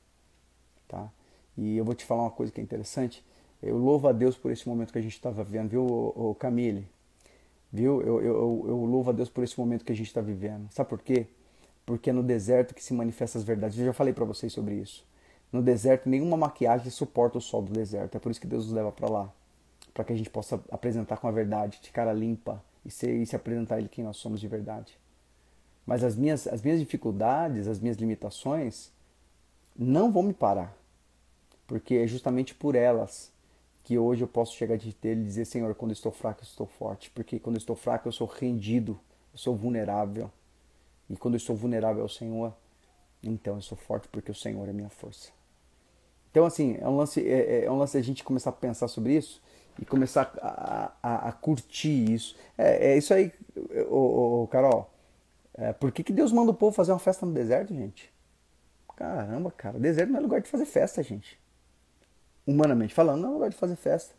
tá? 0.89 1.11
E 1.57 1.77
eu 1.77 1.85
vou 1.85 1.95
te 1.95 2.05
falar 2.05 2.23
uma 2.23 2.31
coisa 2.31 2.53
que 2.53 2.61
é 2.61 2.65
interessante. 2.65 3.25
Eu 3.63 3.77
louvo 3.77 4.09
a 4.09 4.13
Deus 4.13 4.37
por 4.37 4.51
esse 4.51 4.69
momento 4.69 4.93
que 4.93 4.99
a 4.99 5.03
gente 5.03 5.15
está 5.15 5.31
vivendo, 5.31 5.69
viu, 5.69 6.37
Camille? 6.39 6.87
Viu? 7.73 8.01
Eu, 8.03 8.21
eu, 8.21 8.65
eu 8.69 8.85
louvo 8.85 9.11
a 9.11 9.13
Deus 9.13 9.29
por 9.29 9.45
esse 9.45 9.59
momento 9.59 9.85
que 9.85 9.93
a 9.93 9.97
gente 9.97 10.07
está 10.09 10.21
vivendo. 10.21 10.71
Sabe 10.71 10.89
por 10.89 11.01
quê? 11.01 11.27
Porque 11.87 12.11
é 12.11 12.13
no 12.13 12.23
deserto 12.23 12.75
que 12.75 12.83
se 12.83 12.93
manifestam 12.93 13.41
as 13.41 13.47
verdades. 13.47 13.79
Eu 13.79 13.87
já 13.87 13.93
falei 13.93 14.13
para 14.13 14.25
vocês 14.25 14.53
sobre 14.53 14.75
isso. 14.75 15.07
No 15.53 15.63
deserto, 15.63 16.09
nenhuma 16.09 16.37
maquiagem 16.37 16.91
suporta 16.91 17.39
o 17.39 17.41
sol 17.41 17.63
do 17.63 17.73
deserto. 17.73 18.17
É 18.17 18.19
por 18.19 18.31
isso 18.31 18.41
que 18.41 18.47
Deus 18.47 18.67
nos 18.67 18.75
leva 18.75 18.93
para 18.93 19.09
lá. 19.09 19.33
Para 19.93 20.05
que 20.05 20.13
a 20.13 20.17
gente 20.17 20.31
possa 20.31 20.63
apresentar 20.71 21.17
com 21.17 21.27
a 21.27 21.33
verdade, 21.33 21.81
de 21.83 21.91
cara 21.91 22.13
limpa, 22.13 22.63
e 22.85 22.91
se, 22.91 23.11
e 23.11 23.27
se 23.27 23.35
apresentar 23.35 23.79
Ele 23.79 23.89
quem 23.89 24.05
nós 24.05 24.17
somos 24.17 24.41
de 24.41 24.47
verdade. 24.47 24.97
Mas 25.85 26.05
as 26.05 26.15
minhas, 26.15 26.47
as 26.47 26.63
minhas 26.63 26.79
dificuldades, 26.79 27.67
as 27.67 27.81
minhas 27.81 27.97
limitações, 27.97 28.93
não 29.77 30.13
vão 30.13 30.23
me 30.23 30.33
parar 30.33 30.81
porque 31.71 31.95
é 31.95 32.07
justamente 32.09 32.53
por 32.53 32.75
elas 32.75 33.31
que 33.91 33.99
hoje 33.99 34.23
eu 34.23 34.29
posso 34.29 34.55
chegar 34.55 34.77
de 34.77 34.95
dele 35.03 35.23
e 35.23 35.25
dizer, 35.25 35.45
Senhor, 35.45 35.75
quando 35.75 35.91
estou 35.91 36.13
fraco, 36.13 36.45
estou 36.45 36.65
forte, 36.65 37.11
porque 37.11 37.41
quando 37.41 37.57
estou 37.57 37.75
fraco, 37.75 38.07
eu 38.07 38.13
sou 38.13 38.25
rendido, 38.25 38.97
eu 39.33 39.39
sou 39.41 39.57
vulnerável. 39.57 40.31
E 41.09 41.17
quando 41.17 41.35
eu 41.35 41.39
estou 41.39 41.57
vulnerável 41.57 42.01
ao 42.01 42.09
Senhor, 42.09 42.55
então 43.21 43.57
eu 43.57 43.61
sou 43.61 43.77
forte 43.77 44.07
porque 44.07 44.31
o 44.31 44.35
Senhor 44.35 44.69
é 44.69 44.73
minha 44.73 44.91
força. 44.91 45.33
Então, 46.31 46.47
assim, 46.47 46.79
é 46.81 46.89
um 46.89 46.97
lance, 46.97 47.21
é, 47.29 47.65
é 47.65 47.71
um 47.73 47.79
lance 47.79 47.99
a 47.99 48.01
gente 48.01 48.23
começar 48.23 48.51
a 48.51 48.53
pensar 48.53 48.87
sobre 48.87 49.17
isso 49.17 49.43
e 49.77 49.85
começar 49.85 50.33
a, 50.41 50.93
a, 51.03 51.29
a 51.31 51.33
curtir 51.33 52.13
isso. 52.13 52.37
É, 52.57 52.93
é, 52.93 52.97
isso 52.97 53.13
aí, 53.13 53.33
ô, 53.89 54.45
ô 54.45 54.47
Carol. 54.47 54.89
É, 55.55 55.73
por 55.73 55.91
que, 55.91 56.05
que 56.05 56.13
Deus 56.13 56.31
manda 56.31 56.53
o 56.53 56.55
povo 56.55 56.77
fazer 56.77 56.93
uma 56.93 57.01
festa 57.01 57.27
no 57.27 57.33
deserto, 57.33 57.75
gente? 57.75 58.09
Caramba, 58.95 59.51
cara, 59.51 59.81
deserto 59.81 60.11
não 60.11 60.21
é 60.21 60.23
lugar 60.23 60.41
de 60.41 60.49
fazer 60.49 60.65
festa, 60.65 61.03
gente 61.03 61.41
humanamente 62.51 62.95
falando, 62.95 63.23
não 63.23 63.31
é 63.31 63.33
lugar 63.33 63.51
de 63.51 63.57
fazer 63.57 63.77
festa. 63.77 64.15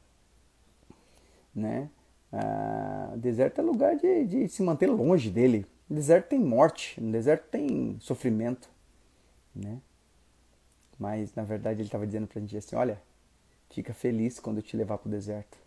Né? 1.54 1.90
Ah, 2.32 3.14
deserto 3.18 3.60
é 3.60 3.64
lugar 3.64 3.96
de, 3.98 4.26
de 4.26 4.48
se 4.48 4.64
manter 4.64 4.88
longe 4.88 5.30
dele. 5.30 5.66
No 5.90 5.96
deserto 5.96 6.30
tem 6.30 6.40
morte, 6.40 7.00
no 7.02 7.12
deserto 7.12 7.50
tem 7.50 7.98
sofrimento. 8.00 8.70
Né? 9.54 9.80
Mas 10.98 11.34
na 11.36 11.44
verdade 11.44 11.82
ele 11.82 11.88
estava 11.88 12.06
dizendo 12.06 12.28
para 12.28 12.40
a 12.40 12.42
gente 12.42 12.56
assim: 12.56 12.76
olha, 12.76 13.02
fica 13.70 13.94
feliz 13.94 14.40
quando 14.40 14.58
eu 14.58 14.64
te 14.64 14.78
levar 14.78 14.98
para 14.98 15.10
o 15.10 15.12
deserto. 15.12 15.58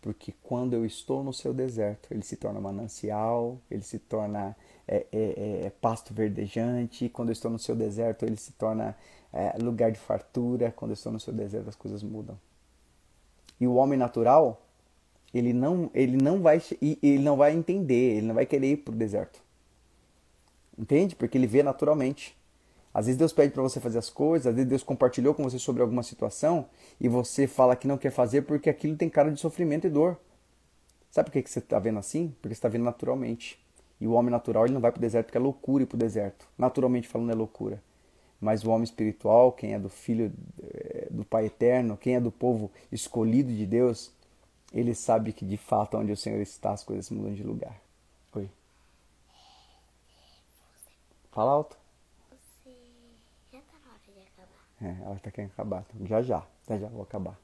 Porque 0.00 0.34
quando 0.42 0.74
eu 0.74 0.84
estou 0.84 1.24
no 1.24 1.32
seu 1.32 1.54
deserto, 1.54 2.12
ele 2.12 2.22
se 2.22 2.36
torna 2.36 2.60
manancial, 2.60 3.58
ele 3.70 3.82
se 3.82 3.98
torna 3.98 4.54
é, 4.86 5.06
é, 5.10 5.18
é, 5.20 5.66
é 5.66 5.70
pasto 5.70 6.12
verdejante. 6.12 7.08
Quando 7.08 7.30
eu 7.30 7.32
estou 7.32 7.50
no 7.50 7.58
seu 7.58 7.74
deserto, 7.74 8.26
ele 8.26 8.36
se 8.36 8.52
torna 8.52 8.94
é, 9.34 9.56
lugar 9.60 9.90
de 9.90 9.98
fartura, 9.98 10.72
quando 10.74 10.92
eu 10.92 10.94
estou 10.94 11.10
no 11.12 11.18
seu 11.18 11.32
deserto 11.32 11.68
as 11.68 11.74
coisas 11.74 12.04
mudam. 12.04 12.38
E 13.60 13.66
o 13.66 13.74
homem 13.74 13.98
natural, 13.98 14.62
ele 15.34 15.52
não, 15.52 15.90
ele 15.92 16.16
não 16.16 16.40
vai 16.40 16.62
ele 16.80 17.18
não 17.18 17.36
vai 17.36 17.52
entender, 17.52 18.18
ele 18.18 18.26
não 18.28 18.34
vai 18.34 18.46
querer 18.46 18.70
ir 18.70 18.76
para 18.78 18.94
o 18.94 18.96
deserto. 18.96 19.42
Entende? 20.78 21.16
Porque 21.16 21.36
ele 21.36 21.48
vê 21.48 21.62
naturalmente. 21.62 22.36
Às 22.92 23.06
vezes 23.06 23.18
Deus 23.18 23.32
pede 23.32 23.52
para 23.52 23.62
você 23.62 23.80
fazer 23.80 23.98
as 23.98 24.08
coisas, 24.08 24.46
às 24.46 24.54
vezes 24.54 24.68
Deus 24.68 24.84
compartilhou 24.84 25.34
com 25.34 25.42
você 25.42 25.58
sobre 25.58 25.82
alguma 25.82 26.04
situação 26.04 26.66
e 27.00 27.08
você 27.08 27.48
fala 27.48 27.74
que 27.74 27.88
não 27.88 27.98
quer 27.98 28.10
fazer 28.10 28.42
porque 28.42 28.70
aquilo 28.70 28.96
tem 28.96 29.08
cara 29.08 29.32
de 29.32 29.40
sofrimento 29.40 29.84
e 29.88 29.90
dor. 29.90 30.16
Sabe 31.10 31.28
por 31.28 31.42
que 31.42 31.50
você 31.50 31.58
está 31.58 31.80
vendo 31.80 31.98
assim? 31.98 32.28
Porque 32.40 32.54
você 32.54 32.58
está 32.58 32.68
vendo 32.68 32.84
naturalmente. 32.84 33.60
E 34.00 34.06
o 34.06 34.12
homem 34.12 34.30
natural 34.30 34.64
ele 34.64 34.74
não 34.74 34.80
vai 34.80 34.92
para 34.92 34.98
o 34.98 35.00
deserto 35.00 35.26
porque 35.26 35.38
é 35.38 35.40
loucura 35.40 35.82
ir 35.82 35.86
para 35.86 35.96
o 35.96 35.98
deserto. 35.98 36.46
Naturalmente 36.56 37.08
falando 37.08 37.32
é 37.32 37.34
loucura 37.34 37.82
mas 38.44 38.62
o 38.62 38.70
homem 38.70 38.84
espiritual, 38.84 39.50
quem 39.52 39.72
é 39.72 39.78
do 39.78 39.88
Filho 39.88 40.30
eh, 40.62 41.08
do 41.10 41.24
Pai 41.24 41.46
Eterno, 41.46 41.96
quem 41.96 42.16
é 42.16 42.20
do 42.20 42.30
povo 42.30 42.70
escolhido 42.92 43.50
de 43.50 43.64
Deus, 43.64 44.12
ele 44.70 44.94
sabe 44.94 45.32
que 45.32 45.46
de 45.46 45.56
fato 45.56 45.96
onde 45.96 46.12
o 46.12 46.16
Senhor 46.16 46.42
está 46.42 46.72
as 46.72 46.84
coisas 46.84 47.08
mudam 47.08 47.32
de 47.32 47.42
lugar. 47.42 47.80
Oi. 48.34 48.50
Fala 51.32 51.52
alto. 51.52 51.78
Você 52.30 52.76
já 53.50 53.60
tá 53.60 53.78
na 53.82 53.92
hora 53.92 54.00
de 54.12 54.20
acabar. 54.20 54.68
É, 54.82 55.06
ela 55.06 55.18
tá 55.18 55.30
querendo 55.30 55.50
acabar. 55.52 55.86
Então, 55.94 56.06
já 56.06 56.20
já, 56.20 56.46
já 56.68 56.78
já 56.78 56.88
vou 56.88 57.02
acabar. 57.02 57.40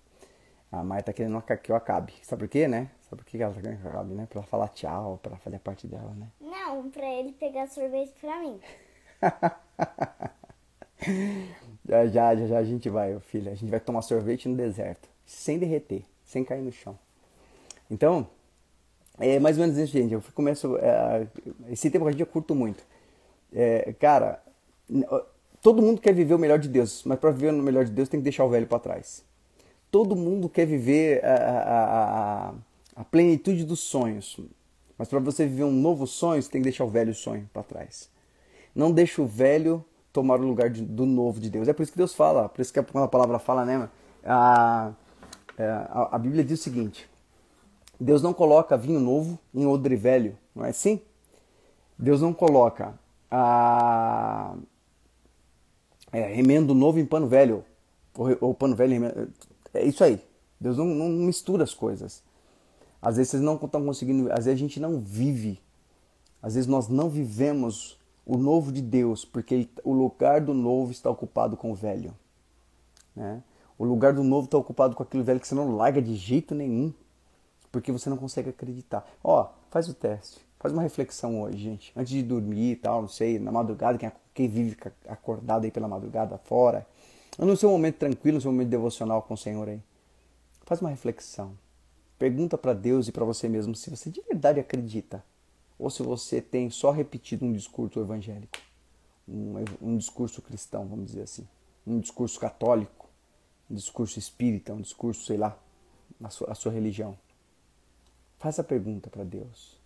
A 0.71 0.85
Maia 0.85 1.03
tá 1.03 1.15
querendo 1.15 1.43
que 1.63 1.73
eu 1.73 1.77
acabe. 1.77 2.13
Sabe 2.23 2.41
por 2.41 2.49
quê, 2.49 2.69
né? 2.69 2.91
Sabe 3.09 3.23
por 3.23 3.25
que 3.25 3.43
ela 3.43 3.55
tá 3.55 3.61
querendo 3.63 3.81
que 3.81 3.87
eu 3.87 3.91
acabe, 3.91 4.15
né? 4.15 4.27
Pra 4.27 4.41
ela 4.41 4.47
falar 4.47 4.69
tchau, 4.69 5.19
pra 5.23 5.39
fazer 5.39 5.57
a 5.57 5.61
parte 5.61 5.87
dela, 5.87 6.13
né? 6.13 6.29
Não, 6.39 6.91
pra 6.91 7.07
ele 7.07 7.33
pegar 7.33 7.69
sorvete 7.69 8.13
pra 8.21 8.39
mim. 8.39 8.61
já, 11.89 12.07
já, 12.07 12.37
já, 12.37 12.47
já 12.47 12.59
a 12.59 12.65
gente 12.65 12.89
vai, 12.89 13.19
filha. 13.21 13.53
A 13.53 13.55
gente 13.55 13.71
vai 13.71 13.81
tomar 13.81 14.03
sorvete 14.03 14.49
no 14.49 14.57
deserto, 14.57 15.09
sem 15.25 15.59
derreter, 15.59 16.05
sem 16.25 16.45
cair 16.45 16.63
no 16.63 16.73
chão. 16.73 16.99
Então, 17.91 18.27
é 19.19 19.39
mais 19.39 19.59
ou 19.59 19.63
menos 19.63 19.77
isso, 19.77 19.93
gente. 19.93 20.15
Eu 20.15 20.23
começo. 20.35 20.77
É, 20.79 21.27
esse 21.69 21.91
tempo 21.91 22.05
que 22.05 22.09
a 22.09 22.13
gente 22.13 22.21
eu 22.21 22.27
curto 22.27 22.55
muito. 22.55 22.83
É, 23.53 23.93
cara, 23.99 24.43
todo 25.61 25.83
mundo 25.83 26.01
quer 26.01 26.15
viver 26.15 26.35
o 26.35 26.39
melhor 26.39 26.59
de 26.59 26.69
Deus, 26.69 27.03
mas 27.05 27.19
para 27.19 27.31
viver 27.31 27.53
o 27.53 27.63
melhor 27.63 27.85
de 27.85 27.91
Deus 27.91 28.09
tem 28.09 28.21
que 28.21 28.25
deixar 28.25 28.45
o 28.45 28.49
velho 28.49 28.67
para 28.67 28.79
trás. 28.79 29.25
Todo 29.91 30.15
mundo 30.15 30.49
quer 30.49 30.67
viver 30.67 31.25
a, 31.25 31.35
a, 31.35 32.49
a, 32.49 32.55
a 32.97 33.05
plenitude 33.05 33.65
dos 33.65 33.81
sonhos, 33.81 34.39
mas 34.97 35.09
para 35.09 35.19
você 35.19 35.45
viver 35.47 35.65
um 35.65 35.73
novo 35.73 36.07
sonho, 36.07 36.41
você 36.41 36.51
tem 36.51 36.61
que 36.61 36.69
deixar 36.69 36.85
o 36.85 36.89
velho 36.89 37.13
sonho 37.13 37.49
para 37.53 37.63
trás. 37.63 38.09
Não 38.75 38.93
deixa 38.93 39.21
o 39.21 39.27
velho 39.27 39.85
tomar 40.13 40.41
o 40.41 40.47
lugar 40.47 40.71
de, 40.71 40.83
do 40.83 41.07
novo 41.07 41.41
de 41.41 41.51
Deus. 41.51 41.69
É 41.69 41.73
por 41.73 41.83
isso 41.83 41.93
que 41.93 41.99
Deus 41.99 42.15
fala, 42.15 42.49
por 42.49 42.61
isso 42.61 42.73
que 42.73 42.83
quando 42.83 43.05
a 43.05 43.09
palavra 43.09 43.39
fala, 43.39 43.65
né? 43.65 43.89
A, 44.25 44.93
é, 45.57 45.65
a, 45.65 46.09
a 46.13 46.19
Bíblia 46.19 46.45
diz 46.45 46.61
o 46.61 46.63
seguinte: 46.63 47.09
Deus 47.99 48.23
não 48.23 48.33
coloca 48.33 48.77
vinho 48.77 49.01
novo 49.01 49.39
em 49.55 49.67
odre 49.67 49.97
velho, 49.97 50.37
não 50.55 50.65
é 50.65 50.71
assim? 50.71 51.01
Deus 51.99 52.21
não 52.21 52.33
coloca 52.33 52.95
a, 53.31 54.55
é, 56.13 56.33
remendo 56.35 56.75
novo 56.75 56.99
em 56.99 57.07
pano 57.07 57.29
velho, 57.29 57.65
ou, 58.15 58.37
ou 58.41 58.55
pano 58.55 58.75
velho 58.75 58.93
em 58.93 58.95
remendo. 58.95 59.33
É 59.73 59.85
isso 59.85 60.03
aí. 60.03 60.21
Deus 60.61 60.77
não, 60.77 60.87
não 60.87 61.09
mistura 61.09 61.63
as 61.63 61.73
coisas. 61.73 62.23
Às 63.01 63.17
vezes 63.17 63.31
vocês 63.31 63.43
não 63.43 63.55
estão 63.55 63.85
conseguindo, 63.85 64.31
às 64.31 64.45
vezes 64.45 64.53
a 64.53 64.57
gente 64.57 64.79
não 64.79 65.01
vive, 65.01 65.61
às 66.43 66.55
vezes 66.55 66.69
nós 66.69 66.89
não 66.89 67.09
vivemos 67.09 67.99
o 68.31 68.39
novo 68.39 68.71
de 68.71 68.81
Deus, 68.81 69.25
porque 69.25 69.53
ele, 69.53 69.71
o 69.83 69.93
lugar 69.93 70.41
do 70.41 70.55
novo 70.55 70.93
está 70.93 71.11
ocupado 71.11 71.57
com 71.57 71.73
o 71.73 71.75
velho. 71.75 72.15
Né? 73.17 73.43
O 73.77 73.85
lugar 73.85 74.13
do 74.13 74.23
novo 74.23 74.45
está 74.45 74.57
ocupado 74.57 74.95
com 74.95 75.03
aquilo 75.03 75.25
velho 75.25 75.41
que 75.41 75.49
você 75.49 75.55
não 75.57 75.75
larga 75.75 76.01
de 76.01 76.15
jeito 76.15 76.55
nenhum, 76.55 76.95
porque 77.73 77.91
você 77.91 78.09
não 78.09 78.17
consegue 78.17 78.51
acreditar. 78.51 79.05
Ó, 79.25 79.49
faz 79.69 79.89
o 79.89 79.95
teste, 79.95 80.39
faz 80.61 80.73
uma 80.73 80.81
reflexão 80.81 81.43
hoje, 81.43 81.59
gente, 81.59 81.93
antes 81.97 82.13
de 82.13 82.23
dormir 82.23 82.71
e 82.71 82.77
tal, 82.77 83.01
não 83.01 83.09
sei, 83.09 83.37
na 83.41 83.51
madrugada, 83.51 83.99
quem, 83.99 84.13
quem 84.33 84.47
vive 84.47 84.77
acordado 85.09 85.65
aí 85.65 85.73
pela 85.73 85.89
madrugada 85.89 86.39
fora, 86.39 86.87
no 87.37 87.57
seu 87.57 87.69
momento 87.69 87.97
tranquilo, 87.97 88.37
no 88.37 88.41
seu 88.41 88.53
momento 88.53 88.69
devocional 88.69 89.23
com 89.23 89.35
o 89.35 89.39
Senhor 89.39 89.69
aí, 89.69 89.81
faz 90.63 90.81
uma 90.81 90.91
reflexão. 90.91 91.51
Pergunta 92.17 92.57
para 92.57 92.75
Deus 92.75 93.09
e 93.09 93.13
para 93.13 93.25
você 93.25 93.49
mesmo 93.49 93.75
se 93.75 93.91
você 93.91 94.09
de 94.09 94.21
verdade 94.21 94.61
acredita 94.61 95.25
ou 95.81 95.89
se 95.89 96.03
você 96.03 96.43
tem 96.43 96.69
só 96.69 96.91
repetido 96.91 97.45
um 97.45 97.53
discurso 97.53 97.99
evangélico, 97.99 98.59
um, 99.27 99.55
um 99.81 99.97
discurso 99.97 100.43
cristão, 100.43 100.87
vamos 100.87 101.07
dizer 101.07 101.23
assim, 101.23 101.49
um 101.87 101.99
discurso 101.99 102.39
católico, 102.39 103.09
um 103.71 103.75
discurso 103.75 104.19
espírita, 104.19 104.75
um 104.75 104.81
discurso, 104.81 105.25
sei 105.25 105.39
lá, 105.39 105.59
a 106.23 106.29
sua, 106.29 106.55
sua 106.55 106.71
religião. 106.71 107.17
Faça 108.39 108.61
a 108.61 108.65
pergunta 108.65 109.09
para 109.09 109.25
Deus. 109.25 109.79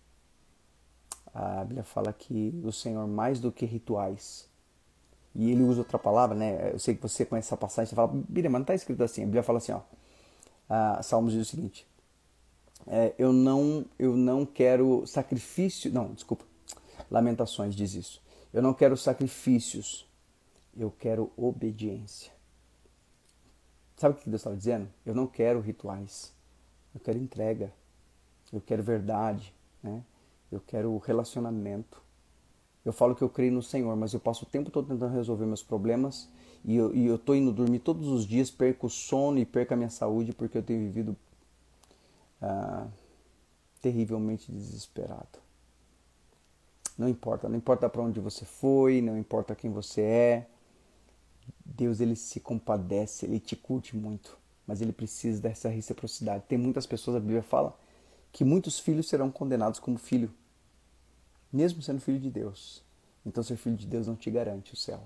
A 1.33 1.63
Bíblia 1.63 1.83
fala 1.83 2.11
que 2.11 2.53
o 2.63 2.71
Senhor, 2.71 3.07
mais 3.07 3.39
do 3.39 3.51
que 3.51 3.65
rituais, 3.65 4.49
e 5.33 5.51
ele 5.51 5.63
usa 5.63 5.81
outra 5.81 5.99
palavra, 5.99 6.35
né? 6.35 6.71
Eu 6.73 6.79
sei 6.79 6.95
que 6.95 7.01
você 7.01 7.25
conhece 7.25 7.47
essa 7.47 7.57
passagem, 7.57 7.89
você 7.89 7.95
fala, 7.95 8.07
Bíblia, 8.07 8.49
mas 8.49 8.59
não 8.59 8.61
está 8.61 8.75
escrito 8.75 9.03
assim. 9.03 9.21
A 9.21 9.25
Bíblia 9.25 9.43
fala 9.43 9.57
assim, 9.57 9.73
ó. 9.73 9.81
Ah, 10.69 11.01
Salmos 11.03 11.33
diz 11.33 11.47
o 11.47 11.49
seguinte: 11.49 11.85
é, 12.87 13.13
eu 13.17 13.33
não 13.33 13.85
eu 13.97 14.15
não 14.15 14.45
quero 14.45 15.05
sacrifício, 15.07 15.91
não, 15.91 16.13
desculpa. 16.13 16.45
Lamentações 17.09 17.75
diz 17.75 17.93
isso. 17.93 18.21
Eu 18.53 18.61
não 18.61 18.73
quero 18.73 18.95
sacrifícios. 18.95 20.07
Eu 20.77 20.91
quero 20.91 21.31
obediência. 21.37 22.31
Sabe 23.95 24.15
o 24.15 24.17
que 24.17 24.29
Deus 24.29 24.41
estava 24.41 24.57
dizendo? 24.57 24.89
Eu 25.05 25.15
não 25.15 25.25
quero 25.25 25.61
rituais. 25.61 26.33
Eu 26.93 26.99
quero 26.99 27.17
entrega. 27.17 27.73
Eu 28.51 28.61
quero 28.61 28.83
verdade, 28.83 29.53
né? 29.81 30.03
Eu 30.51 30.59
quero 30.59 30.97
relacionamento. 30.97 32.01
Eu 32.83 32.93
falo 32.93 33.15
que 33.15 33.21
eu 33.21 33.29
creio 33.29 33.51
no 33.51 33.63
Senhor, 33.63 33.95
mas 33.95 34.13
eu 34.13 34.19
passo 34.19 34.45
o 34.45 34.47
tempo 34.47 34.69
todo 34.69 34.87
tentando 34.87 35.13
resolver 35.13 35.45
meus 35.45 35.63
problemas 35.63 36.29
e 36.63 36.75
eu, 36.75 36.95
e 36.95 37.07
eu 37.07 37.19
indo 37.35 37.51
dormir 37.51 37.79
todos 37.79 38.07
os 38.07 38.25
dias, 38.25 38.51
perco 38.51 38.87
o 38.87 38.89
sono 38.89 39.39
e 39.39 39.45
perco 39.45 39.73
a 39.73 39.77
minha 39.77 39.89
saúde 39.89 40.33
porque 40.33 40.57
eu 40.57 40.63
tenho 40.63 40.79
vivido 40.79 41.15
ah, 42.45 42.87
terrivelmente 43.81 44.51
desesperado. 44.51 45.39
Não 46.97 47.09
importa, 47.09 47.49
não 47.49 47.57
importa 47.57 47.89
para 47.89 48.01
onde 48.01 48.19
você 48.19 48.45
foi, 48.45 49.01
não 49.01 49.17
importa 49.17 49.55
quem 49.55 49.71
você 49.71 50.01
é. 50.01 50.47
Deus 51.65 51.99
ele 51.99 52.15
se 52.15 52.39
compadece, 52.39 53.25
ele 53.25 53.39
te 53.39 53.55
curte 53.55 53.95
muito, 53.95 54.37
mas 54.65 54.81
ele 54.81 54.93
precisa 54.93 55.41
dessa 55.41 55.69
reciprocidade. 55.69 56.45
Tem 56.47 56.57
muitas 56.57 56.85
pessoas, 56.85 57.17
a 57.17 57.19
Bíblia 57.19 57.43
fala, 57.43 57.77
que 58.31 58.45
muitos 58.45 58.79
filhos 58.79 59.09
serão 59.09 59.31
condenados 59.31 59.79
como 59.79 59.97
filho, 59.97 60.31
mesmo 61.51 61.81
sendo 61.81 61.99
filho 61.99 62.19
de 62.19 62.29
Deus. 62.29 62.83
Então 63.25 63.43
ser 63.43 63.57
filho 63.57 63.75
de 63.75 63.87
Deus 63.87 64.07
não 64.07 64.15
te 64.15 64.29
garante 64.29 64.73
o 64.73 64.77
céu. 64.77 65.01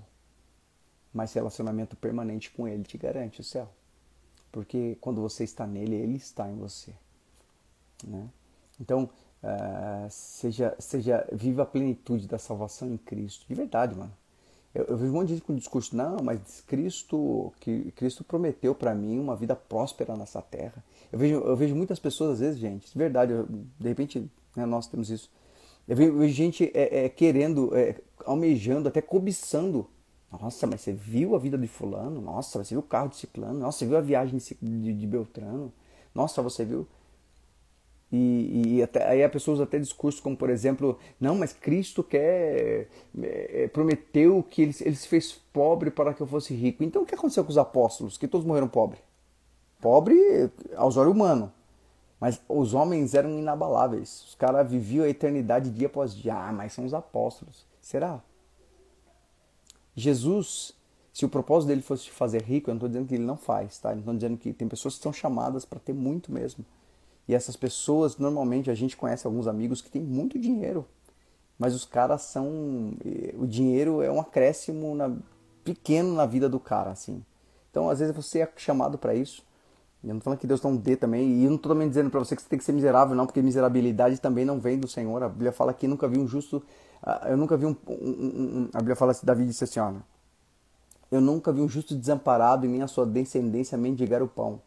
Mas 1.12 1.32
relacionamento 1.32 1.96
permanente 1.96 2.50
com 2.50 2.68
ele 2.68 2.84
te 2.84 2.98
garante 2.98 3.40
o 3.40 3.44
céu. 3.44 3.68
Porque 4.52 4.96
quando 5.00 5.20
você 5.20 5.44
está 5.44 5.66
nele, 5.66 5.96
ele 5.96 6.16
está 6.16 6.48
em 6.48 6.56
você. 6.56 6.94
Né? 8.06 8.28
Então, 8.80 9.10
uh, 9.42 10.08
seja, 10.08 10.74
seja, 10.78 11.26
viva 11.32 11.62
a 11.62 11.66
plenitude 11.66 12.26
da 12.26 12.38
salvação 12.38 12.88
em 12.88 12.96
Cristo. 12.96 13.46
De 13.48 13.54
verdade, 13.54 13.94
mano. 13.94 14.12
Eu, 14.74 14.84
eu 14.84 14.96
vejo 14.96 15.10
um 15.10 15.16
monte 15.16 15.28
de 15.28 15.34
gente 15.34 15.44
com 15.44 15.54
discurso, 15.54 15.96
não, 15.96 16.18
mas 16.22 16.60
Cristo, 16.66 17.52
que 17.60 17.90
Cristo 17.92 18.22
prometeu 18.22 18.74
para 18.74 18.94
mim 18.94 19.18
uma 19.18 19.34
vida 19.34 19.56
próspera 19.56 20.16
nessa 20.16 20.40
terra. 20.40 20.84
Eu 21.10 21.18
vejo, 21.18 21.34
eu 21.34 21.56
vejo 21.56 21.74
muitas 21.74 21.98
pessoas, 21.98 22.34
às 22.34 22.40
vezes, 22.40 22.60
gente, 22.60 22.90
de 22.90 22.96
verdade, 22.96 23.32
eu, 23.32 23.46
de 23.46 23.88
repente 23.88 24.30
né, 24.54 24.64
nós 24.64 24.86
temos 24.86 25.10
isso. 25.10 25.30
Eu 25.88 25.96
vejo, 25.96 26.12
eu 26.12 26.18
vejo 26.18 26.34
gente 26.34 26.70
é, 26.72 27.04
é, 27.04 27.08
querendo, 27.08 27.76
é, 27.76 28.00
almejando, 28.24 28.88
até 28.88 29.02
cobiçando. 29.02 29.88
Nossa, 30.30 30.64
mas 30.68 30.82
você 30.82 30.92
viu 30.92 31.34
a 31.34 31.38
vida 31.40 31.58
de 31.58 31.66
fulano? 31.66 32.20
Nossa, 32.20 32.62
você 32.62 32.74
viu 32.74 32.80
o 32.80 32.84
carro 32.84 33.08
de 33.08 33.16
ciclano? 33.16 33.58
Nossa, 33.58 33.78
você 33.78 33.86
viu 33.86 33.96
a 33.96 34.00
viagem 34.00 34.38
de, 34.38 34.56
de, 34.62 34.94
de 34.94 35.06
Beltrano? 35.06 35.72
Nossa, 36.14 36.40
você 36.40 36.64
viu... 36.64 36.86
E, 38.12 38.76
e 38.76 38.82
até, 38.82 39.08
aí 39.08 39.22
a 39.22 39.28
pessoa 39.28 39.54
usa 39.54 39.64
até 39.64 39.78
discursos 39.78 40.20
como, 40.20 40.36
por 40.36 40.50
exemplo, 40.50 40.98
não, 41.20 41.36
mas 41.36 41.52
Cristo 41.52 42.02
quer, 42.02 42.88
é, 43.22 43.68
prometeu 43.72 44.42
que 44.42 44.62
ele, 44.62 44.74
ele 44.80 44.96
se 44.96 45.06
fez 45.06 45.32
pobre 45.52 45.90
para 45.90 46.12
que 46.12 46.20
eu 46.20 46.26
fosse 46.26 46.52
rico. 46.52 46.82
Então 46.82 47.02
o 47.02 47.06
que 47.06 47.14
aconteceu 47.14 47.44
com 47.44 47.50
os 47.50 47.58
apóstolos? 47.58 48.18
Que 48.18 48.26
todos 48.26 48.46
morreram 48.46 48.68
pobres. 48.68 49.00
Pobre 49.80 50.50
aos 50.76 50.96
olhos 50.96 51.12
humanos. 51.12 51.50
Mas 52.20 52.38
os 52.48 52.74
homens 52.74 53.14
eram 53.14 53.30
inabaláveis. 53.30 54.24
Os 54.28 54.34
caras 54.34 54.70
viviam 54.70 55.04
a 55.04 55.08
eternidade 55.08 55.70
dia 55.70 55.86
após 55.86 56.14
dia. 56.14 56.34
Ah, 56.34 56.52
mas 56.52 56.72
são 56.74 56.84
os 56.84 56.92
apóstolos. 56.92 57.64
Será? 57.80 58.20
Jesus, 59.96 60.74
se 61.12 61.24
o 61.24 61.28
propósito 61.28 61.68
dele 61.68 61.80
fosse 61.80 62.04
te 62.04 62.10
fazer 62.10 62.42
rico, 62.42 62.68
eu 62.68 62.74
não 62.74 62.78
estou 62.78 62.88
dizendo 62.88 63.08
que 63.08 63.14
ele 63.14 63.24
não 63.24 63.36
faz, 63.36 63.78
tá? 63.78 63.90
Eu 63.90 63.94
não 63.94 64.00
estou 64.00 64.14
dizendo 64.14 64.36
que 64.36 64.52
tem 64.52 64.68
pessoas 64.68 64.96
que 64.96 65.02
são 65.02 65.12
chamadas 65.12 65.64
para 65.64 65.78
ter 65.78 65.94
muito 65.94 66.30
mesmo. 66.30 66.64
E 67.28 67.34
essas 67.34 67.56
pessoas, 67.56 68.16
normalmente, 68.16 68.70
a 68.70 68.74
gente 68.74 68.96
conhece 68.96 69.26
alguns 69.26 69.46
amigos 69.46 69.80
que 69.80 69.90
têm 69.90 70.02
muito 70.02 70.38
dinheiro, 70.38 70.86
mas 71.58 71.74
os 71.74 71.84
caras 71.84 72.22
são. 72.22 72.94
Eh, 73.04 73.34
o 73.38 73.46
dinheiro 73.46 74.02
é 74.02 74.10
um 74.10 74.20
acréscimo 74.20 74.94
na, 74.94 75.14
pequeno 75.62 76.14
na 76.14 76.26
vida 76.26 76.48
do 76.48 76.58
cara, 76.58 76.90
assim. 76.90 77.24
Então, 77.70 77.88
às 77.88 78.00
vezes, 78.00 78.14
você 78.14 78.40
é 78.40 78.52
chamado 78.56 78.98
para 78.98 79.14
isso. 79.14 79.44
Eu 80.02 80.14
não 80.14 80.18
tô 80.18 80.24
falando 80.24 80.38
que 80.38 80.46
Deus 80.46 80.62
não 80.62 80.74
dê 80.74 80.96
também, 80.96 81.40
e 81.40 81.44
eu 81.44 81.50
não 81.50 81.56
estou 81.56 81.72
também 81.72 81.88
dizendo 81.88 82.10
para 82.10 82.18
você 82.18 82.34
que 82.34 82.40
você 82.42 82.48
tem 82.48 82.58
que 82.58 82.64
ser 82.64 82.72
miserável, 82.72 83.14
não, 83.14 83.26
porque 83.26 83.42
miserabilidade 83.42 84.18
também 84.18 84.46
não 84.46 84.58
vem 84.58 84.78
do 84.78 84.88
Senhor. 84.88 85.22
A 85.22 85.28
Bíblia 85.28 85.52
fala 85.52 85.74
que 85.74 85.86
nunca 85.86 86.08
vi 86.08 86.18
um 86.18 86.26
justo. 86.26 86.62
Ah, 87.02 87.26
eu 87.28 87.36
nunca 87.36 87.56
vi 87.56 87.66
um. 87.66 87.76
um, 87.86 87.94
um 87.96 88.68
a 88.72 88.78
Bíblia 88.78 88.96
fala 88.96 89.12
assim: 89.12 89.26
Davi 89.26 89.44
disse 89.44 89.64
assim: 89.64 89.78
ó, 89.78 89.92
Eu 91.10 91.20
nunca 91.20 91.52
vi 91.52 91.60
um 91.60 91.68
justo 91.68 91.94
desamparado 91.94 92.64
e 92.64 92.68
nem 92.68 92.82
a 92.82 92.88
sua 92.88 93.04
descendência 93.04 93.76
mendigar 93.76 94.22
o 94.22 94.28
pão. 94.28 94.60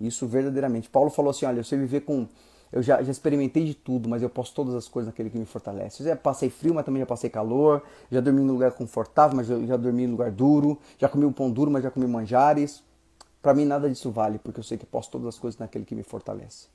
Isso 0.00 0.26
verdadeiramente. 0.26 0.88
Paulo 0.88 1.10
falou 1.10 1.30
assim: 1.30 1.46
olha, 1.46 1.60
eu 1.60 1.64
sei 1.64 1.78
viver 1.78 2.00
com. 2.00 2.26
Eu 2.70 2.82
já, 2.82 3.02
já 3.02 3.10
experimentei 3.10 3.64
de 3.64 3.74
tudo, 3.74 4.08
mas 4.08 4.22
eu 4.22 4.28
posso 4.28 4.54
todas 4.54 4.74
as 4.74 4.86
coisas 4.86 5.06
naquele 5.06 5.30
que 5.30 5.38
me 5.38 5.46
fortalece. 5.46 6.02
Eu 6.02 6.08
já 6.08 6.16
passei 6.16 6.50
frio, 6.50 6.74
mas 6.74 6.84
também 6.84 7.00
já 7.00 7.06
passei 7.06 7.30
calor. 7.30 7.82
Já 8.10 8.20
dormi 8.20 8.42
em 8.42 8.46
lugar 8.46 8.72
confortável, 8.72 9.36
mas 9.36 9.46
já, 9.46 9.58
já 9.60 9.76
dormi 9.76 10.04
em 10.04 10.06
lugar 10.06 10.30
duro. 10.30 10.78
Já 10.98 11.08
comi 11.08 11.24
um 11.24 11.32
pão 11.32 11.50
duro, 11.50 11.70
mas 11.70 11.82
já 11.82 11.90
comi 11.90 12.06
manjares. 12.06 12.82
Para 13.40 13.54
mim 13.54 13.64
nada 13.64 13.88
disso 13.88 14.10
vale, 14.10 14.38
porque 14.38 14.60
eu 14.60 14.64
sei 14.64 14.76
que 14.76 14.84
posso 14.84 15.10
todas 15.10 15.28
as 15.28 15.38
coisas 15.38 15.58
naquele 15.58 15.84
que 15.84 15.94
me 15.94 16.02
fortalece. 16.02 16.66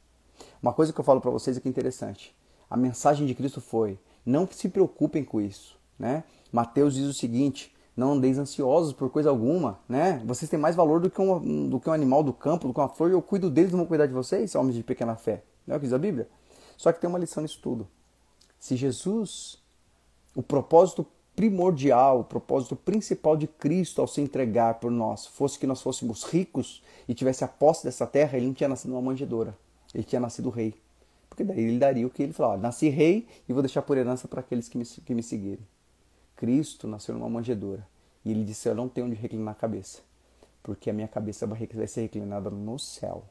Uma 0.61 0.73
coisa 0.73 0.91
que 0.91 0.99
eu 0.99 1.03
falo 1.03 1.21
para 1.21 1.29
vocês 1.29 1.57
é 1.57 1.59
que 1.59 1.67
é 1.67 1.69
interessante. 1.69 2.35
A 2.69 2.75
mensagem 2.75 3.27
de 3.27 3.35
Cristo 3.35 3.61
foi: 3.61 3.99
não 4.25 4.47
se 4.49 4.69
preocupem 4.69 5.23
com 5.23 5.39
isso, 5.39 5.77
né? 5.99 6.23
Mateus 6.51 6.95
diz 6.95 7.05
o 7.05 7.13
seguinte: 7.13 7.73
não 7.95 8.13
andeis 8.13 8.37
ansiosos 8.37 8.93
por 8.93 9.09
coisa 9.09 9.29
alguma, 9.29 9.79
né? 9.87 10.21
Vocês 10.25 10.49
têm 10.49 10.59
mais 10.59 10.75
valor 10.75 10.99
do 10.99 11.09
que, 11.09 11.21
um, 11.21 11.69
do 11.69 11.79
que 11.79 11.89
um 11.89 11.93
animal 11.93 12.23
do 12.23 12.33
campo, 12.33 12.67
do 12.67 12.73
que 12.73 12.79
uma 12.79 12.89
flor, 12.89 13.09
e 13.09 13.13
eu 13.13 13.21
cuido 13.21 13.49
deles, 13.49 13.71
não 13.71 13.79
vou 13.79 13.87
cuidar 13.87 14.07
de 14.07 14.13
vocês, 14.13 14.55
homens 14.55 14.75
de 14.75 14.83
pequena 14.83 15.15
fé. 15.15 15.43
Não 15.65 15.75
é 15.75 15.77
o 15.77 15.79
que 15.79 15.85
diz 15.85 15.93
a 15.93 15.99
Bíblia? 15.99 16.27
Só 16.75 16.91
que 16.91 16.99
tem 16.99 17.09
uma 17.09 17.19
lição 17.19 17.43
nisso 17.43 17.59
tudo. 17.61 17.87
Se 18.59 18.75
Jesus, 18.75 19.61
o 20.35 20.41
propósito 20.41 21.05
primordial, 21.35 22.21
o 22.21 22.23
propósito 22.23 22.75
principal 22.75 23.35
de 23.35 23.47
Cristo 23.47 24.01
ao 24.01 24.07
se 24.07 24.21
entregar 24.21 24.75
por 24.75 24.91
nós, 24.91 25.25
fosse 25.25 25.59
que 25.59 25.67
nós 25.67 25.81
fôssemos 25.81 26.23
ricos 26.23 26.83
e 27.07 27.13
tivesse 27.13 27.43
a 27.43 27.47
posse 27.47 27.83
dessa 27.83 28.05
terra, 28.07 28.37
ele 28.37 28.47
não 28.47 28.53
tinha 28.53 28.69
nascido 28.69 28.91
numa 28.91 29.01
manjedoura, 29.01 29.55
ele 29.93 30.03
tinha 30.03 30.19
nascido 30.19 30.49
rei. 30.49 30.75
Porque 31.29 31.43
daí 31.43 31.59
ele 31.59 31.79
daria 31.79 32.05
o 32.05 32.09
que 32.09 32.21
ele 32.21 32.33
falou: 32.33 32.53
ó, 32.53 32.57
nasci 32.57 32.89
rei 32.89 33.27
e 33.49 33.53
vou 33.53 33.63
deixar 33.63 33.81
por 33.81 33.97
herança 33.97 34.27
para 34.27 34.39
aqueles 34.39 34.69
que 34.69 34.77
me, 34.77 34.85
que 34.85 35.15
me 35.15 35.23
seguirem. 35.23 35.65
Cristo 36.43 36.89
nasceu 36.89 37.15
numa 37.15 37.29
manjedoura 37.29 37.87
e 38.25 38.31
ele 38.31 38.43
disse: 38.43 38.67
Eu 38.67 38.75
não 38.75 38.89
tenho 38.89 39.07
onde 39.07 39.15
reclinar 39.15 39.53
a 39.53 39.55
cabeça, 39.55 40.01
porque 40.61 40.89
a 40.89 40.93
minha 40.93 41.07
cabeça 41.07 41.47
vai 41.47 41.87
ser 41.87 42.01
reclinada 42.01 42.49
no 42.49 42.77
céu. 42.77 43.23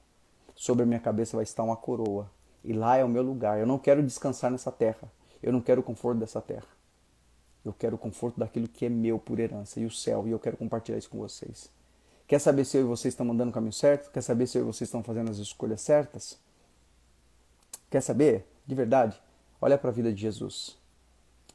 Sobre 0.55 0.85
a 0.85 0.87
minha 0.87 0.99
cabeça 0.99 1.37
vai 1.37 1.43
estar 1.43 1.63
uma 1.63 1.77
coroa 1.77 2.31
e 2.65 2.73
lá 2.73 2.97
é 2.97 3.05
o 3.05 3.09
meu 3.11 3.23
lugar. 3.23 3.61
Eu 3.61 3.67
não 3.67 3.79
quero 3.79 4.03
descansar 4.03 4.51
nessa 4.51 4.73
terra. 4.73 5.13
Eu 5.43 5.53
não 5.53 5.61
quero 5.61 5.83
o 5.83 5.85
conforto 5.85 6.21
dessa 6.21 6.41
terra. 6.41 6.67
Eu 7.63 7.75
quero 7.75 7.97
o 7.97 7.99
conforto 7.99 8.41
daquilo 8.41 8.67
que 8.67 8.87
é 8.87 8.89
meu 8.89 9.19
por 9.19 9.39
herança 9.39 9.79
e 9.79 9.85
o 9.85 9.91
céu, 9.91 10.27
e 10.27 10.31
eu 10.31 10.39
quero 10.39 10.57
compartilhar 10.57 10.97
isso 10.97 11.11
com 11.11 11.19
vocês. 11.19 11.69
Quer 12.27 12.39
saber 12.39 12.65
se 12.65 12.79
eu 12.79 12.81
e 12.81 12.85
vocês 12.85 13.13
estão 13.13 13.27
mandando 13.27 13.51
o 13.51 13.53
caminho 13.53 13.75
certo? 13.75 14.11
Quer 14.11 14.23
saber 14.23 14.47
se 14.47 14.57
eu 14.57 14.63
e 14.63 14.65
vocês 14.65 14.89
estão 14.89 15.03
fazendo 15.03 15.31
as 15.31 15.37
escolhas 15.37 15.83
certas? 15.83 16.39
Quer 17.91 18.01
saber? 18.01 18.47
De 18.67 18.75
verdade? 18.75 19.21
Olha 19.61 19.77
para 19.77 19.91
a 19.91 19.93
vida 19.93 20.11
de 20.11 20.23
Jesus. 20.23 20.79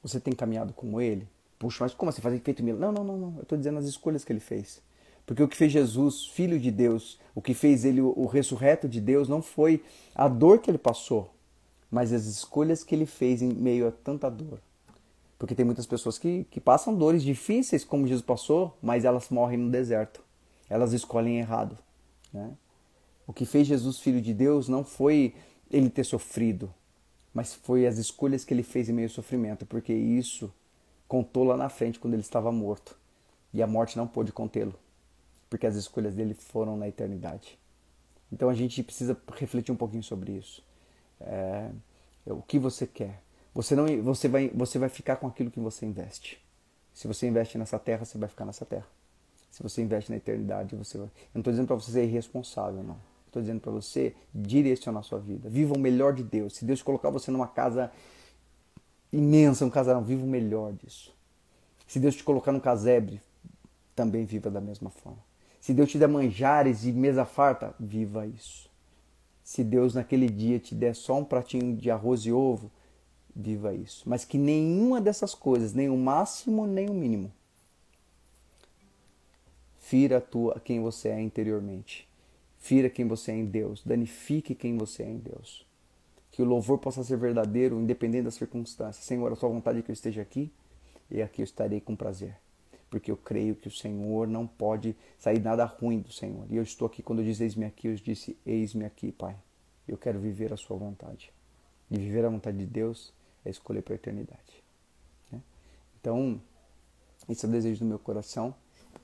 Você 0.04 0.20
tem 0.20 0.36
caminhado 0.36 0.72
com 0.72 1.02
ele? 1.02 1.28
Puxa, 1.60 1.84
mas 1.84 1.94
como 1.94 2.10
assim 2.10 2.22
fazer 2.22 2.40
feito 2.40 2.64
milagre? 2.64 2.86
Não, 2.86 2.92
não, 2.92 3.04
não, 3.04 3.18
não. 3.18 3.38
Eu 3.38 3.44
estou 3.44 3.58
dizendo 3.58 3.80
as 3.80 3.86
escolhas 3.86 4.24
que 4.24 4.32
ele 4.32 4.40
fez. 4.40 4.82
Porque 5.26 5.44
o 5.44 5.48
que 5.48 5.58
fez 5.58 5.72
Jesus, 5.72 6.26
filho 6.28 6.60
de 6.60 6.72
Deus, 6.72 7.20
o 7.36 7.42
que 7.42 7.54
fez 7.54 7.84
ele 7.84 8.00
o, 8.00 8.26
ressurreto 8.26 8.88
de 8.88 9.02
Deus, 9.02 9.28
não 9.28 9.42
foi 9.42 9.84
a 10.16 10.28
dor 10.28 10.60
que 10.60 10.72
ele 10.72 10.78
passou, 10.78 11.34
mas 11.92 12.14
as 12.14 12.26
escolhas 12.26 12.82
que 12.82 12.96
ele 12.96 13.06
fez 13.06 13.42
em 13.42 13.54
meio 13.54 13.88
a 13.88 13.92
tanta 13.92 14.30
dor. 14.30 14.62
Porque 15.38 15.54
tem 15.54 15.66
muitas 15.66 15.86
pessoas 15.86 16.18
que, 16.18 16.46
que 16.50 16.62
passam 16.62 16.96
dores 16.96 17.24
difíceis, 17.24 17.84
como 17.84 18.08
Jesus 18.08 18.26
passou, 18.26 18.78
mas 18.82 19.04
elas 19.04 19.30
morrem 19.30 19.58
no 19.58 19.70
deserto. 19.70 20.24
Elas 20.70 20.94
escolhem 20.94 21.40
errado. 21.40 21.78
Né? 22.32 22.52
O 23.28 23.34
que 23.34 23.46
fez 23.46 23.68
Jesus 23.68 24.00
filho 24.00 24.22
de 24.22 24.34
Deus 24.34 24.70
não 24.70 24.86
foi 24.86 25.36
ele 25.70 25.90
ter 25.90 26.06
sofrido, 26.06 26.74
mas 27.34 27.54
foi 27.54 27.86
as 27.86 27.98
escolhas 27.98 28.46
que 28.46 28.54
ele 28.54 28.64
fez 28.64 28.88
em 28.88 28.94
meio 28.94 29.08
ao 29.08 29.14
sofrimento, 29.14 29.66
porque 29.66 29.94
isso 29.94 30.52
contou 31.08 31.44
lá 31.44 31.58
na 31.58 31.70
frente 31.70 32.00
quando 32.00 32.14
ele 32.14 32.22
estava 32.22 32.52
morto. 32.52 32.98
E 33.54 33.64
a 33.64 33.68
morte 33.68 33.98
não 33.98 34.08
pôde 34.08 34.32
contê-lo, 34.32 34.76
porque 35.50 35.66
as 35.66 35.76
escolhas 35.76 36.14
dele 36.14 36.34
foram 36.34 36.76
na 36.76 36.88
eternidade. 36.88 37.58
Então 38.32 38.50
a 38.50 38.54
gente 38.54 38.84
precisa 38.84 39.18
refletir 39.36 39.72
um 39.72 39.78
pouquinho 39.78 40.04
sobre 40.04 40.34
isso. 40.34 40.64
É, 41.22 41.70
o 42.26 42.42
que 42.42 42.60
você 42.60 42.86
quer? 42.86 43.22
Você 43.54 43.76
não, 43.76 43.86
você 44.04 44.28
vai, 44.28 44.50
você 44.50 44.78
vai 44.78 44.90
ficar 44.90 45.16
com 45.16 45.28
aquilo 45.28 45.50
que 45.50 45.60
você 45.60 45.86
investe. 45.86 46.44
Se 46.94 47.08
você 47.08 47.28
investe 47.28 47.58
nessa 47.58 47.80
terra, 47.80 48.06
você 48.06 48.18
vai 48.18 48.28
ficar 48.28 48.46
nessa 48.46 48.66
terra. 48.66 48.88
Se 49.50 49.64
você 49.64 49.82
investe 49.82 50.12
na 50.12 50.18
eternidade, 50.18 50.76
você 50.76 50.98
vai. 50.98 51.08
Eu 51.08 51.12
não 51.36 51.40
estou 51.42 51.54
dizendo 51.54 51.68
para 51.68 51.76
você 51.76 51.92
ser 51.92 52.04
irresponsável, 52.04 52.84
não. 52.84 52.98
Estou 53.28 53.42
dizendo 53.42 53.60
para 53.60 53.72
você 53.72 54.16
direcionar 54.34 55.00
a 55.00 55.04
sua 55.04 55.20
vida. 55.20 55.50
Viva 55.50 55.74
o 55.74 55.80
melhor 55.80 56.14
de 56.14 56.24
Deus. 56.24 56.56
Se 56.56 56.66
Deus 56.66 56.82
colocar 56.82 57.10
você 57.10 57.32
numa 57.32 57.48
casa 57.48 57.92
imensa, 59.12 59.66
um 59.66 59.70
casarão, 59.70 60.04
viva 60.04 60.24
o 60.24 60.28
melhor 60.28 60.74
disso. 60.74 61.16
Se 61.88 62.00
Deus 62.00 62.16
te 62.16 62.24
colocar 62.24 62.52
num 62.52 62.60
casebre, 62.60 63.22
também 63.96 64.26
viva 64.26 64.50
da 64.50 64.62
mesma 64.62 64.90
forma. 64.90 65.26
Se 65.60 65.74
Deus 65.74 65.90
te 65.90 65.98
der 65.98 66.08
manjares 66.08 66.86
e 66.86 66.92
mesa 66.92 67.26
farta, 67.26 67.76
viva 67.80 68.26
isso. 68.26 68.70
Se 69.44 69.64
Deus 69.64 69.94
naquele 69.94 70.30
dia 70.30 70.60
te 70.60 70.76
der 70.76 70.96
só 70.96 71.18
um 71.18 71.26
pratinho 71.26 71.76
de 71.76 71.90
arroz 71.90 72.22
e 72.22 72.32
ovo, 72.32 72.72
viva 73.36 73.74
isso. 73.74 74.04
Mas 74.08 74.26
que 74.26 74.38
nenhuma 74.38 75.02
dessas 75.02 75.34
coisas, 75.36 75.74
nem 75.74 75.90
o 75.90 75.98
máximo 75.98 76.66
nem 76.66 76.90
o 76.90 76.94
mínimo, 76.94 77.32
fira 79.78 80.18
a 80.18 80.22
tua, 80.22 80.60
quem 80.60 80.82
você 80.82 81.10
é 81.10 81.22
interiormente. 81.22 82.08
Fira 82.58 82.90
quem 82.90 83.08
você 83.08 83.32
é 83.32 83.36
em 83.36 83.46
Deus. 83.46 83.84
Danifique 83.86 84.56
quem 84.56 84.78
você 84.78 85.04
é 85.04 85.10
em 85.10 85.18
Deus. 85.18 85.67
Que 86.38 86.44
o 86.44 86.46
louvor 86.46 86.78
possa 86.78 87.04
ser 87.04 87.18
verdadeiro, 87.18 87.82
independente 87.82 88.26
das 88.26 88.36
circunstâncias. 88.36 89.04
Senhor, 89.04 89.32
a 89.32 89.36
sua 89.36 89.50
vontade 89.50 89.80
é 89.80 89.82
que 89.82 89.90
eu 89.90 89.94
esteja 89.94 90.22
aqui 90.22 90.54
e 91.10 91.20
aqui 91.20 91.42
eu 91.42 91.44
estarei 91.44 91.82
com 91.82 91.96
prazer. 91.96 92.38
Porque 92.92 93.10
eu 93.10 93.18
creio 93.18 93.56
que 93.56 93.68
o 93.68 93.72
Senhor 93.72 94.28
não 94.28 94.46
pode 94.46 94.96
sair 95.18 95.42
nada 95.42 95.66
ruim 95.66 96.00
do 96.00 96.12
Senhor. 96.12 96.46
E 96.48 96.56
eu 96.56 96.62
estou 96.62 96.86
aqui, 96.86 97.02
quando 97.02 97.24
eu 97.24 97.26
disse 97.26 97.42
eis-me 97.42 97.66
aqui, 97.66 97.88
eu 97.88 97.96
disse 97.96 98.38
eis-me 98.46 98.86
aqui, 98.86 99.12
Pai. 99.12 99.36
Eu 99.88 99.98
quero 99.98 100.20
viver 100.20 100.54
a 100.54 100.58
sua 100.58 100.78
vontade. 100.78 101.34
E 101.90 101.98
viver 101.98 102.24
a 102.24 102.30
vontade 102.30 102.56
de 102.56 102.68
Deus 102.68 103.12
é 103.44 103.50
escolher 103.50 103.82
para 103.82 103.96
a 103.96 103.96
eternidade. 103.96 104.64
Né? 105.32 105.42
Então, 106.00 106.40
esse 107.28 107.48
é 107.48 107.50
o 107.50 107.52
desejo 107.52 107.80
do 107.80 107.86
meu 107.86 107.98
coração. 107.98 108.54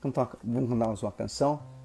cantar 0.00 0.38
mais 0.44 1.02
uma 1.02 1.10
canção. 1.10 1.83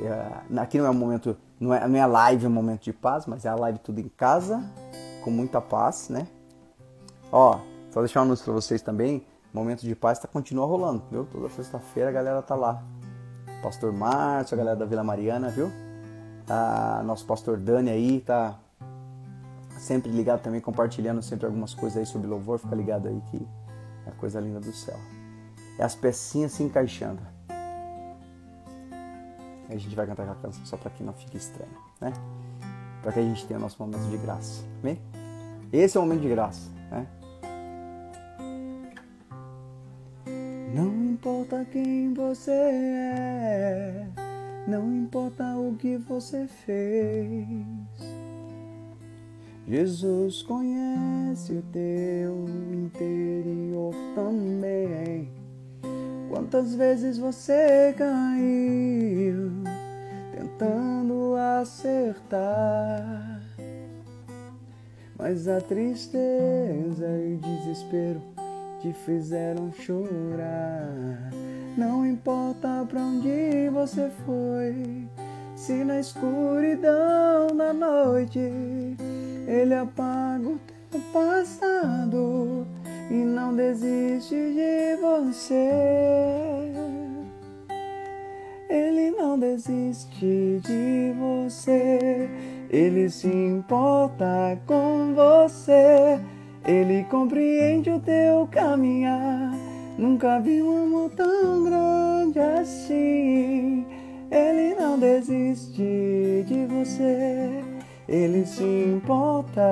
É, 0.00 0.60
aqui 0.60 0.78
não 0.78 0.86
é 0.86 0.90
um 0.90 0.94
momento, 0.94 1.36
não 1.58 1.74
é, 1.74 1.86
não 1.88 1.98
é 1.98 2.06
live, 2.06 2.46
é 2.46 2.48
um 2.48 2.52
momento 2.52 2.82
de 2.82 2.92
paz, 2.92 3.26
mas 3.26 3.44
é 3.44 3.48
a 3.48 3.54
live 3.54 3.78
tudo 3.80 4.00
em 4.00 4.08
casa, 4.08 4.62
com 5.24 5.30
muita 5.30 5.60
paz, 5.60 6.08
né? 6.08 6.26
Ó, 7.32 7.58
só 7.90 8.00
deixar 8.00 8.20
um 8.20 8.24
anúncio 8.24 8.44
para 8.44 8.54
vocês 8.54 8.80
também. 8.80 9.26
Momento 9.52 9.80
de 9.82 9.94
paz 9.94 10.18
tá, 10.18 10.28
continua 10.28 10.66
rolando, 10.66 11.02
viu? 11.10 11.24
Toda 11.24 11.48
sexta-feira 11.48 12.10
a 12.10 12.12
galera 12.12 12.42
tá 12.42 12.54
lá. 12.54 12.82
Pastor 13.62 13.92
Márcio, 13.92 14.54
a 14.54 14.58
galera 14.58 14.76
da 14.76 14.84
Vila 14.84 15.02
Mariana, 15.02 15.48
viu? 15.48 15.70
Tá, 16.46 17.02
nosso 17.04 17.26
pastor 17.26 17.58
Dani 17.58 17.90
aí 17.90 18.20
tá 18.20 18.58
sempre 19.78 20.10
ligado 20.10 20.42
também, 20.42 20.60
compartilhando 20.60 21.22
sempre 21.22 21.46
algumas 21.46 21.74
coisas 21.74 21.98
aí 21.98 22.06
sobre 22.06 22.28
louvor. 22.28 22.58
Fica 22.58 22.74
ligado 22.76 23.08
aí 23.08 23.20
que 23.30 23.46
é 24.06 24.10
coisa 24.12 24.40
linda 24.40 24.60
do 24.60 24.72
céu. 24.72 24.96
É 25.78 25.84
as 25.84 25.94
pecinhas 25.94 26.52
se 26.52 26.62
encaixando. 26.62 27.20
A 29.68 29.76
gente 29.76 29.94
vai 29.94 30.06
cantar 30.06 30.22
aquela 30.22 30.38
canção 30.40 30.64
só 30.64 30.76
para 30.76 30.90
que 30.90 31.02
não 31.02 31.12
fique 31.12 31.36
estranho, 31.36 31.70
né? 32.00 32.12
Para 33.02 33.12
que 33.12 33.20
a 33.20 33.22
gente 33.22 33.46
tenha 33.46 33.60
nosso 33.60 33.76
momento 33.78 34.08
de 34.08 34.16
graça. 34.16 34.64
Amém? 34.82 34.98
Esse 35.72 35.96
é 35.96 36.00
o 36.00 36.04
momento 36.04 36.22
de 36.22 36.28
graça, 36.28 36.70
né? 36.90 37.06
Não 40.74 41.12
importa 41.12 41.66
quem 41.70 42.14
você 42.14 42.50
é, 42.50 44.06
não 44.66 44.90
importa 44.94 45.44
o 45.56 45.74
que 45.76 45.96
você 45.98 46.46
fez. 46.46 47.38
Jesus 49.66 50.42
conhece 50.42 51.52
o 51.52 51.62
teu 51.72 52.46
interior 52.72 53.94
também. 54.14 55.30
Quantas 56.30 56.74
vezes 56.74 57.18
você 57.18 57.94
caiu 57.96 59.57
tentando 60.58 61.36
acertar, 61.60 63.40
mas 65.16 65.46
a 65.46 65.60
tristeza 65.60 67.06
e 67.06 67.34
o 67.34 67.38
desespero 67.38 68.20
te 68.80 68.92
fizeram 68.92 69.72
chorar. 69.72 71.30
Não 71.76 72.04
importa 72.04 72.84
para 72.88 73.00
onde 73.00 73.70
você 73.72 74.10
foi, 74.26 75.06
se 75.54 75.84
na 75.84 76.00
escuridão 76.00 77.56
da 77.56 77.72
noite 77.72 78.40
ele 79.46 79.74
apaga 79.74 80.48
o 80.48 80.58
teu 80.90 81.00
passado 81.12 82.66
e 83.08 83.14
não 83.14 83.54
desiste 83.54 84.34
de 84.34 84.96
você. 85.00 86.48
Ele 88.68 89.10
não 89.10 89.38
desiste 89.38 90.60
de 90.62 91.12
você. 91.18 92.28
Ele 92.70 93.08
se 93.08 93.28
importa 93.28 94.60
com 94.66 95.14
você. 95.14 96.20
Ele 96.66 97.04
compreende 97.04 97.90
o 97.90 98.00
teu 98.00 98.46
caminhar. 98.48 99.52
Nunca 99.96 100.38
vi 100.38 100.62
um 100.62 100.84
amor 100.84 101.10
tão 101.10 101.64
grande 101.64 102.38
assim. 102.38 103.86
Ele 104.30 104.74
não 104.74 104.98
desiste 104.98 106.44
de 106.46 106.66
você. 106.66 107.64
Ele 108.06 108.46
se 108.46 108.64
importa 108.64 109.62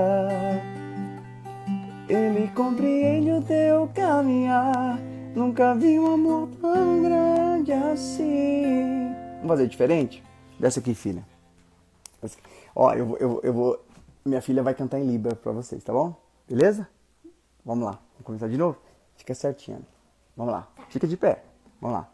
ele 2.09 2.49
compreende 2.55 3.33
o 3.33 3.43
teu 3.43 3.91
caminhar. 3.93 4.99
Nunca 5.37 5.75
vi 5.75 6.01
um 6.01 6.15
amor 6.15 6.49
tão 6.63 7.03
grande 7.03 7.71
assim. 7.71 9.13
Vamos 9.35 9.49
fazer 9.49 9.67
diferente? 9.67 10.25
Dessa 10.59 10.81
aqui, 10.81 10.95
filha. 10.95 11.23
Ó, 12.75 12.95
eu, 12.95 13.19
eu, 13.19 13.41
eu 13.43 13.53
vou. 13.53 13.85
Minha 14.25 14.41
filha 14.41 14.63
vai 14.63 14.73
cantar 14.73 14.99
em 14.99 15.07
Libra 15.07 15.37
pra 15.37 15.53
vocês, 15.53 15.85
tá 15.85 15.93
bom? 15.93 16.15
Beleza? 16.49 16.89
Vamos 17.67 17.85
lá. 17.85 18.01
Vamos 18.15 18.25
começar 18.25 18.49
de 18.49 18.57
novo? 18.57 18.79
Fica 19.15 19.35
certinho. 19.35 19.85
Vamos 20.35 20.55
lá. 20.55 20.69
Fica 20.89 21.07
de 21.07 21.19
pé. 21.19 21.45
Vamos 21.83 21.99
lá. 21.99 22.09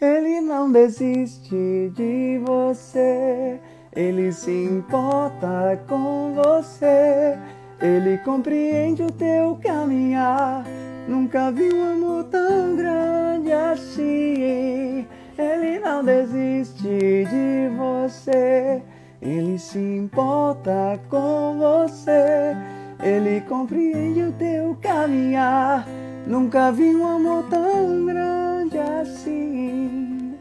Ele 0.00 0.40
não 0.40 0.70
desiste 0.70 1.90
de 1.96 2.40
você. 2.46 3.60
Ele 3.92 4.30
se 4.30 4.52
importa 4.52 5.84
com 5.88 6.32
você. 6.32 7.36
Ele 7.80 8.18
compreende 8.18 9.02
o 9.02 9.10
teu 9.10 9.56
caminhar. 9.56 10.64
Nunca 11.08 11.50
vi 11.50 11.72
um 11.72 11.90
amor 11.90 12.24
tão 12.24 12.76
grande 12.76 13.50
assim. 13.50 15.06
Ele 15.38 15.78
não 15.78 16.04
desiste 16.04 16.82
de 16.82 17.74
você. 17.74 18.82
Ele 19.22 19.58
se 19.58 19.78
importa 19.78 21.00
com 21.08 21.56
você, 21.58 22.54
ele 23.02 23.40
compreende 23.40 24.22
o 24.24 24.32
teu 24.32 24.76
caminhar. 24.82 25.88
Nunca 26.26 26.70
vi 26.70 26.94
um 26.94 27.06
amor 27.06 27.42
tão 27.48 28.04
grande 28.04 28.78
assim. 28.78 30.36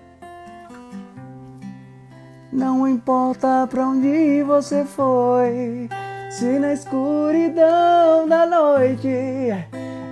Não 2.52 2.86
importa 2.86 3.66
pra 3.68 3.88
onde 3.88 4.44
você 4.44 4.84
foi, 4.84 5.88
se 6.30 6.60
na 6.60 6.74
escuridão 6.74 8.28
da 8.28 8.46
noite 8.46 9.08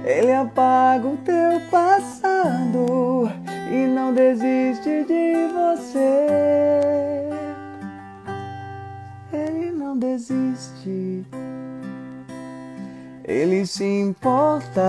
ele 0.06 0.32
apaga 0.32 1.08
o 1.08 1.18
teu 1.18 1.60
passado 1.72 3.28
e 3.72 3.88
não 3.88 4.14
desiste 4.14 5.04
de 5.04 5.48
você. 5.52 6.28
Ele 9.34 9.72
não 9.72 9.98
desiste. 9.98 11.26
Ele 13.24 13.66
se 13.66 13.84
importa. 13.84 14.84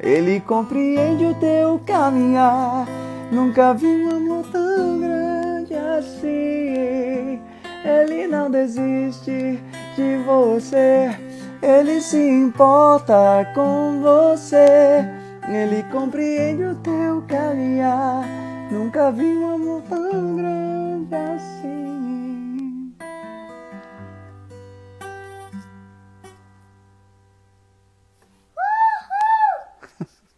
Ele 0.00 0.40
compreende 0.40 1.26
o 1.26 1.34
teu 1.34 1.80
caminhar. 1.86 2.84
Nunca 3.30 3.74
vi 3.74 3.86
um 3.86 4.10
amor 4.10 4.44
tão 4.50 4.98
grande 4.98 5.72
assim. 5.74 7.40
Ele 7.84 8.26
não 8.26 8.50
desiste 8.50 9.60
de 9.94 10.16
você. 10.26 11.31
Ele 11.62 12.00
se 12.00 12.18
importa 12.18 13.52
com 13.54 14.02
você. 14.02 15.06
Ele 15.48 15.84
compreende 15.84 16.64
o 16.64 16.74
teu 16.74 17.22
caminhar. 17.28 18.24
Nunca 18.68 19.12
vi 19.12 19.26
um 19.26 19.54
amor 19.54 19.80
tão 19.82 20.34
grande 20.34 21.14
assim. 21.14 22.92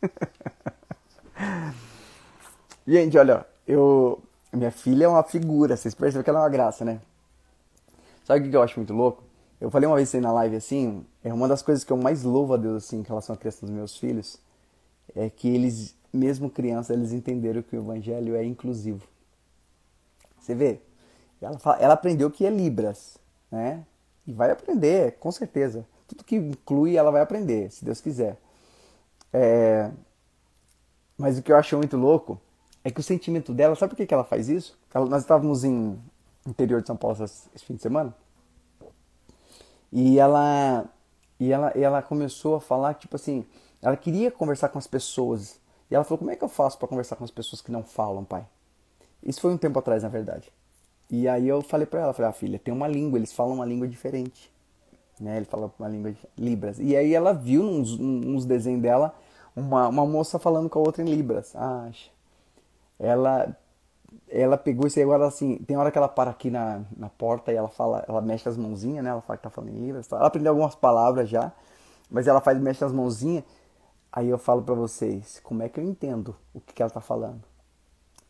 Gente, 2.86 3.16
olha, 3.16 3.46
eu. 3.66 4.22
Minha 4.52 4.70
filha 4.70 5.06
é 5.06 5.08
uma 5.08 5.22
figura, 5.22 5.74
vocês 5.74 5.94
percebem 5.94 6.22
que 6.22 6.28
ela 6.30 6.40
é 6.40 6.42
uma 6.42 6.50
graça, 6.50 6.84
né? 6.84 7.00
Sabe 8.24 8.46
o 8.46 8.50
que 8.50 8.56
eu 8.56 8.62
acho 8.62 8.78
muito 8.78 8.92
louco? 8.92 9.22
Eu 9.60 9.70
falei 9.70 9.86
uma 9.86 9.96
vez 9.96 10.14
aí 10.14 10.20
na 10.20 10.32
live 10.32 10.56
assim, 10.56 11.04
é 11.22 11.32
uma 11.32 11.48
das 11.48 11.62
coisas 11.62 11.84
que 11.84 11.92
eu 11.92 11.96
mais 11.96 12.22
louvo 12.22 12.54
a 12.54 12.56
Deus 12.56 12.84
assim 12.84 12.98
em 12.98 13.02
relação 13.02 13.34
à 13.34 13.38
criação 13.38 13.66
dos 13.66 13.74
meus 13.74 13.96
filhos, 13.96 14.38
é 15.14 15.30
que 15.30 15.48
eles, 15.48 15.94
mesmo 16.12 16.50
crianças, 16.50 16.96
eles 16.96 17.12
entenderam 17.12 17.62
que 17.62 17.76
o 17.76 17.80
evangelho 17.80 18.34
é 18.34 18.44
inclusivo. 18.44 19.06
Você 20.38 20.54
vê? 20.54 20.80
Ela, 21.40 21.58
fala, 21.58 21.78
ela 21.78 21.94
aprendeu 21.94 22.30
que 22.30 22.44
é 22.44 22.50
Libras, 22.50 23.16
né? 23.50 23.84
E 24.26 24.32
vai 24.32 24.50
aprender, 24.50 25.12
com 25.18 25.30
certeza. 25.30 25.86
Tudo 26.06 26.24
que 26.24 26.36
inclui, 26.36 26.96
ela 26.96 27.10
vai 27.10 27.22
aprender, 27.22 27.70
se 27.70 27.84
Deus 27.84 28.00
quiser. 28.00 28.38
É... 29.32 29.90
Mas 31.16 31.38
o 31.38 31.42
que 31.42 31.52
eu 31.52 31.56
acho 31.56 31.76
muito 31.76 31.96
louco 31.96 32.40
é 32.82 32.90
que 32.90 33.00
o 33.00 33.02
sentimento 33.02 33.52
dela, 33.54 33.74
sabe 33.74 33.90
por 33.90 33.96
que, 33.96 34.06
que 34.06 34.14
ela 34.14 34.24
faz 34.24 34.48
isso? 34.48 34.78
Ela, 34.92 35.06
nós 35.06 35.22
estávamos 35.22 35.64
em 35.64 35.98
interior 36.46 36.80
de 36.80 36.86
São 36.86 36.96
Paulo 36.96 37.16
esse 37.24 37.64
fim 37.64 37.74
de 37.74 37.82
semana. 37.82 38.14
E 39.94 40.18
ela, 40.18 40.86
e 41.38 41.52
ela, 41.52 41.72
e 41.76 41.80
ela 41.80 42.02
começou 42.02 42.56
a 42.56 42.60
falar, 42.60 42.94
tipo 42.94 43.14
assim, 43.14 43.46
ela 43.80 43.96
queria 43.96 44.28
conversar 44.28 44.68
com 44.68 44.78
as 44.78 44.88
pessoas. 44.88 45.60
E 45.88 45.94
ela 45.94 46.02
falou: 46.02 46.18
Como 46.18 46.32
é 46.32 46.36
que 46.36 46.42
eu 46.42 46.48
faço 46.48 46.76
para 46.76 46.88
conversar 46.88 47.14
com 47.14 47.22
as 47.22 47.30
pessoas 47.30 47.62
que 47.62 47.70
não 47.70 47.84
falam, 47.84 48.24
pai? 48.24 48.44
Isso 49.22 49.40
foi 49.40 49.52
um 49.52 49.56
tempo 49.56 49.78
atrás, 49.78 50.02
na 50.02 50.08
verdade. 50.08 50.52
E 51.08 51.28
aí 51.28 51.46
eu 51.46 51.62
falei 51.62 51.86
para 51.86 52.00
ela: 52.00 52.12
falei, 52.12 52.30
Ah, 52.30 52.32
filha, 52.32 52.58
tem 52.58 52.74
uma 52.74 52.88
língua, 52.88 53.18
eles 53.20 53.32
falam 53.32 53.54
uma 53.54 53.64
língua 53.64 53.86
diferente. 53.86 54.52
Né? 55.20 55.36
Ele 55.36 55.44
fala 55.44 55.72
uma 55.78 55.88
língua 55.88 56.10
de 56.10 56.18
Libras. 56.36 56.80
E 56.80 56.96
aí 56.96 57.14
ela 57.14 57.32
viu 57.32 57.62
nos, 57.62 57.96
nos 57.96 58.44
desenhos 58.44 58.82
dela 58.82 59.14
uma, 59.54 59.86
uma 59.86 60.04
moça 60.04 60.40
falando 60.40 60.68
com 60.68 60.80
a 60.80 60.82
outra 60.82 61.02
em 61.02 61.06
Libras. 61.06 61.54
Ah, 61.54 61.88
ela 62.98 63.56
ela 64.28 64.56
pegou 64.56 64.86
isso 64.86 64.98
aí 64.98 65.02
agora 65.04 65.26
assim, 65.26 65.56
tem 65.58 65.76
hora 65.76 65.90
que 65.90 65.98
ela 65.98 66.08
para 66.08 66.30
aqui 66.30 66.50
na, 66.50 66.82
na 66.96 67.08
porta 67.08 67.52
e 67.52 67.56
ela 67.56 67.68
fala, 67.68 68.04
ela 68.08 68.20
mexe 68.20 68.48
as 68.48 68.56
mãozinhas, 68.56 69.04
né? 69.04 69.10
Ela 69.10 69.20
fala 69.20 69.36
que 69.36 69.42
tá 69.42 69.50
falando 69.50 69.72
Libras. 69.72 70.10
Ela 70.10 70.26
aprendeu 70.26 70.52
algumas 70.52 70.74
palavras 70.74 71.28
já, 71.28 71.52
mas 72.10 72.26
ela 72.26 72.40
faz 72.40 72.58
mexe 72.60 72.84
as 72.84 72.92
mãozinhas. 72.92 73.44
Aí 74.12 74.28
eu 74.28 74.38
falo 74.38 74.62
para 74.62 74.74
vocês, 74.74 75.40
como 75.42 75.62
é 75.62 75.68
que 75.68 75.78
eu 75.78 75.84
entendo 75.84 76.36
o 76.52 76.60
que, 76.60 76.72
que 76.72 76.82
ela 76.82 76.90
tá 76.90 77.00
falando? 77.00 77.42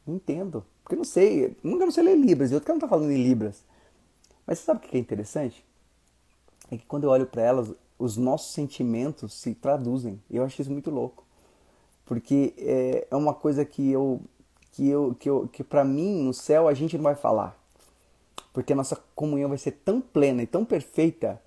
Entendo, 0.07 0.64
porque 0.82 0.95
eu 0.95 0.99
não 0.99 1.05
sei, 1.05 1.57
nunca 1.62 1.85
não 1.85 1.93
sei 1.93 2.05
ler 2.05 2.16
Libras, 2.16 2.51
e 2.51 2.55
outro 2.55 2.64
que 2.66 2.70
ela 2.70 2.78
não 2.78 2.87
tá 2.87 2.89
falando 2.89 3.11
em 3.11 3.22
Libras. 3.22 3.62
Mas 4.47 4.59
você 4.59 4.66
sabe 4.66 4.85
o 4.85 4.89
que 4.89 4.97
é 4.97 5.01
interessante? 5.01 5.64
É 6.70 6.76
que 6.76 6.87
quando 6.87 7.05
eu 7.05 7.11
olho 7.11 7.26
para 7.26 7.43
elas, 7.43 7.72
os 7.99 8.16
nossos 8.16 8.53
sentimentos 8.53 9.32
se 9.35 9.55
traduzem. 9.55 10.20
Eu 10.30 10.45
acho 10.45 10.61
isso 10.61 10.70
muito 10.70 10.91
louco. 10.91 11.24
Porque 12.05 12.55
é, 12.59 13.07
é 13.11 13.16
uma 13.16 13.32
coisa 13.32 13.64
que 13.64 13.91
eu 13.91 14.20
que 14.75 14.89
eu 14.89 15.14
que 15.18 15.31
eu 15.31 15.49
que 15.49 15.62
para 15.62 15.85
mim 15.85 16.25
no 16.25 16.35
céu 16.35 16.68
a 16.68 16.75
gente 16.75 16.97
não 16.97 17.05
vai 17.05 17.14
falar. 17.14 17.57
Porque 18.53 18.72
a 18.72 18.77
nossa 18.77 18.97
comunhão 19.14 19.49
vai 19.49 19.59
ser 19.59 19.72
tão 19.72 20.01
plena 20.01 20.43
e 20.43 20.47
tão 20.47 20.64
perfeita 20.64 21.41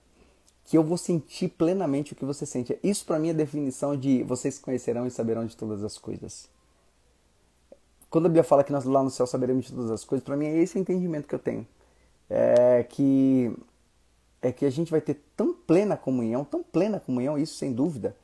que 0.66 0.78
eu 0.78 0.84
vou 0.84 0.98
sentir 0.98 1.50
plenamente 1.50 2.14
o 2.14 2.16
que 2.16 2.26
você 2.26 2.46
sente. 2.46 2.78
Isso 2.84 3.06
para 3.06 3.20
mim 3.20 3.30
é 3.30 3.32
a 3.32 3.34
definição 3.34 3.96
de 3.96 4.24
vocês 4.24 4.58
conhecerão 4.60 5.06
e 5.06 5.12
saberão 5.12 5.46
de 5.46 5.56
todas 5.56 5.84
as 5.84 5.98
coisas. 5.98 6.50
Quando 8.10 8.26
a 8.26 8.30
Bíblia 8.30 8.44
fala 8.44 8.64
que 8.64 8.72
nós 8.72 8.86
lá 8.86 9.04
no 9.04 9.10
céu 9.10 9.28
saberemos 9.28 9.66
de 9.66 9.74
todas 9.74 9.92
as 9.92 10.04
coisas, 10.04 10.26
para 10.26 10.36
mim 10.36 10.46
é 10.46 10.58
esse 10.58 10.80
entendimento 10.80 11.28
que 11.28 11.36
eu 11.36 11.40
tenho. 11.40 11.68
É 12.30 12.84
que 12.84 13.54
é 14.42 14.52
que 14.52 14.66
a 14.66 14.70
gente 14.70 14.92
vai 14.92 15.02
ter 15.02 15.22
tão 15.36 15.54
plena 15.54 15.98
comunhão, 15.98 16.46
tão 16.46 16.64
plena 16.64 17.00
comunhão, 17.00 17.38
isso 17.38 17.56
sem 17.56 17.74
dúvida, 17.74 18.16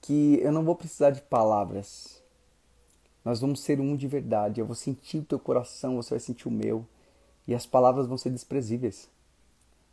que 0.00 0.38
eu 0.42 0.52
não 0.52 0.64
vou 0.64 0.74
precisar 0.74 1.10
de 1.10 1.22
palavras. 1.22 2.21
Nós 3.24 3.40
vamos 3.40 3.60
ser 3.60 3.80
um 3.80 3.96
de 3.96 4.08
verdade. 4.08 4.60
Eu 4.60 4.66
vou 4.66 4.74
sentir 4.74 5.18
o 5.18 5.24
teu 5.24 5.38
coração, 5.38 5.96
você 5.96 6.10
vai 6.10 6.20
sentir 6.20 6.48
o 6.48 6.50
meu. 6.50 6.84
E 7.46 7.54
as 7.54 7.66
palavras 7.66 8.06
vão 8.06 8.18
ser 8.18 8.30
desprezíveis. 8.30 9.08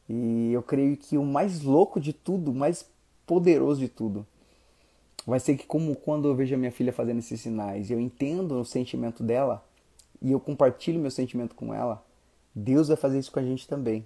E 0.07 0.51
eu 0.51 0.63
creio 0.63 0.97
que 0.97 1.17
o 1.17 1.23
mais 1.23 1.61
louco 1.61 1.99
de 1.99 2.13
tudo, 2.13 2.51
o 2.51 2.55
mais 2.55 2.89
poderoso 3.25 3.79
de 3.79 3.87
tudo, 3.87 4.25
vai 5.25 5.39
ser 5.39 5.55
que 5.55 5.67
como 5.67 5.95
quando 5.95 6.27
eu 6.27 6.35
vejo 6.35 6.55
a 6.55 6.57
minha 6.57 6.71
filha 6.71 6.91
fazendo 6.91 7.19
esses 7.19 7.39
sinais, 7.39 7.91
eu 7.91 7.99
entendo 7.99 8.59
o 8.59 8.65
sentimento 8.65 9.21
dela 9.21 9.63
e 10.19 10.31
eu 10.31 10.39
compartilho 10.39 10.99
meu 10.99 11.11
sentimento 11.11 11.53
com 11.53 11.71
ela, 11.73 12.03
Deus 12.55 12.87
vai 12.87 12.97
fazer 12.97 13.19
isso 13.19 13.31
com 13.31 13.39
a 13.39 13.43
gente 13.43 13.67
também. 13.67 14.05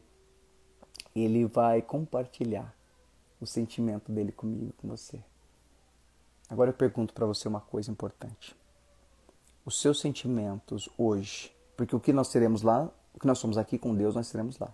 Ele 1.16 1.46
vai 1.46 1.82
compartilhar 1.82 2.76
o 3.40 3.46
sentimento 3.46 4.12
dele 4.12 4.34
comigo, 4.34 4.74
com 4.78 4.90
você. 4.90 5.20
Agora 6.50 6.72
eu 6.72 6.74
pergunto 6.74 7.14
para 7.14 7.26
você 7.26 7.48
uma 7.48 7.62
coisa 7.62 7.90
importante 7.90 8.56
os 9.66 9.80
seus 9.80 10.00
sentimentos 10.00 10.90
hoje, 10.98 11.54
porque 11.78 11.96
o 11.96 12.00
que 12.00 12.14
nós 12.14 12.28
seremos 12.28 12.62
lá, 12.62 12.90
o 13.14 13.20
que 13.20 13.28
nós 13.28 13.40
somos 13.40 13.58
aqui 13.58 13.78
com 13.78 13.96
Deus, 13.96 14.16
nós 14.16 14.28
seremos 14.28 14.58
lá. 14.60 14.74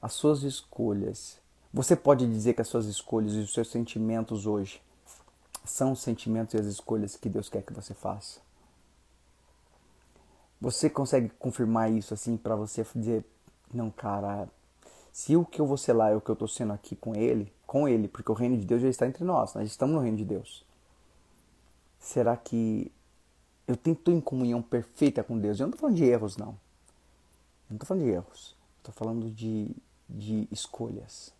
As 0.00 0.12
suas 0.12 0.42
escolhas. 0.42 1.38
Você 1.72 1.96
pode 1.96 2.26
dizer 2.26 2.54
que 2.54 2.62
as 2.62 2.68
suas 2.68 2.86
escolhas 2.86 3.34
e 3.34 3.38
os 3.38 3.52
seus 3.52 3.68
sentimentos 3.70 4.46
hoje 4.46 4.80
são 5.64 5.92
os 5.92 6.00
sentimentos 6.00 6.54
e 6.54 6.58
as 6.58 6.66
escolhas 6.66 7.16
que 7.16 7.28
Deus 7.28 7.48
quer 7.48 7.62
que 7.62 7.72
você 7.72 7.92
faça? 7.92 8.40
Você 10.60 10.88
consegue 10.88 11.28
confirmar 11.38 11.92
isso 11.92 12.14
assim 12.14 12.36
para 12.36 12.56
você 12.56 12.84
dizer, 12.94 13.24
não, 13.72 13.90
cara, 13.90 14.48
se 15.12 15.36
o 15.36 15.44
que 15.44 15.60
eu 15.60 15.66
vou 15.66 15.76
ser 15.76 15.92
lá 15.92 16.10
é 16.10 16.16
o 16.16 16.20
que 16.20 16.30
eu 16.30 16.34
estou 16.34 16.48
sendo 16.48 16.72
aqui 16.72 16.96
com 16.96 17.14
ele, 17.14 17.52
com 17.66 17.86
ele, 17.86 18.08
porque 18.08 18.30
o 18.30 18.34
reino 18.34 18.56
de 18.56 18.64
Deus 18.64 18.80
já 18.80 18.88
está 18.88 19.06
entre 19.06 19.24
nós, 19.24 19.54
nós 19.54 19.68
estamos 19.68 19.94
no 19.94 20.00
reino 20.00 20.16
de 20.16 20.24
Deus. 20.24 20.64
Será 22.00 22.36
que 22.36 22.90
eu 23.68 23.74
estou 23.74 24.14
em 24.14 24.20
comunhão 24.20 24.62
perfeita 24.62 25.22
com 25.22 25.38
Deus. 25.38 25.60
Eu 25.60 25.66
não 25.66 25.74
estou 25.74 25.82
falando 25.82 25.96
de 25.96 26.04
erros, 26.04 26.38
não. 26.38 26.48
Eu 26.48 26.56
não 27.70 27.76
estou 27.76 27.86
falando 27.86 28.04
de 28.04 28.10
erros. 28.10 28.56
Estou 28.78 28.94
falando 28.94 29.30
de, 29.30 29.76
de 30.08 30.48
escolhas. 30.50 31.34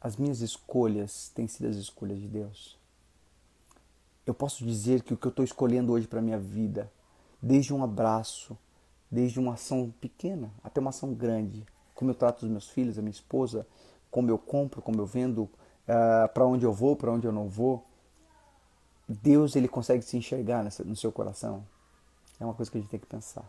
As 0.00 0.16
minhas 0.16 0.40
escolhas 0.40 1.28
têm 1.34 1.48
sido 1.48 1.68
as 1.68 1.74
escolhas 1.74 2.20
de 2.20 2.28
Deus. 2.28 2.78
Eu 4.24 4.32
posso 4.32 4.64
dizer 4.64 5.02
que 5.02 5.12
o 5.12 5.16
que 5.16 5.26
eu 5.26 5.30
estou 5.30 5.44
escolhendo 5.44 5.92
hoje 5.92 6.06
para 6.06 6.22
minha 6.22 6.38
vida, 6.38 6.90
desde 7.42 7.74
um 7.74 7.82
abraço, 7.82 8.56
desde 9.10 9.40
uma 9.40 9.54
ação 9.54 9.92
pequena 10.00 10.52
até 10.62 10.80
uma 10.80 10.90
ação 10.90 11.12
grande, 11.12 11.66
como 11.92 12.12
eu 12.12 12.14
trato 12.14 12.44
os 12.44 12.48
meus 12.48 12.68
filhos, 12.68 12.96
a 12.96 13.02
minha 13.02 13.10
esposa, 13.10 13.66
como 14.12 14.30
eu 14.30 14.38
compro, 14.38 14.80
como 14.80 15.00
eu 15.00 15.06
vendo, 15.06 15.42
uh, 15.42 15.50
ah, 15.88 16.30
para 16.32 16.46
onde 16.46 16.64
eu 16.64 16.72
vou, 16.72 16.94
para 16.94 17.10
onde 17.10 17.26
eu 17.26 17.32
não 17.32 17.48
vou, 17.48 17.84
Deus 19.12 19.56
ele 19.56 19.66
consegue 19.66 20.02
se 20.02 20.16
enxergar 20.16 20.62
nessa, 20.62 20.84
no 20.84 20.94
seu 20.94 21.10
coração? 21.10 21.64
É 22.38 22.44
uma 22.44 22.54
coisa 22.54 22.70
que 22.70 22.78
a 22.78 22.80
gente 22.80 22.90
tem 22.90 23.00
que 23.00 23.06
pensar. 23.06 23.44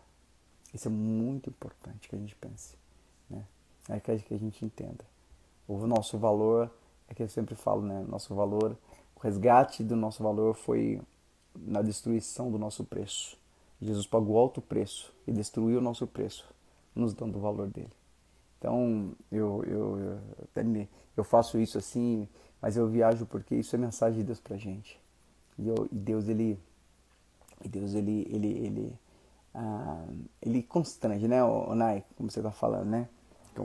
Isso 0.73 0.87
é 0.87 0.91
muito 0.91 1.49
importante 1.49 2.09
que 2.09 2.15
a 2.15 2.19
gente 2.19 2.35
pense. 2.35 2.75
Né? 3.29 3.45
É 3.87 3.99
que 3.99 4.11
a 4.11 4.37
gente 4.37 4.65
entenda. 4.65 5.05
O 5.67 5.85
nosso 5.85 6.17
valor, 6.17 6.71
é 7.07 7.13
que 7.13 7.21
eu 7.21 7.29
sempre 7.29 7.53
falo, 7.53 7.83
né? 7.83 8.03
Nosso 8.07 8.33
valor, 8.33 8.75
o 9.15 9.19
resgate 9.19 9.83
do 9.83 9.95
nosso 9.95 10.23
valor 10.23 10.55
foi 10.55 10.99
na 11.55 11.81
destruição 11.81 12.51
do 12.51 12.57
nosso 12.57 12.83
preço. 12.83 13.37
Jesus 13.79 14.07
pagou 14.07 14.39
alto 14.39 14.61
preço 14.61 15.13
e 15.27 15.31
destruiu 15.31 15.77
o 15.77 15.81
nosso 15.81 16.07
preço, 16.07 16.51
nos 16.95 17.13
dando 17.13 17.37
o 17.37 17.41
valor 17.41 17.67
dele. 17.67 17.91
Então, 18.57 19.11
eu, 19.31 19.63
eu, 19.65 19.99
eu, 19.99 20.19
até 20.43 20.63
me, 20.63 20.89
eu 21.15 21.23
faço 21.23 21.59
isso 21.59 21.77
assim, 21.77 22.27
mas 22.61 22.77
eu 22.77 22.87
viajo 22.87 23.25
porque 23.25 23.55
isso 23.55 23.75
é 23.75 23.79
mensagem 23.79 24.19
de 24.19 24.25
Deus 24.25 24.39
pra 24.39 24.57
gente. 24.57 24.99
E, 25.57 25.67
eu, 25.67 25.87
e 25.91 25.95
Deus, 25.95 26.27
ele, 26.27 26.59
e 27.63 27.69
Deus, 27.69 27.93
ele, 27.93 28.27
ele, 28.29 28.47
ele, 28.47 28.99
ah, 29.53 30.05
ele 30.41 30.63
constrange, 30.63 31.27
né, 31.27 31.43
o, 31.43 31.75
Nai, 31.75 32.03
como 32.15 32.31
você 32.31 32.41
tá 32.41 32.51
falando, 32.51 32.89
né? 32.89 33.07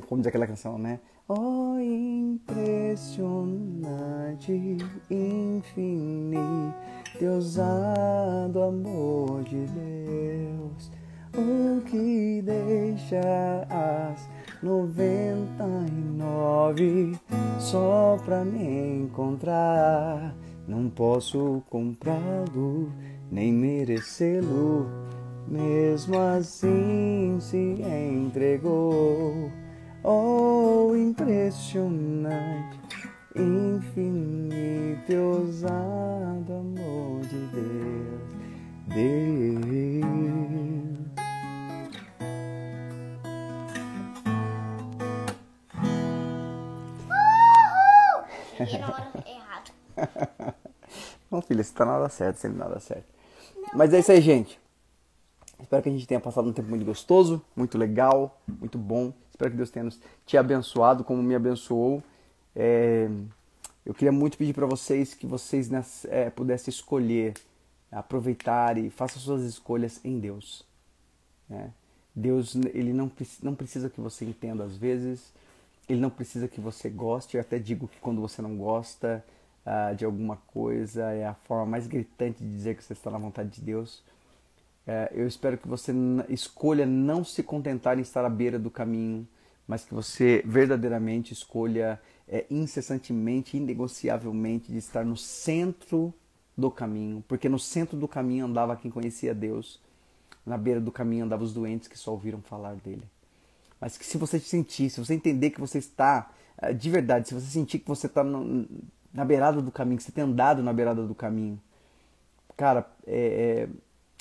Como 0.09 0.21
diz 0.21 0.27
aquela 0.27 0.47
canção, 0.47 0.79
né? 0.79 1.01
Oh, 1.29 1.77
impressionante, 1.79 4.79
infinito, 5.11 6.75
Deusado 7.19 8.63
amor 8.63 9.43
de 9.45 9.67
Deus, 9.67 10.91
o 11.35 11.81
que 11.83 12.43
deixa 12.43 13.67
as 13.71 14.29
noventa 14.63 15.65
e 15.89 16.17
nove 16.17 17.19
só 17.59 18.19
pra 18.25 18.45
me 18.45 19.03
encontrar. 19.03 20.35
Não 20.67 20.91
posso 20.91 21.63
comprá-lo, 21.71 22.91
nem 23.31 23.53
merecê-lo, 23.53 24.91
mesmo 25.47 26.19
assim 26.19 27.39
se 27.41 27.57
entregou. 27.57 29.49
Oh, 30.03 30.93
impressionante, 30.97 32.81
infinito 33.37 35.13
e 35.13 35.17
ousado 35.17 36.53
amor 36.53 37.21
de 37.23 37.39
Deus. 37.47 37.87
Deus. 38.89 39.67
E 48.59 48.77
hora 48.77 49.13
errada. 49.27 50.26
Não, 51.31 51.43
filha, 51.43 51.63
você 51.63 51.73
tá 51.73 51.85
nada 51.85 52.09
certo, 52.09 52.37
sempre 52.37 52.59
nada 52.59 52.79
certo. 52.79 53.07
Mas 53.75 53.93
é 53.93 53.99
isso 53.99 54.13
aí, 54.13 54.21
gente. 54.21 54.61
Espero 55.61 55.83
que 55.83 55.89
a 55.89 55.93
gente 55.93 56.07
tenha 56.07 56.21
passado 56.21 56.49
um 56.49 56.53
tempo 56.53 56.69
muito 56.69 56.85
gostoso, 56.85 57.43
muito 57.55 57.79
legal, 57.79 58.41
muito 58.47 58.79
bom. 58.79 59.13
Espero 59.31 59.51
que 59.51 59.57
Deus 59.57 59.71
tenha 59.71 59.85
nos, 59.85 59.99
te 60.25 60.37
abençoado 60.37 61.03
como 61.03 61.23
me 61.23 61.35
abençoou. 61.35 62.03
É, 62.55 63.09
eu 63.85 63.95
queria 63.95 64.13
muito 64.13 64.37
pedir 64.37 64.53
para 64.53 64.67
vocês 64.67 65.15
que 65.15 65.27
vocês 65.27 65.71
é, 66.07 66.31
pudessem 66.31 66.71
escolher, 66.71 67.35
aproveitar 67.91 68.77
e 68.79 68.91
façam 68.91 69.21
suas 69.21 69.43
escolhas 69.43 70.01
em 70.05 70.19
Deus. 70.19 70.65
Né? 71.49 71.71
Deus 72.15 72.55
ele 72.73 72.93
não, 72.93 73.11
não 73.43 73.55
precisa 73.55 73.91
que 73.91 74.01
você 74.01 74.25
entenda 74.25 74.65
às 74.65 74.77
vezes, 74.77 75.33
ele 75.89 76.01
não 76.01 76.11
precisa 76.11 76.49
que 76.49 76.61
você 76.61 76.89
goste. 76.89 77.37
Eu 77.37 77.41
até 77.41 77.59
digo 77.59 77.89
que 77.89 77.99
quando 78.01 78.21
você 78.21 78.43
não 78.43 78.57
gosta 78.57 79.25
uh, 79.67 79.95
de 79.95 80.05
alguma 80.05 80.37
coisa 80.37 81.11
é 81.13 81.27
a 81.27 81.35
forma 81.35 81.67
mais 81.67 81.87
gritante 81.87 82.43
de 82.43 82.51
dizer 82.51 82.77
que 82.77 82.85
você 82.85 82.93
está 82.93 83.11
na 83.11 83.19
vontade 83.19 83.51
de 83.51 83.61
Deus. 83.61 83.99
Uh, 84.87 85.13
eu 85.13 85.27
espero 85.27 85.59
que 85.59 85.67
você 85.67 85.93
escolha 86.29 86.87
não 86.87 87.25
se 87.25 87.43
contentar 87.43 87.99
em 87.99 88.03
estar 88.03 88.25
à 88.25 88.31
beira 88.31 88.59
do 88.59 88.71
caminho, 88.71 89.27
mas 89.67 89.85
que 89.85 89.93
você 89.93 90.43
verdadeiramente 90.47 91.33
escolha 91.33 92.01
uh, 92.29 92.45
incessantemente, 92.49 93.57
inegociavelmente 93.57 94.71
de 94.71 94.79
estar 94.79 95.05
no 95.05 95.17
centro 95.17 96.15
do 96.57 96.71
caminho, 96.71 97.23
porque 97.29 97.49
no 97.49 97.59
centro 97.59 97.99
do 97.99 98.09
caminho 98.09 98.47
andava 98.47 98.77
quem 98.77 98.91
conhecia 98.91 99.35
Deus, 99.35 99.81
na 100.45 100.57
beira 100.57 100.81
do 100.81 100.93
caminho 100.93 101.25
andavam 101.25 101.45
os 101.45 101.53
doentes 101.53 101.89
que 101.89 101.99
só 101.99 102.13
ouviram 102.13 102.41
falar 102.41 102.77
dele. 102.77 103.03
Mas 103.81 103.99
que 103.99 104.07
se 104.07 104.17
você 104.17 104.39
sentir, 104.39 104.89
se 104.89 105.05
você 105.05 105.13
entender 105.13 105.51
que 105.51 105.61
você 105.61 105.79
está 105.79 106.31
eh, 106.59 106.73
de 106.73 106.91
verdade, 106.91 107.29
se 107.29 107.35
você 107.35 107.47
sentir 107.47 107.81
que 107.81 107.89
você 107.89 108.07
está 108.07 108.25
na 109.17 109.25
beirada 109.25 109.63
do 109.63 109.73
caminho, 109.73 109.97
que 109.97 110.03
você 110.03 110.13
tem 110.13 110.23
andado 110.23 110.63
na 110.63 110.73
beirada 110.75 111.03
do 111.03 111.15
caminho, 111.15 111.59
cara, 112.55 112.87
é, 113.07 113.67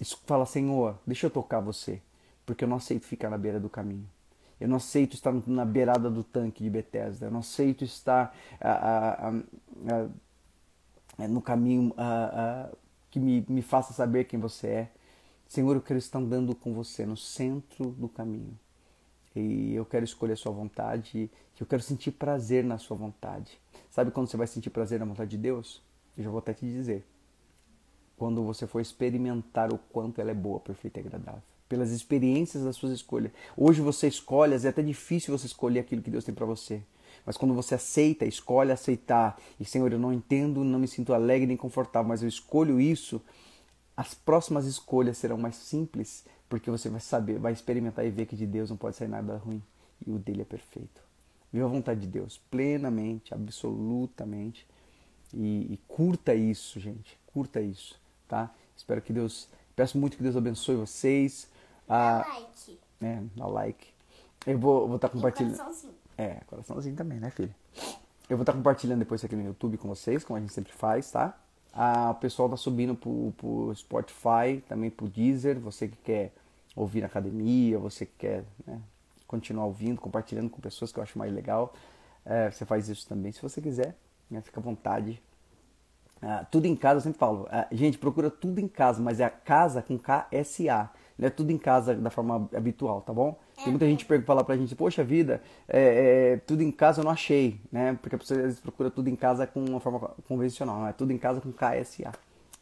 é, 0.02 0.06
fala, 0.26 0.46
Senhor, 0.46 0.98
deixa 1.06 1.26
eu 1.26 1.30
tocar 1.30 1.60
você, 1.60 2.02
porque 2.46 2.64
eu 2.64 2.68
não 2.68 2.78
aceito 2.78 3.06
ficar 3.06 3.30
na 3.30 3.38
beira 3.38 3.60
do 3.60 3.70
caminho. 3.70 4.08
Eu 4.60 4.70
não 4.70 4.78
aceito 4.78 5.14
estar 5.14 5.34
na 5.46 5.66
beirada 5.66 6.10
do 6.10 6.24
tanque 6.24 6.64
de 6.64 6.70
Bethesda. 6.70 7.26
Eu 7.26 7.32
não 7.32 7.42
aceito 7.42 7.84
estar 7.84 8.34
a, 8.62 8.72
a, 8.72 9.30
a, 11.20 11.28
no 11.28 11.42
caminho 11.42 11.94
que 13.12 13.20
me, 13.20 13.46
me 13.50 13.62
faça 13.62 13.92
saber 13.92 14.24
quem 14.24 14.40
você 14.40 14.68
é. 14.68 14.92
Senhor, 15.46 15.76
eu 15.76 15.82
quero 15.82 16.00
estar 16.00 16.20
andando 16.20 16.56
com 16.56 16.74
você 16.74 17.06
no 17.06 17.18
centro 17.18 17.90
do 17.92 18.08
caminho 18.08 18.58
e 19.36 19.76
eu 19.76 19.86
quero 19.86 20.06
escolher 20.06 20.34
a 20.34 20.38
sua 20.38 20.54
vontade, 20.54 21.30
eu 21.60 21.66
quero 21.66 21.82
sentir 21.82 22.12
prazer 22.12 22.64
na 22.64 22.78
sua 22.78 22.96
vontade. 22.96 23.60
Sabe 23.96 24.12
quando 24.12 24.28
você 24.28 24.36
vai 24.36 24.46
sentir 24.46 24.70
prazer 24.72 25.00
na 25.00 25.06
vontade 25.06 25.32
de 25.32 25.38
Deus? 25.38 25.82
Eu 26.18 26.26
já 26.26 26.30
vou 26.30 26.40
até 26.40 26.54
te 26.54 26.66
dizer. 26.66 27.06
Quando 28.18 28.44
você 28.44 28.68
for 28.68 28.82
experimentar 28.82 29.72
o 29.72 29.78
quanto 29.78 30.20
ela 30.20 30.32
é 30.32 30.34
boa, 30.34 30.60
perfeita 30.60 31.00
e 31.00 31.04
agradável. 31.04 31.42
Pelas 31.70 31.92
experiências 31.92 32.66
das 32.66 32.76
suas 32.76 32.92
escolhas. 32.92 33.32
Hoje 33.56 33.80
você 33.80 34.10
escolhe, 34.10 34.54
é 34.54 34.68
até 34.68 34.82
difícil 34.82 35.38
você 35.38 35.46
escolher 35.46 35.80
aquilo 35.80 36.02
que 36.02 36.12
Deus 36.12 36.26
tem 36.26 36.36
para 36.36 36.46
você. 36.46 36.82
Mas 37.26 37.38
quando 37.38 37.54
você 37.54 37.76
aceita, 37.76 38.26
escolhe 38.26 38.70
aceitar, 38.70 39.40
e 39.58 39.64
Senhor, 39.64 39.90
eu 39.90 39.98
não 39.98 40.12
entendo, 40.12 40.62
não 40.62 40.78
me 40.78 40.90
sinto 40.90 41.14
alegre 41.14 41.48
nem 41.48 41.56
confortável, 41.56 42.10
mas 42.10 42.22
eu 42.22 42.28
escolho 42.28 42.82
isso, 42.82 43.22
as 43.96 44.14
próximas 44.14 44.66
escolhas 44.66 45.18
serão 45.18 45.38
mais 45.38 45.56
simples 45.56 46.26
porque 46.50 46.70
você 46.70 46.90
vai 46.90 47.00
saber, 47.00 47.40
vai 47.40 47.54
experimentar 47.54 48.06
e 48.06 48.10
ver 48.10 48.26
que 48.26 48.36
de 48.36 48.46
Deus 48.46 48.70
não 48.70 48.76
pode 48.76 48.98
sair 48.98 49.08
nada 49.08 49.38
ruim 49.38 49.64
e 50.06 50.12
o 50.12 50.20
dele 50.20 50.42
é 50.42 50.46
perfeito. 50.46 51.05
Viva 51.56 51.68
a 51.68 51.70
vontade 51.70 52.02
de 52.02 52.08
Deus 52.08 52.38
plenamente, 52.52 53.34
absolutamente 53.34 54.68
e, 55.34 55.74
e 55.74 55.80
curta 55.88 56.36
isso, 56.36 56.82
gente. 56.82 57.18
Curta 57.28 57.62
isso, 57.62 57.98
tá? 58.28 58.54
Espero 58.76 59.02
que 59.02 59.14
Deus, 59.14 59.48
peço 59.74 59.98
muito 59.98 60.18
que 60.18 60.24
Deus 60.24 60.36
abençoe 60.36 60.76
vocês. 60.76 61.50
Dá 61.88 62.20
ah, 62.20 62.28
like. 62.28 62.80
É, 63.00 63.24
dá 63.38 63.48
like. 63.48 63.88
Eu 64.46 64.60
vou, 64.60 64.86
vou 64.86 64.98
estar 64.98 65.08
tá 65.08 65.14
compartilhando. 65.14 65.56
coraçãozinho. 65.56 65.94
É, 66.18 66.42
coraçãozinho 66.46 66.96
também, 66.98 67.22
né, 67.22 67.32
filha? 67.32 67.56
Eu 68.30 68.36
vou 68.36 68.42
estar 68.42 68.52
tá 68.52 68.58
compartilhando 68.58 69.00
depois 69.00 69.24
aqui 69.24 69.38
no 69.38 69.46
YouTube 69.46 69.78
com 69.78 69.88
vocês, 69.88 70.26
como 70.26 70.36
a 70.36 70.42
gente 70.42 70.52
sempre 70.52 70.74
faz, 70.74 71.10
tá? 71.10 71.38
Ah, 71.74 72.10
o 72.12 72.16
pessoal 72.16 72.50
tá 72.50 72.58
subindo 72.58 72.96
pro, 72.96 73.34
pro 73.38 73.74
Spotify, 73.74 74.62
também 74.68 74.90
pro 74.90 75.08
Deezer. 75.08 75.58
Você 75.62 75.88
que 75.88 75.96
quer 76.04 76.34
ouvir 76.76 77.00
na 77.00 77.08
academia, 77.08 77.80
você 77.80 78.06
que 78.06 78.14
quer 78.18 78.44
né, 78.68 78.82
continuar 79.28 79.66
ouvindo, 79.66 80.00
compartilhando 80.00 80.50
com 80.50 80.62
pessoas 80.62 80.92
que 80.92 81.00
eu 81.00 81.04
acho 81.04 81.18
mais 81.18 81.34
legal. 81.34 81.74
É, 82.26 82.50
você 82.50 82.66
faz 82.66 82.90
isso 82.90 83.08
também 83.08 83.32
se 83.32 83.42
você 83.42 83.62
quiser, 83.62 83.96
né, 84.30 84.42
fica 84.42 84.60
à 84.60 84.64
vontade. 84.64 85.22
Ah, 86.22 86.46
tudo 86.50 86.66
em 86.66 86.76
casa, 86.76 86.98
eu 86.98 87.02
sempre 87.02 87.20
falo, 87.20 87.48
ah, 87.52 87.68
gente, 87.72 87.98
procura 87.98 88.32
tudo 88.32 88.60
em 88.60 88.68
casa, 88.68 89.02
mas 89.02 89.20
é 89.20 89.26
a 89.26 89.30
casa 89.30 89.82
com 89.82 89.98
K-S-A. 89.98 90.90
Não 91.18 91.28
é 91.28 91.30
tudo 91.30 91.52
em 91.52 91.58
casa 91.58 91.94
da 91.94 92.10
forma 92.10 92.50
habitual, 92.54 93.02
tá 93.02 93.14
bom? 93.14 93.38
Tem 93.56 93.70
muita 93.70 93.86
gente 93.86 94.06
que 94.06 94.22
fala 94.22 94.44
pra 94.44 94.58
gente, 94.58 94.76
poxa 94.76 95.04
vida, 95.04 95.42
é, 95.68 96.34
é, 96.34 96.38
tudo 96.38 96.62
em 96.62 96.72
casa 96.72 97.00
eu 97.00 97.06
não 97.06 97.12
achei, 97.12 97.62
né? 97.72 97.98
Porque 98.02 98.18
você 98.18 98.34
às 98.34 98.42
vezes 98.42 98.60
procura 98.60 98.90
tudo 98.90 99.08
em 99.10 99.16
casa 99.16 99.48
com 99.48 99.64
uma 99.64 99.80
forma 99.80 100.00
convencional, 100.28 100.80
não 100.80 100.88
é 100.88 100.94
tudo 100.94 101.14
em 101.14 101.18
casa 101.18 101.40
com 101.40 101.52
KSA. 101.52 102.12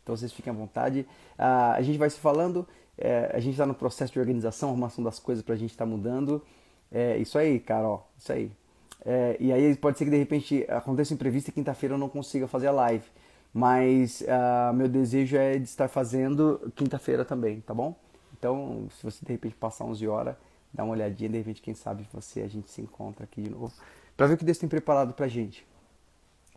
Então 0.03 0.15
vocês 0.15 0.31
fiquem 0.31 0.51
à 0.51 0.55
vontade. 0.55 1.07
Ah, 1.37 1.73
a 1.73 1.81
gente 1.81 1.97
vai 1.97 2.09
se 2.09 2.19
falando, 2.19 2.67
é, 2.97 3.31
a 3.33 3.39
gente 3.39 3.53
está 3.53 3.65
no 3.65 3.73
processo 3.73 4.13
de 4.13 4.19
organização, 4.19 4.69
arrumação 4.69 5.03
das 5.03 5.19
coisas 5.19 5.43
pra 5.43 5.55
gente 5.55 5.71
estar 5.71 5.85
tá 5.85 5.89
mudando. 5.89 6.43
É, 6.91 7.17
isso 7.17 7.37
aí, 7.37 7.59
cara, 7.59 7.87
ó, 7.87 8.01
isso 8.17 8.31
aí. 8.31 8.51
É, 9.05 9.35
e 9.39 9.51
aí 9.51 9.75
pode 9.75 9.97
ser 9.97 10.05
que 10.05 10.11
de 10.11 10.17
repente 10.17 10.65
aconteça 10.69 11.13
um 11.13 11.15
imprevisto 11.15 11.49
e 11.49 11.51
quinta-feira 11.51 11.95
eu 11.95 11.99
não 11.99 12.09
consiga 12.09 12.47
fazer 12.47 12.67
a 12.67 12.71
live. 12.71 13.05
Mas 13.53 14.23
ah, 14.27 14.71
meu 14.73 14.87
desejo 14.87 15.37
é 15.37 15.57
de 15.57 15.65
estar 15.65 15.87
fazendo 15.87 16.71
quinta-feira 16.75 17.23
também, 17.23 17.61
tá 17.61 17.73
bom? 17.73 17.95
Então, 18.37 18.87
se 18.97 19.03
você 19.03 19.23
de 19.23 19.31
repente 19.31 19.55
passar 19.55 19.85
11 19.85 20.07
horas, 20.07 20.35
dá 20.73 20.83
uma 20.83 20.93
olhadinha, 20.93 21.29
de 21.29 21.37
repente, 21.37 21.61
quem 21.61 21.73
sabe 21.73 22.07
você, 22.11 22.41
a 22.41 22.47
gente 22.47 22.69
se 22.71 22.81
encontra 22.81 23.23
aqui 23.25 23.41
de 23.41 23.49
novo, 23.49 23.71
para 24.17 24.27
ver 24.27 24.33
o 24.33 24.37
que 24.37 24.43
Deus 24.43 24.57
tem 24.57 24.67
preparado 24.67 25.13
pra 25.13 25.27
gente. 25.27 25.65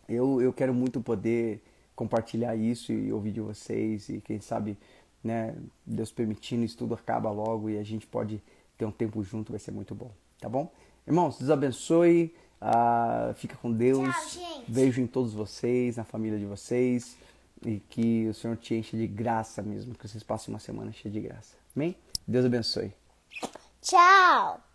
Eu, 0.09 0.41
eu 0.41 0.51
quero 0.51 0.73
muito 0.73 0.99
poder 1.01 1.61
compartilhar 1.95 2.55
isso 2.55 2.91
e 2.91 3.11
ouvir 3.11 3.31
de 3.31 3.41
vocês 3.41 4.09
e 4.09 4.19
quem 4.21 4.39
sabe, 4.39 4.77
né, 5.23 5.55
Deus 5.85 6.11
permitindo, 6.11 6.63
isso 6.63 6.77
tudo 6.77 6.93
acaba 6.93 7.29
logo 7.31 7.69
e 7.69 7.77
a 7.77 7.83
gente 7.83 8.07
pode 8.07 8.41
ter 8.77 8.85
um 8.85 8.91
tempo 8.91 9.23
junto, 9.23 9.51
vai 9.51 9.59
ser 9.59 9.71
muito 9.71 9.95
bom, 9.95 10.11
tá 10.39 10.47
bom? 10.47 10.71
Irmãos, 11.05 11.37
Deus 11.37 11.49
abençoe, 11.49 12.33
uh, 12.61 13.33
fica 13.35 13.55
com 13.55 13.71
Deus, 13.71 14.33
Tchau, 14.33 14.63
beijo 14.67 15.01
em 15.01 15.07
todos 15.07 15.33
vocês, 15.33 15.97
na 15.97 16.03
família 16.03 16.37
de 16.37 16.45
vocês 16.45 17.17
e 17.65 17.79
que 17.79 18.27
o 18.27 18.33
Senhor 18.33 18.55
te 18.57 18.75
enche 18.75 18.95
de 18.97 19.07
graça 19.07 19.61
mesmo, 19.61 19.95
que 19.95 20.07
vocês 20.07 20.23
passem 20.23 20.53
uma 20.53 20.59
semana 20.59 20.91
cheia 20.91 21.11
de 21.11 21.19
graça. 21.19 21.55
Amém? 21.75 21.95
Deus 22.27 22.45
abençoe. 22.45 22.93
Tchau! 23.81 24.66